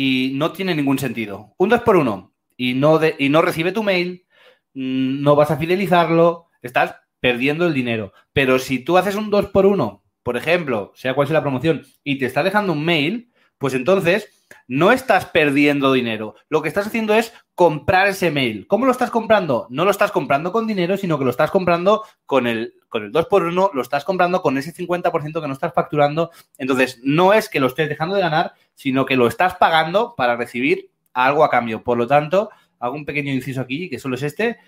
y 0.00 0.30
no 0.34 0.52
tiene 0.52 0.76
ningún 0.76 1.00
sentido. 1.00 1.56
Un 1.58 1.70
2 1.70 1.80
por 1.80 1.96
1 1.96 2.32
y 2.56 2.74
no, 2.74 3.00
y 3.18 3.28
no 3.30 3.42
recibe 3.42 3.72
tu 3.72 3.82
mail, 3.82 4.26
mm, 4.74 5.22
no 5.22 5.34
vas 5.34 5.50
a 5.50 5.56
fidelizarlo, 5.56 6.46
estás 6.62 6.94
perdiendo 7.18 7.66
el 7.66 7.74
dinero. 7.74 8.12
Pero 8.32 8.60
si 8.60 8.78
tú 8.78 8.96
haces 8.96 9.16
un 9.16 9.28
2 9.28 9.46
por 9.46 9.66
1 9.66 10.04
por 10.22 10.36
ejemplo, 10.36 10.92
sea 10.94 11.14
cual 11.14 11.26
sea 11.26 11.34
la 11.34 11.42
promoción, 11.42 11.84
y 12.04 12.18
te 12.18 12.26
está 12.26 12.44
dejando 12.44 12.74
un 12.74 12.84
mail, 12.84 13.32
pues 13.56 13.74
entonces 13.74 14.37
no 14.68 14.92
estás 14.92 15.24
perdiendo 15.24 15.92
dinero. 15.92 16.34
Lo 16.50 16.60
que 16.60 16.68
estás 16.68 16.86
haciendo 16.86 17.14
es 17.14 17.32
comprar 17.54 18.06
ese 18.06 18.30
mail. 18.30 18.66
¿Cómo 18.68 18.84
lo 18.84 18.92
estás 18.92 19.10
comprando? 19.10 19.66
No 19.70 19.86
lo 19.86 19.90
estás 19.90 20.12
comprando 20.12 20.52
con 20.52 20.66
dinero, 20.66 20.98
sino 20.98 21.18
que 21.18 21.24
lo 21.24 21.30
estás 21.30 21.50
comprando 21.50 22.04
con 22.26 22.46
el, 22.46 22.74
con 22.88 23.04
el 23.04 23.10
2 23.10 23.26
por 23.26 23.44
1 23.44 23.70
lo 23.72 23.82
estás 23.82 24.04
comprando 24.04 24.42
con 24.42 24.58
ese 24.58 24.74
50% 24.74 25.40
que 25.40 25.48
no 25.48 25.54
estás 25.54 25.72
facturando. 25.72 26.30
Entonces, 26.58 27.00
no 27.02 27.32
es 27.32 27.48
que 27.48 27.60
lo 27.60 27.66
estés 27.66 27.88
dejando 27.88 28.14
de 28.14 28.20
ganar, 28.20 28.52
sino 28.74 29.06
que 29.06 29.16
lo 29.16 29.26
estás 29.26 29.54
pagando 29.54 30.14
para 30.14 30.36
recibir 30.36 30.90
algo 31.14 31.44
a 31.44 31.50
cambio. 31.50 31.82
Por 31.82 31.96
lo 31.96 32.06
tanto, 32.06 32.50
hago 32.78 32.94
un 32.94 33.06
pequeño 33.06 33.32
inciso 33.32 33.62
aquí, 33.62 33.88
que 33.88 33.98
solo 33.98 34.16
es 34.16 34.22
este, 34.22 34.58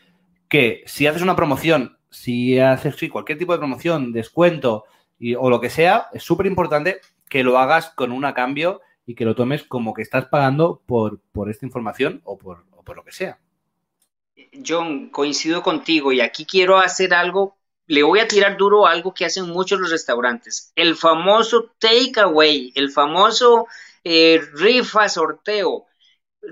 que 0.48 0.82
si 0.86 1.06
haces 1.06 1.22
una 1.22 1.36
promoción, 1.36 1.98
si 2.08 2.58
haces 2.58 2.96
cualquier 3.10 3.38
tipo 3.38 3.52
de 3.52 3.58
promoción, 3.58 4.12
descuento 4.12 4.84
o 5.38 5.50
lo 5.50 5.60
que 5.60 5.68
sea, 5.68 6.08
es 6.14 6.22
súper 6.22 6.46
importante 6.46 7.00
que 7.28 7.44
lo 7.44 7.58
hagas 7.58 7.90
con 7.90 8.10
un 8.10 8.24
a 8.24 8.32
cambio 8.32 8.80
y 9.06 9.14
que 9.14 9.24
lo 9.24 9.34
tomes 9.34 9.64
como 9.64 9.94
que 9.94 10.02
estás 10.02 10.26
pagando 10.26 10.82
por, 10.86 11.20
por 11.32 11.50
esta 11.50 11.66
información 11.66 12.20
o 12.24 12.38
por, 12.38 12.64
por 12.84 12.96
lo 12.96 13.04
que 13.04 13.12
sea. 13.12 13.38
John, 14.66 15.10
coincido 15.10 15.62
contigo 15.62 16.12
y 16.12 16.20
aquí 16.20 16.44
quiero 16.44 16.78
hacer 16.78 17.14
algo, 17.14 17.56
le 17.86 18.02
voy 18.02 18.20
a 18.20 18.28
tirar 18.28 18.56
duro 18.56 18.86
algo 18.86 19.14
que 19.14 19.24
hacen 19.24 19.48
muchos 19.48 19.80
los 19.80 19.90
restaurantes, 19.90 20.72
el 20.76 20.96
famoso 20.96 21.72
takeaway, 21.78 22.72
el 22.74 22.90
famoso 22.90 23.66
eh, 24.04 24.40
rifa, 24.54 25.08
sorteo. 25.08 25.86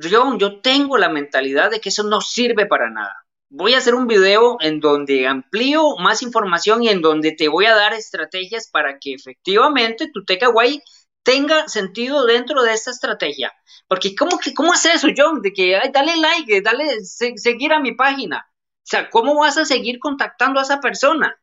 John, 0.03 0.39
yo 0.39 0.61
tengo 0.61 0.99
la 0.99 1.09
mentalidad 1.09 1.71
de 1.71 1.81
que 1.81 1.89
eso 1.89 2.03
no 2.03 2.21
sirve 2.21 2.67
para 2.67 2.91
nada. 2.91 3.25
Voy 3.51 3.73
a 3.73 3.79
hacer 3.79 3.95
un 3.95 4.07
video 4.07 4.59
en 4.61 4.81
donde 4.81 5.27
amplío 5.27 5.97
más 5.97 6.23
información 6.23 6.83
y 6.83 6.91
en 6.91 7.01
donde 7.01 7.33
te 7.33 7.49
voy 7.49 7.65
a 7.65 7.75
dar 7.75 7.95
estrategias 7.95 8.69
para 8.71 8.99
que 8.99 9.15
efectivamente 9.15 10.11
tu 10.13 10.25
takeaway 10.25 10.83
tenga 11.23 11.69
sentido 11.69 12.25
dentro 12.27 12.63
de 12.63 12.73
esta 12.73 12.91
estrategia. 12.91 13.53
Porque 13.87 14.15
¿cómo, 14.15 14.39
cómo 14.57 14.75
es 14.75 14.85
eso, 14.87 15.09
John? 15.17 15.43
De 15.43 15.53
que 15.53 15.77
ay, 15.77 15.91
dale 15.93 16.17
like, 16.17 16.63
dale 16.63 17.01
seguir 17.03 17.73
a 17.73 17.81
mi 17.81 17.93
página. 17.93 18.47
O 18.51 18.91
sea, 18.91 19.11
¿cómo 19.11 19.35
vas 19.39 19.59
a 19.59 19.65
seguir 19.65 19.99
contactando 19.99 20.61
a 20.61 20.63
esa 20.63 20.81
persona? 20.81 21.39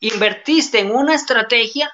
Invertiste 0.00 0.78
en 0.78 0.92
una 0.94 1.14
estrategia 1.14 1.90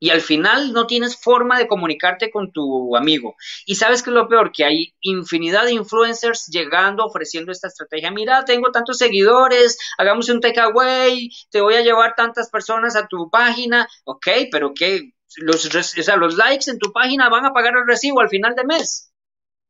y 0.00 0.10
al 0.10 0.20
final 0.20 0.74
no 0.74 0.86
tienes 0.86 1.16
forma 1.16 1.58
de 1.58 1.66
comunicarte 1.66 2.30
con 2.30 2.52
tu 2.52 2.96
amigo. 2.96 3.36
Y 3.64 3.76
sabes 3.76 4.02
que 4.02 4.10
es 4.10 4.14
lo 4.14 4.28
peor, 4.28 4.52
que 4.52 4.64
hay 4.66 4.94
infinidad 5.00 5.64
de 5.64 5.72
influencers 5.72 6.46
llegando 6.48 7.06
ofreciendo 7.06 7.52
esta 7.52 7.68
estrategia. 7.68 8.10
Mira, 8.10 8.44
tengo 8.44 8.70
tantos 8.70 8.98
seguidores, 8.98 9.78
hagamos 9.96 10.28
un 10.28 10.40
takeaway, 10.40 11.30
te 11.50 11.62
voy 11.62 11.74
a 11.76 11.82
llevar 11.82 12.14
tantas 12.16 12.50
personas 12.50 12.96
a 12.96 13.06
tu 13.08 13.30
página. 13.30 13.88
Ok, 14.04 14.26
pero 14.52 14.74
¿qué? 14.74 15.13
Los, 15.38 15.68
los 16.16 16.36
likes 16.36 16.70
en 16.70 16.78
tu 16.78 16.92
página 16.92 17.28
van 17.28 17.46
a 17.46 17.52
pagar 17.52 17.74
el 17.76 17.86
recibo 17.86 18.20
al 18.20 18.28
final 18.28 18.54
de 18.54 18.64
mes. 18.64 19.12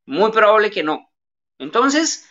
Muy 0.07 0.31
probable 0.33 0.71
que 0.71 0.83
no. 0.83 1.11
Entonces, 1.59 2.27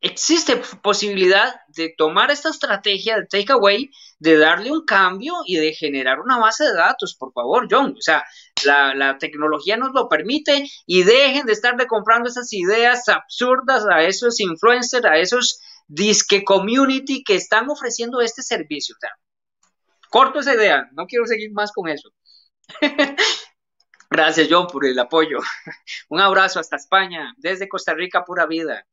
existe 0.00 0.56
posibilidad 0.82 1.56
de 1.68 1.94
tomar 1.96 2.30
esta 2.30 2.50
estrategia 2.50 3.16
de 3.16 3.26
takeaway, 3.26 3.90
de 4.18 4.38
darle 4.38 4.70
un 4.70 4.84
cambio 4.84 5.34
y 5.44 5.56
de 5.56 5.72
generar 5.72 6.20
una 6.20 6.38
base 6.38 6.64
de 6.64 6.74
datos, 6.74 7.16
por 7.18 7.32
favor, 7.32 7.66
John. 7.70 7.94
O 7.96 8.00
sea, 8.00 8.24
la, 8.64 9.18
tecnología 9.18 9.76
nos 9.76 9.92
lo 9.92 10.08
permite 10.08 10.68
y 10.86 11.02
dejen 11.02 11.46
de 11.46 11.52
estar 11.52 11.74
comprando 11.86 12.28
esas 12.28 12.52
ideas 12.52 13.08
absurdas 13.08 13.84
a 13.90 14.02
esos 14.02 14.40
influencers, 14.40 15.04
a 15.04 15.16
esos 15.16 15.60
disque 15.88 16.44
community 16.44 17.24
que 17.24 17.34
están 17.34 17.68
ofreciendo 17.68 18.20
este 18.20 18.42
servicio. 18.42 18.94
O 18.96 19.00
sea, 19.00 19.10
corto 20.10 20.40
esa 20.40 20.54
idea, 20.54 20.88
no 20.92 21.06
quiero 21.06 21.26
seguir 21.26 21.52
más 21.52 21.72
con 21.72 21.88
eso. 21.88 22.10
Gracias, 24.10 24.48
John, 24.50 24.66
por 24.66 24.86
el 24.86 24.98
apoyo. 24.98 25.38
Un 26.08 26.20
abrazo 26.20 26.60
hasta 26.60 26.76
España, 26.76 27.34
desde 27.36 27.68
Costa 27.68 27.94
Rica, 27.94 28.24
pura 28.24 28.46
vida. 28.46 28.86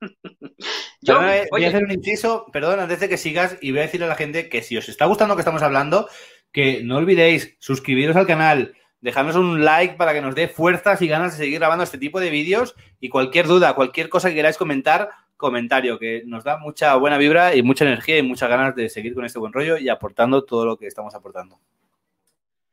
Yo 1.00 1.20
voy 1.50 1.64
a 1.64 1.68
hacer 1.68 1.84
un 1.84 1.92
inciso, 1.92 2.46
perdón, 2.52 2.80
antes 2.80 3.00
de 3.00 3.08
que 3.08 3.18
sigas, 3.18 3.56
y 3.60 3.70
voy 3.70 3.80
a 3.80 3.82
decirle 3.82 4.06
a 4.06 4.10
la 4.10 4.16
gente 4.16 4.48
que 4.48 4.62
si 4.62 4.76
os 4.76 4.88
está 4.88 5.04
gustando 5.04 5.32
lo 5.32 5.36
que 5.36 5.42
estamos 5.42 5.62
hablando, 5.62 6.08
que 6.52 6.82
no 6.82 6.96
olvidéis 6.96 7.56
suscribiros 7.60 8.16
al 8.16 8.26
canal, 8.26 8.74
dejarnos 9.00 9.36
un 9.36 9.64
like 9.64 9.96
para 9.96 10.14
que 10.14 10.22
nos 10.22 10.34
dé 10.34 10.48
fuerzas 10.48 11.02
y 11.02 11.08
ganas 11.08 11.32
de 11.32 11.44
seguir 11.44 11.58
grabando 11.58 11.84
este 11.84 11.98
tipo 11.98 12.18
de 12.18 12.30
vídeos 12.30 12.74
y 12.98 13.08
cualquier 13.08 13.46
duda, 13.46 13.74
cualquier 13.74 14.08
cosa 14.08 14.30
que 14.30 14.34
queráis 14.34 14.56
comentar, 14.56 15.10
comentario, 15.36 15.98
que 15.98 16.22
nos 16.26 16.44
da 16.44 16.58
mucha 16.58 16.96
buena 16.96 17.18
vibra 17.18 17.54
y 17.54 17.62
mucha 17.62 17.84
energía 17.84 18.18
y 18.18 18.22
muchas 18.22 18.48
ganas 18.48 18.74
de 18.74 18.88
seguir 18.88 19.14
con 19.14 19.24
este 19.24 19.38
buen 19.38 19.52
rollo 19.52 19.76
y 19.76 19.88
aportando 19.88 20.44
todo 20.44 20.64
lo 20.64 20.76
que 20.78 20.86
estamos 20.86 21.14
aportando. 21.14 21.60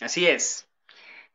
Así 0.04 0.28
es. 0.28 0.68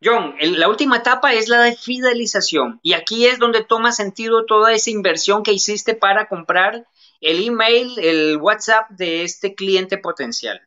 John, 0.04 0.34
la 0.38 0.68
última 0.68 0.98
etapa 0.98 1.32
es 1.32 1.48
la 1.48 1.62
de 1.62 1.74
fidelización 1.74 2.80
y 2.82 2.92
aquí 2.92 3.26
es 3.26 3.38
donde 3.38 3.64
toma 3.64 3.92
sentido 3.92 4.44
toda 4.44 4.74
esa 4.74 4.90
inversión 4.90 5.42
que 5.42 5.54
hiciste 5.54 5.94
para 5.94 6.28
comprar 6.28 6.86
el 7.22 7.44
email, 7.44 7.98
el 7.98 8.36
WhatsApp 8.36 8.90
de 8.90 9.24
este 9.24 9.54
cliente 9.54 9.96
potencial. 9.96 10.60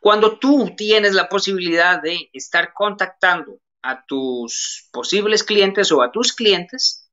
Cuando 0.00 0.38
tú 0.38 0.72
tienes 0.76 1.14
la 1.14 1.28
posibilidad 1.28 2.00
de 2.00 2.30
estar 2.32 2.72
contactando 2.72 3.58
a 3.82 4.06
tus 4.06 4.88
posibles 4.92 5.42
clientes 5.42 5.90
o 5.90 6.02
a 6.02 6.12
tus 6.12 6.32
clientes, 6.32 7.10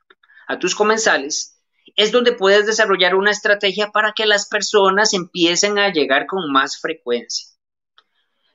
a 0.48 0.60
tus 0.60 0.76
comensales, 0.76 1.60
es 1.96 2.12
donde 2.12 2.34
puedes 2.34 2.68
desarrollar 2.68 3.16
una 3.16 3.32
estrategia 3.32 3.90
para 3.92 4.14
que 4.14 4.28
las 4.28 4.48
personas 4.48 5.16
empiecen 5.16 5.80
a 5.80 5.92
llegar 5.92 6.28
con 6.28 6.52
más 6.52 6.80
frecuencia 6.80 7.57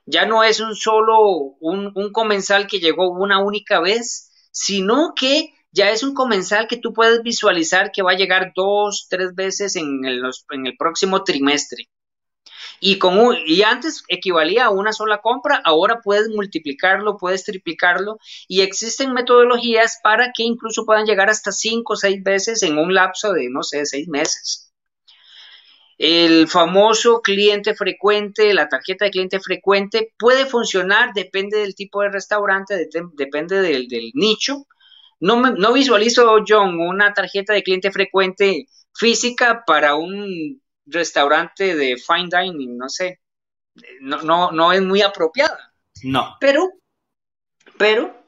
ya 0.05 0.25
no 0.25 0.43
es 0.43 0.59
un 0.59 0.75
solo, 0.75 1.55
un, 1.59 1.93
comensal 2.11 2.67
que 2.67 2.79
llegó 2.79 3.09
una 3.11 3.39
única 3.39 3.79
vez, 3.79 4.29
sino 4.51 5.13
que 5.15 5.53
ya 5.71 5.91
es 5.91 6.03
un 6.03 6.13
comensal 6.13 6.67
que 6.67 6.77
tú 6.77 6.93
puedes 6.93 7.23
visualizar 7.23 7.91
que 7.91 8.03
va 8.03 8.11
a 8.11 8.17
llegar 8.17 8.51
dos, 8.55 9.07
tres 9.09 9.33
veces 9.33 9.75
en 9.75 10.05
el, 10.05 10.21
próximo 10.77 11.23
trimestre. 11.23 11.89
Y, 12.79 12.99
como, 12.99 13.33
y 13.33 13.61
antes 13.63 14.03
equivalía 14.09 14.65
a 14.65 14.69
una 14.69 14.91
sola 14.91 15.19
compra, 15.21 15.61
ahora 15.63 16.01
puedes 16.03 16.27
multiplicarlo, 16.29 17.17
puedes 17.17 17.45
triplicarlo 17.45 18.17
y 18.47 18.61
existen 18.61 19.13
metodologías 19.13 19.99
para 20.03 20.31
que 20.35 20.43
incluso 20.43 20.85
puedan 20.85 21.05
llegar 21.05 21.29
hasta 21.29 21.53
cinco 21.53 21.93
o 21.93 21.95
seis 21.95 22.21
veces 22.21 22.61
en 22.61 22.77
un 22.77 22.93
lapso 22.93 23.31
de, 23.31 23.49
no 23.49 23.63
sé, 23.63 23.85
seis 23.85 24.07
meses. 24.09 24.62
El 26.05 26.49
famoso 26.49 27.21
cliente 27.21 27.75
frecuente, 27.75 28.53
la 28.53 28.67
tarjeta 28.67 29.05
de 29.05 29.11
cliente 29.11 29.39
frecuente, 29.39 30.13
puede 30.19 30.45
funcionar, 30.45 31.13
depende 31.13 31.59
del 31.59 31.75
tipo 31.75 32.01
de 32.01 32.09
restaurante, 32.09 32.89
depende 33.13 33.61
del, 33.61 33.87
nicho. 34.13 34.67
No, 35.21 35.39
no 35.39 35.71
visualizo, 35.71 36.43
John, 36.45 36.77
una 36.77 37.13
tarjeta 37.13 37.53
de 37.53 37.63
cliente 37.63 37.89
frecuente 37.89 38.65
física 38.93 39.63
para 39.65 39.95
un 39.95 40.61
restaurante 40.85 41.73
de 41.73 41.95
fine 41.95 42.27
dining, 42.29 42.75
no 42.75 42.89
sé. 42.89 43.21
No, 44.01 44.21
no, 44.23 44.51
no 44.51 44.73
es 44.73 44.81
muy 44.81 45.01
apropiada. 45.01 45.73
No. 46.03 46.35
Pero, 46.41 46.69
pero 47.77 48.25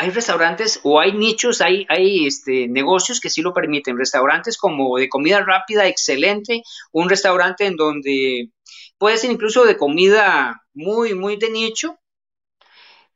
hay 0.00 0.08
restaurantes 0.08 0.80
o 0.82 0.98
hay 0.98 1.12
nichos, 1.12 1.60
hay, 1.60 1.84
hay 1.90 2.26
este, 2.26 2.68
negocios 2.68 3.20
que 3.20 3.28
sí 3.28 3.42
lo 3.42 3.52
permiten. 3.52 3.98
Restaurantes 3.98 4.56
como 4.56 4.96
de 4.96 5.10
comida 5.10 5.44
rápida, 5.44 5.86
excelente. 5.88 6.62
Un 6.90 7.10
restaurante 7.10 7.66
en 7.66 7.76
donde 7.76 8.48
puede 8.96 9.18
ser 9.18 9.30
incluso 9.30 9.66
de 9.66 9.76
comida 9.76 10.62
muy, 10.72 11.12
muy 11.12 11.36
de 11.36 11.50
nicho, 11.50 11.98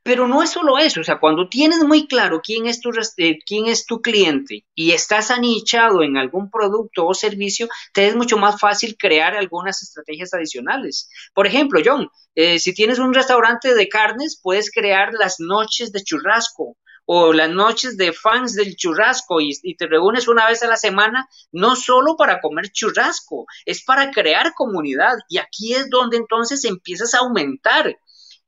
pero 0.05 0.29
no 0.29 0.43
es 0.43 0.51
solo 0.51 0.77
eso, 0.79 1.01
o 1.01 1.05
sea, 1.05 1.19
cuando 1.19 1.49
tienes 1.49 1.83
muy 1.83 2.07
claro 2.07 2.43
quién 2.45 2.67
es 2.67 2.81
tu, 2.81 2.91
eh, 3.17 3.39
quién 3.47 3.67
es 3.69 3.87
tu 3.87 4.03
cliente 4.03 4.67
y 4.75 4.93
estás 4.93 5.31
anichado 5.31 6.03
en 6.03 6.19
algún 6.19 6.51
producto 6.51 7.07
o 7.07 7.15
servicio, 7.15 7.69
te 7.95 8.07
es 8.07 8.15
mucho 8.15 8.37
más 8.37 8.61
fácil 8.61 8.97
crear 8.99 9.35
algunas 9.35 9.83
estrategias 9.83 10.35
adicionales. 10.35 11.09
Por 11.33 11.47
ejemplo, 11.47 11.81
John, 11.83 12.11
eh, 12.35 12.59
si 12.59 12.75
tienes 12.75 12.99
un 12.99 13.15
restaurante 13.15 13.75
de 13.75 13.89
carnes, 13.89 14.39
puedes 14.43 14.71
crear 14.71 15.15
las 15.15 15.41
noches 15.41 15.91
de 15.91 16.03
churrasco 16.03 16.77
o 17.07 17.33
las 17.33 17.49
noches 17.49 17.97
de 17.97 18.13
fans 18.13 18.55
del 18.55 18.77
churrasco 18.77 19.41
y, 19.41 19.59
y, 19.63 19.75
te 19.77 19.87
reúnes 19.87 20.29
una 20.29 20.47
vez 20.47 20.63
a 20.63 20.69
la 20.69 20.77
semana, 20.77 21.27
no 21.51 21.77
solo 21.77 22.17
para 22.17 22.43
comer 22.43 22.71
churrasco, 22.73 23.47
es 23.65 23.83
para 23.83 24.11
crear 24.11 24.53
comunidad. 24.53 25.15
Y 25.31 25.39
aquí 25.39 25.73
es 25.73 25.89
donde 25.89 26.19
entonces 26.19 26.63
empiezas 26.67 27.15
a 27.15 27.21
aumentar 27.21 27.97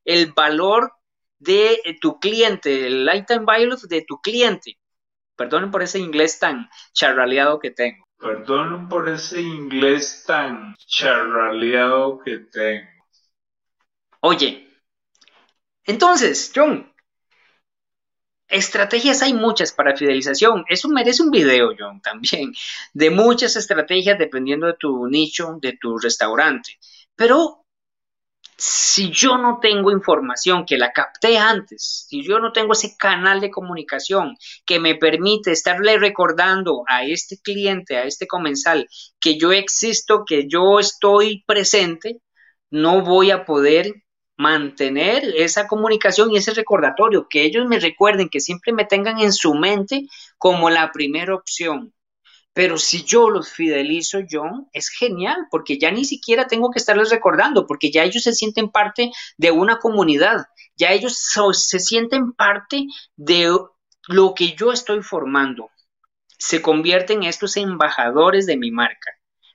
el 0.04 0.32
valor 0.32 0.92
de 1.38 1.80
eh, 1.84 1.98
tu 2.00 2.18
cliente, 2.18 2.86
el 2.86 3.04
lifetime 3.04 3.44
value 3.44 3.76
de 3.88 4.02
tu 4.02 4.20
cliente. 4.20 4.78
Perdonen 5.36 5.70
por 5.70 5.82
ese 5.82 5.98
inglés 5.98 6.38
tan 6.38 6.68
charraleado 6.92 7.58
que 7.58 7.70
tengo. 7.70 8.06
Perdonen 8.18 8.88
por 8.88 9.08
ese 9.08 9.42
inglés 9.42 10.24
tan 10.26 10.74
charraleado 10.78 12.18
que 12.20 12.38
tengo. 12.38 12.88
Oye, 14.20 14.66
entonces, 15.84 16.52
John, 16.54 16.92
estrategias 18.48 19.22
hay 19.22 19.34
muchas 19.34 19.72
para 19.72 19.96
fidelización. 19.96 20.64
Eso 20.68 20.88
merece 20.88 21.22
un 21.22 21.30
video, 21.30 21.72
John, 21.78 22.00
también, 22.00 22.52
de 22.94 23.10
muchas 23.10 23.56
estrategias 23.56 24.18
dependiendo 24.18 24.66
de 24.66 24.74
tu 24.74 25.06
nicho, 25.06 25.58
de 25.60 25.76
tu 25.80 25.98
restaurante. 25.98 26.78
Pero 27.14 27.65
si 28.58 29.10
yo 29.10 29.36
no 29.36 29.58
tengo 29.60 29.90
información 29.90 30.64
que 30.64 30.78
la 30.78 30.92
capté 30.92 31.36
antes, 31.36 32.06
si 32.08 32.22
yo 32.22 32.38
no 32.38 32.52
tengo 32.52 32.72
ese 32.72 32.96
canal 32.96 33.40
de 33.40 33.50
comunicación 33.50 34.36
que 34.64 34.80
me 34.80 34.94
permite 34.94 35.52
estarle 35.52 35.98
recordando 35.98 36.84
a 36.88 37.04
este 37.04 37.38
cliente, 37.38 37.96
a 37.96 38.04
este 38.04 38.26
comensal, 38.26 38.88
que 39.20 39.38
yo 39.38 39.52
existo, 39.52 40.24
que 40.26 40.48
yo 40.48 40.78
estoy 40.78 41.44
presente, 41.46 42.20
no 42.70 43.02
voy 43.02 43.30
a 43.30 43.44
poder 43.44 43.92
mantener 44.38 45.22
esa 45.36 45.66
comunicación 45.66 46.30
y 46.30 46.38
ese 46.38 46.54
recordatorio, 46.54 47.26
que 47.28 47.42
ellos 47.44 47.66
me 47.66 47.80
recuerden, 47.80 48.28
que 48.28 48.40
siempre 48.40 48.72
me 48.72 48.84
tengan 48.84 49.18
en 49.20 49.32
su 49.32 49.54
mente 49.54 50.06
como 50.38 50.70
la 50.70 50.92
primera 50.92 51.34
opción. 51.34 51.92
Pero 52.56 52.78
si 52.78 53.04
yo 53.04 53.28
los 53.28 53.50
fidelizo 53.50 54.20
yo, 54.20 54.44
es 54.72 54.88
genial, 54.88 55.46
porque 55.50 55.78
ya 55.78 55.90
ni 55.90 56.06
siquiera 56.06 56.46
tengo 56.46 56.70
que 56.70 56.78
estarles 56.78 57.10
recordando, 57.10 57.66
porque 57.66 57.90
ya 57.90 58.02
ellos 58.02 58.22
se 58.22 58.32
sienten 58.32 58.70
parte 58.70 59.10
de 59.36 59.50
una 59.50 59.78
comunidad, 59.78 60.46
ya 60.74 60.92
ellos 60.92 61.18
se 61.52 61.80
sienten 61.80 62.32
parte 62.32 62.86
de 63.14 63.54
lo 64.08 64.34
que 64.34 64.54
yo 64.54 64.72
estoy 64.72 65.02
formando. 65.02 65.68
Se 66.38 66.62
convierten 66.62 67.24
estos 67.24 67.58
embajadores 67.58 68.46
de 68.46 68.56
mi 68.56 68.70
marca. 68.70 69.10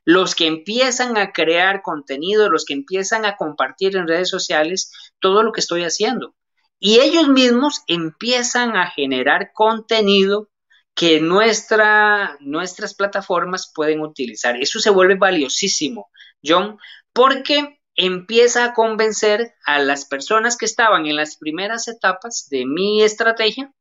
Los 0.05 0.35
que 0.35 0.45
empiezan 0.45 1.17
a 1.17 1.31
crear 1.31 1.81
contenido, 1.81 2.51
los 2.51 2.65
que 2.65 2.75
empiezan 2.75 3.25
a 3.25 3.35
compartir 3.35 3.95
en 3.95 4.07
redes 4.07 4.29
sociales 4.29 4.91
todo 5.19 5.41
lo 5.41 5.51
que 5.53 5.61
estoy 5.61 5.85
haciendo. 5.85 6.35
Y 6.77 6.99
ellos 6.99 7.27
mismos 7.29 7.81
empiezan 7.87 8.77
a 8.77 8.91
generar 8.91 9.53
contenido 9.55 10.50
que 10.93 11.19
nuestra, 11.21 12.37
nuestras 12.41 12.93
plataformas 12.93 13.71
pueden 13.73 14.01
utilizar. 14.01 14.57
Eso 14.57 14.79
se 14.79 14.89
vuelve 14.89 15.15
valiosísimo, 15.15 16.09
John, 16.43 16.77
porque 17.13 17.79
empieza 17.95 18.65
a 18.65 18.73
convencer 18.73 19.53
a 19.65 19.79
las 19.79 20.05
personas 20.05 20.57
que 20.57 20.65
estaban 20.65 21.05
en 21.05 21.15
las 21.15 21.37
primeras 21.37 21.87
etapas 21.87 22.47
de 22.49 22.65
mi 22.65 23.03
estrategia, 23.03 23.71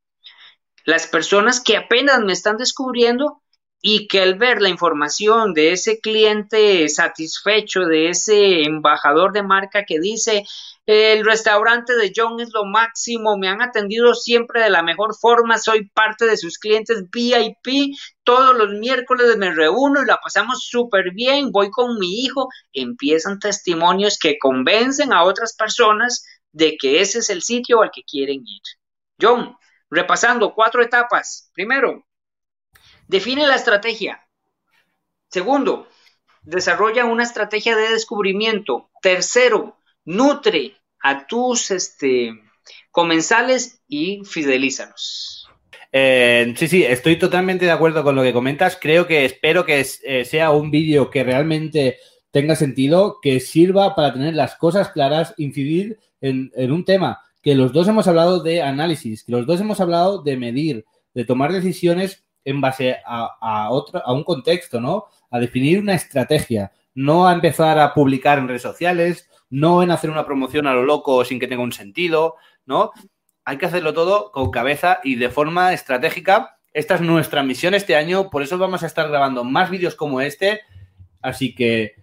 las 0.85 1.07
personas 1.07 1.61
que 1.61 1.77
apenas 1.77 2.21
me 2.21 2.33
están 2.33 2.57
descubriendo 2.57 3.43
y 3.83 4.09
que 4.09 4.21
al 4.21 4.35
ver 4.35 4.61
la 4.61 4.69
información 4.69 5.55
de 5.55 5.73
ese 5.73 6.01
cliente 6.01 6.89
satisfecho, 6.89 7.81
de 7.81 8.11
ese 8.11 8.63
embajador 8.63 9.33
de 9.33 9.43
marca 9.43 9.85
que 9.85 9.99
dice, 9.99 10.45
el 10.87 11.25
restaurante 11.25 11.95
de 11.95 12.13
John 12.15 12.41
es 12.41 12.51
lo 12.53 12.65
máximo, 12.65 13.39
me 13.39 13.49
han 13.49 13.63
atendido 13.63 14.15
siempre 14.15 14.63
de 14.63 14.71
la 14.71 14.83
mejor 14.83 15.15
forma, 15.15 15.59
soy 15.59 15.89
parte 15.89 16.27
de 16.27 16.37
sus 16.37 16.59
clientes 16.59 17.05
VIP, 17.11 17.95
todos 18.25 18.57
los 18.57 18.73
miércoles 18.73 19.37
me 19.37 19.55
reúno 19.55 20.03
y 20.03 20.07
la 20.07 20.19
pasamos 20.19 20.67
súper 20.69 21.13
bien, 21.13 21.53
voy 21.53 21.71
con 21.71 21.99
mi 21.99 22.21
hijo, 22.25 22.49
empiezan 22.73 23.39
testimonios 23.39 24.19
que 24.19 24.39
convencen 24.39 25.13
a 25.13 25.23
otras 25.25 25.55
personas 25.55 26.25
de 26.53 26.77
que 26.77 27.01
ese 27.01 27.21
es 27.21 27.31
el 27.31 27.43
sitio 27.43 27.83
al 27.83 27.91
que 27.93 28.03
quieren 28.03 28.43
ir. 28.45 28.63
John, 29.21 29.57
repasando 29.91 30.55
cuatro 30.55 30.83
etapas. 30.83 31.51
Primero, 31.55 32.05
define 33.11 33.47
la 33.47 33.57
estrategia. 33.57 34.21
Segundo, 35.29 35.89
desarrolla 36.43 37.05
una 37.05 37.25
estrategia 37.25 37.77
de 37.77 37.91
descubrimiento. 37.91 38.89
Tercero, 39.03 39.77
nutre 40.05 40.77
a 41.03 41.27
tus 41.27 41.73
este, 41.73 42.33
comensales 42.91 43.83
y 43.89 44.23
fidelízalos. 44.25 45.49
Eh, 45.93 46.55
sí, 46.57 46.69
sí, 46.69 46.85
estoy 46.85 47.19
totalmente 47.19 47.65
de 47.65 47.73
acuerdo 47.73 48.05
con 48.05 48.15
lo 48.15 48.23
que 48.23 48.33
comentas. 48.33 48.79
Creo 48.81 49.09
que 49.09 49.25
espero 49.25 49.67
que 49.67 49.85
eh, 50.05 50.25
sea 50.25 50.53
un 50.53 50.71
vídeo 50.71 51.11
que 51.11 51.25
realmente 51.25 51.99
tenga 52.31 52.55
sentido, 52.55 53.19
que 53.21 53.41
sirva 53.41 53.97
para 53.97 54.13
tener 54.13 54.35
las 54.35 54.55
cosas 54.55 54.91
claras, 54.91 55.35
incidir 55.37 55.99
en, 56.21 56.53
un 56.71 56.85
tema 56.85 57.23
que 57.43 57.57
los 57.57 57.73
dos 57.73 57.89
hemos 57.89 58.07
hablado 58.07 58.41
de 58.41 58.63
análisis, 58.63 59.25
que 59.25 59.33
los 59.33 59.47
dos 59.47 59.61
hemos 59.61 59.81
hablado 59.81 60.23
de 60.23 60.37
medir, 60.37 60.85
de 61.13 61.25
tomar 61.25 61.53
decisiones 61.53 62.23
en 62.45 62.61
base 62.61 62.97
a, 63.05 63.69
otro, 63.71 64.03
a 64.05 64.13
un 64.13 64.25
contexto, 64.25 64.81
¿no? 64.81 65.07
A 65.31 65.39
definir 65.39 65.79
una 65.81 65.95
estrategia, 65.95 66.73
no 66.95 67.27
a 67.27 67.33
empezar 67.33 67.79
a 67.79 67.95
publicar 67.95 68.39
en 68.39 68.49
redes 68.49 68.63
sociales, 68.63 69.29
no 69.51 69.83
en 69.83 69.91
hacer 69.91 70.11
una 70.11 70.25
promoción 70.25 70.67
a 70.67 70.75
lo 70.75 70.85
loco 70.85 71.25
sin 71.25 71.39
que 71.39 71.47
tenga 71.47 71.63
un 71.63 71.73
sentido, 71.73 72.37
¿no? 72.67 72.93
Hay 73.45 73.59
que 73.59 73.67
hacerlo 73.67 73.93
todo 73.93 74.31
con 74.33 74.51
cabeza 74.51 75.01
y 75.03 75.17
de 75.17 75.29
forma 75.29 75.73
estratégica. 75.73 76.59
Esta 76.73 76.95
es 76.95 77.01
nuestra 77.01 77.43
misión 77.43 77.75
este 77.75 77.97
año, 77.97 78.31
por 78.31 78.43
eso 78.43 78.59
vamos 78.59 78.83
a 78.83 78.87
estar 78.87 79.09
grabando 79.09 79.45
más 79.45 79.71
vídeos 79.71 79.97
como 79.97 80.21
este. 80.21 80.61
Así 81.21 81.55
que 81.55 81.95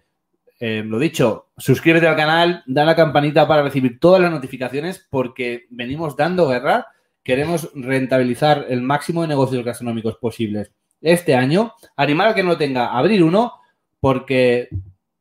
eh, 0.60 0.82
lo 0.84 0.98
dicho, 0.98 1.50
suscríbete 1.56 2.08
al 2.08 2.16
canal, 2.16 2.64
da 2.66 2.84
la 2.84 2.96
campanita 2.96 3.46
para 3.46 3.62
recibir 3.62 4.00
todas 4.00 4.20
las 4.20 4.30
notificaciones 4.30 5.06
porque 5.08 5.66
venimos 5.70 6.16
dando 6.16 6.48
guerra. 6.48 6.86
Queremos 7.28 7.68
rentabilizar 7.74 8.64
el 8.70 8.80
máximo 8.80 9.20
de 9.20 9.28
negocios 9.28 9.62
gastronómicos 9.62 10.16
posibles 10.16 10.72
este 11.02 11.34
año. 11.34 11.74
Animar 11.94 12.28
a 12.28 12.34
que 12.34 12.42
no 12.42 12.48
lo 12.48 12.56
tenga, 12.56 12.96
abrir 12.96 13.22
uno 13.22 13.60
porque 14.00 14.70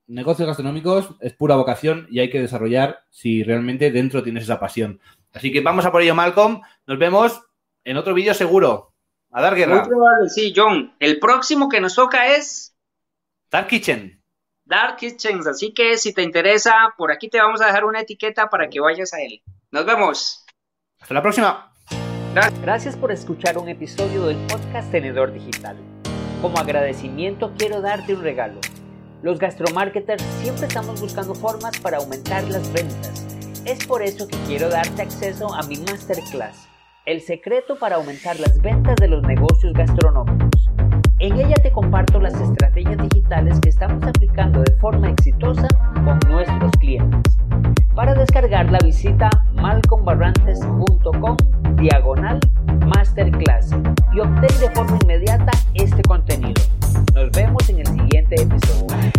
negocios 0.06 0.48
gastronómicos 0.48 1.10
es 1.20 1.34
pura 1.34 1.58
vocación 1.58 2.08
y 2.10 2.22
hay 2.22 2.30
que 2.30 2.40
desarrollar 2.40 3.04
si 3.10 3.44
realmente 3.44 3.92
dentro 3.92 4.24
tienes 4.24 4.44
esa 4.44 4.58
pasión. 4.58 5.02
Así 5.34 5.52
que 5.52 5.60
vamos 5.60 5.86
a 5.86 5.92
por 5.92 6.02
ello, 6.02 6.16
Malcolm. 6.16 6.62
Nos 6.86 6.98
vemos 6.98 7.42
en 7.84 7.98
otro 7.98 8.14
vídeo 8.14 8.34
seguro. 8.34 8.94
A 9.34 9.42
dar 9.42 9.56
guerra. 9.56 9.80
Muy 9.80 9.90
probable, 9.90 10.30
sí, 10.30 10.54
John. 10.56 10.96
El 11.00 11.20
próximo 11.20 11.68
que 11.68 11.82
nos 11.82 11.96
toca 11.96 12.34
es 12.38 12.74
Dark 13.52 13.68
Kitchen. 13.68 14.24
Dark 14.64 14.96
Kitchens. 14.96 15.46
Así 15.46 15.74
que 15.74 15.98
si 15.98 16.14
te 16.14 16.24
interesa, 16.24 16.94
por 16.98 17.12
aquí 17.12 17.28
te 17.28 17.42
vamos 17.42 17.60
a 17.60 17.66
dejar 17.66 17.84
una 17.84 18.00
etiqueta 18.00 18.50
para 18.50 18.70
que 18.70 18.80
vayas 18.80 19.14
a 19.14 19.22
él. 19.22 19.42
Nos 19.72 19.86
vemos. 19.86 20.46
Hasta 21.02 21.14
la 21.14 21.22
próxima. 21.22 21.67
Gracias 22.62 22.96
por 22.96 23.12
escuchar 23.12 23.58
un 23.58 23.68
episodio 23.68 24.28
del 24.28 24.38
podcast 24.46 24.92
Tenedor 24.92 25.34
Digital. 25.34 25.76
Como 26.40 26.60
agradecimiento 26.60 27.52
quiero 27.58 27.82
darte 27.82 28.14
un 28.14 28.22
regalo. 28.22 28.60
Los 29.24 29.40
gastromarketers 29.40 30.22
siempre 30.44 30.68
estamos 30.68 31.02
buscando 31.02 31.34
formas 31.34 31.80
para 31.80 31.98
aumentar 31.98 32.44
las 32.44 32.72
ventas. 32.72 33.26
Es 33.66 33.84
por 33.88 34.04
eso 34.04 34.28
que 34.28 34.38
quiero 34.46 34.70
darte 34.70 35.02
acceso 35.02 35.52
a 35.52 35.64
mi 35.64 35.78
masterclass, 35.78 36.68
El 37.08 37.22
secreto 37.22 37.80
para 37.80 37.96
aumentar 37.96 38.40
las 38.40 38.62
ventas 38.62 38.98
de 38.98 39.08
los 39.08 39.24
negocios 39.24 39.74
gastronómicos. 39.74 40.67
En 41.20 41.36
ella 41.36 41.56
te 41.56 41.72
comparto 41.72 42.20
las 42.20 42.40
estrategias 42.40 42.96
digitales 43.10 43.60
que 43.60 43.70
estamos 43.70 44.04
aplicando 44.04 44.62
de 44.62 44.72
forma 44.74 45.10
exitosa 45.10 45.68
con 46.06 46.20
nuestros 46.30 46.72
clientes. 46.74 47.38
Para 47.96 48.14
descargarla 48.14 48.78
visita 48.84 49.32
malcombarrantes.com 49.56 51.38
diagonal 51.76 52.40
masterclass 52.96 53.72
y 54.14 54.20
obtén 54.20 54.60
de 54.60 54.70
forma 54.76 55.00
inmediata 55.02 55.52
este 55.74 56.04
contenido. 56.04 56.62
Nos 57.16 57.32
vemos 57.32 57.68
en 57.68 57.80
el 57.80 57.88
siguiente 57.88 58.36
episodio. 58.40 59.12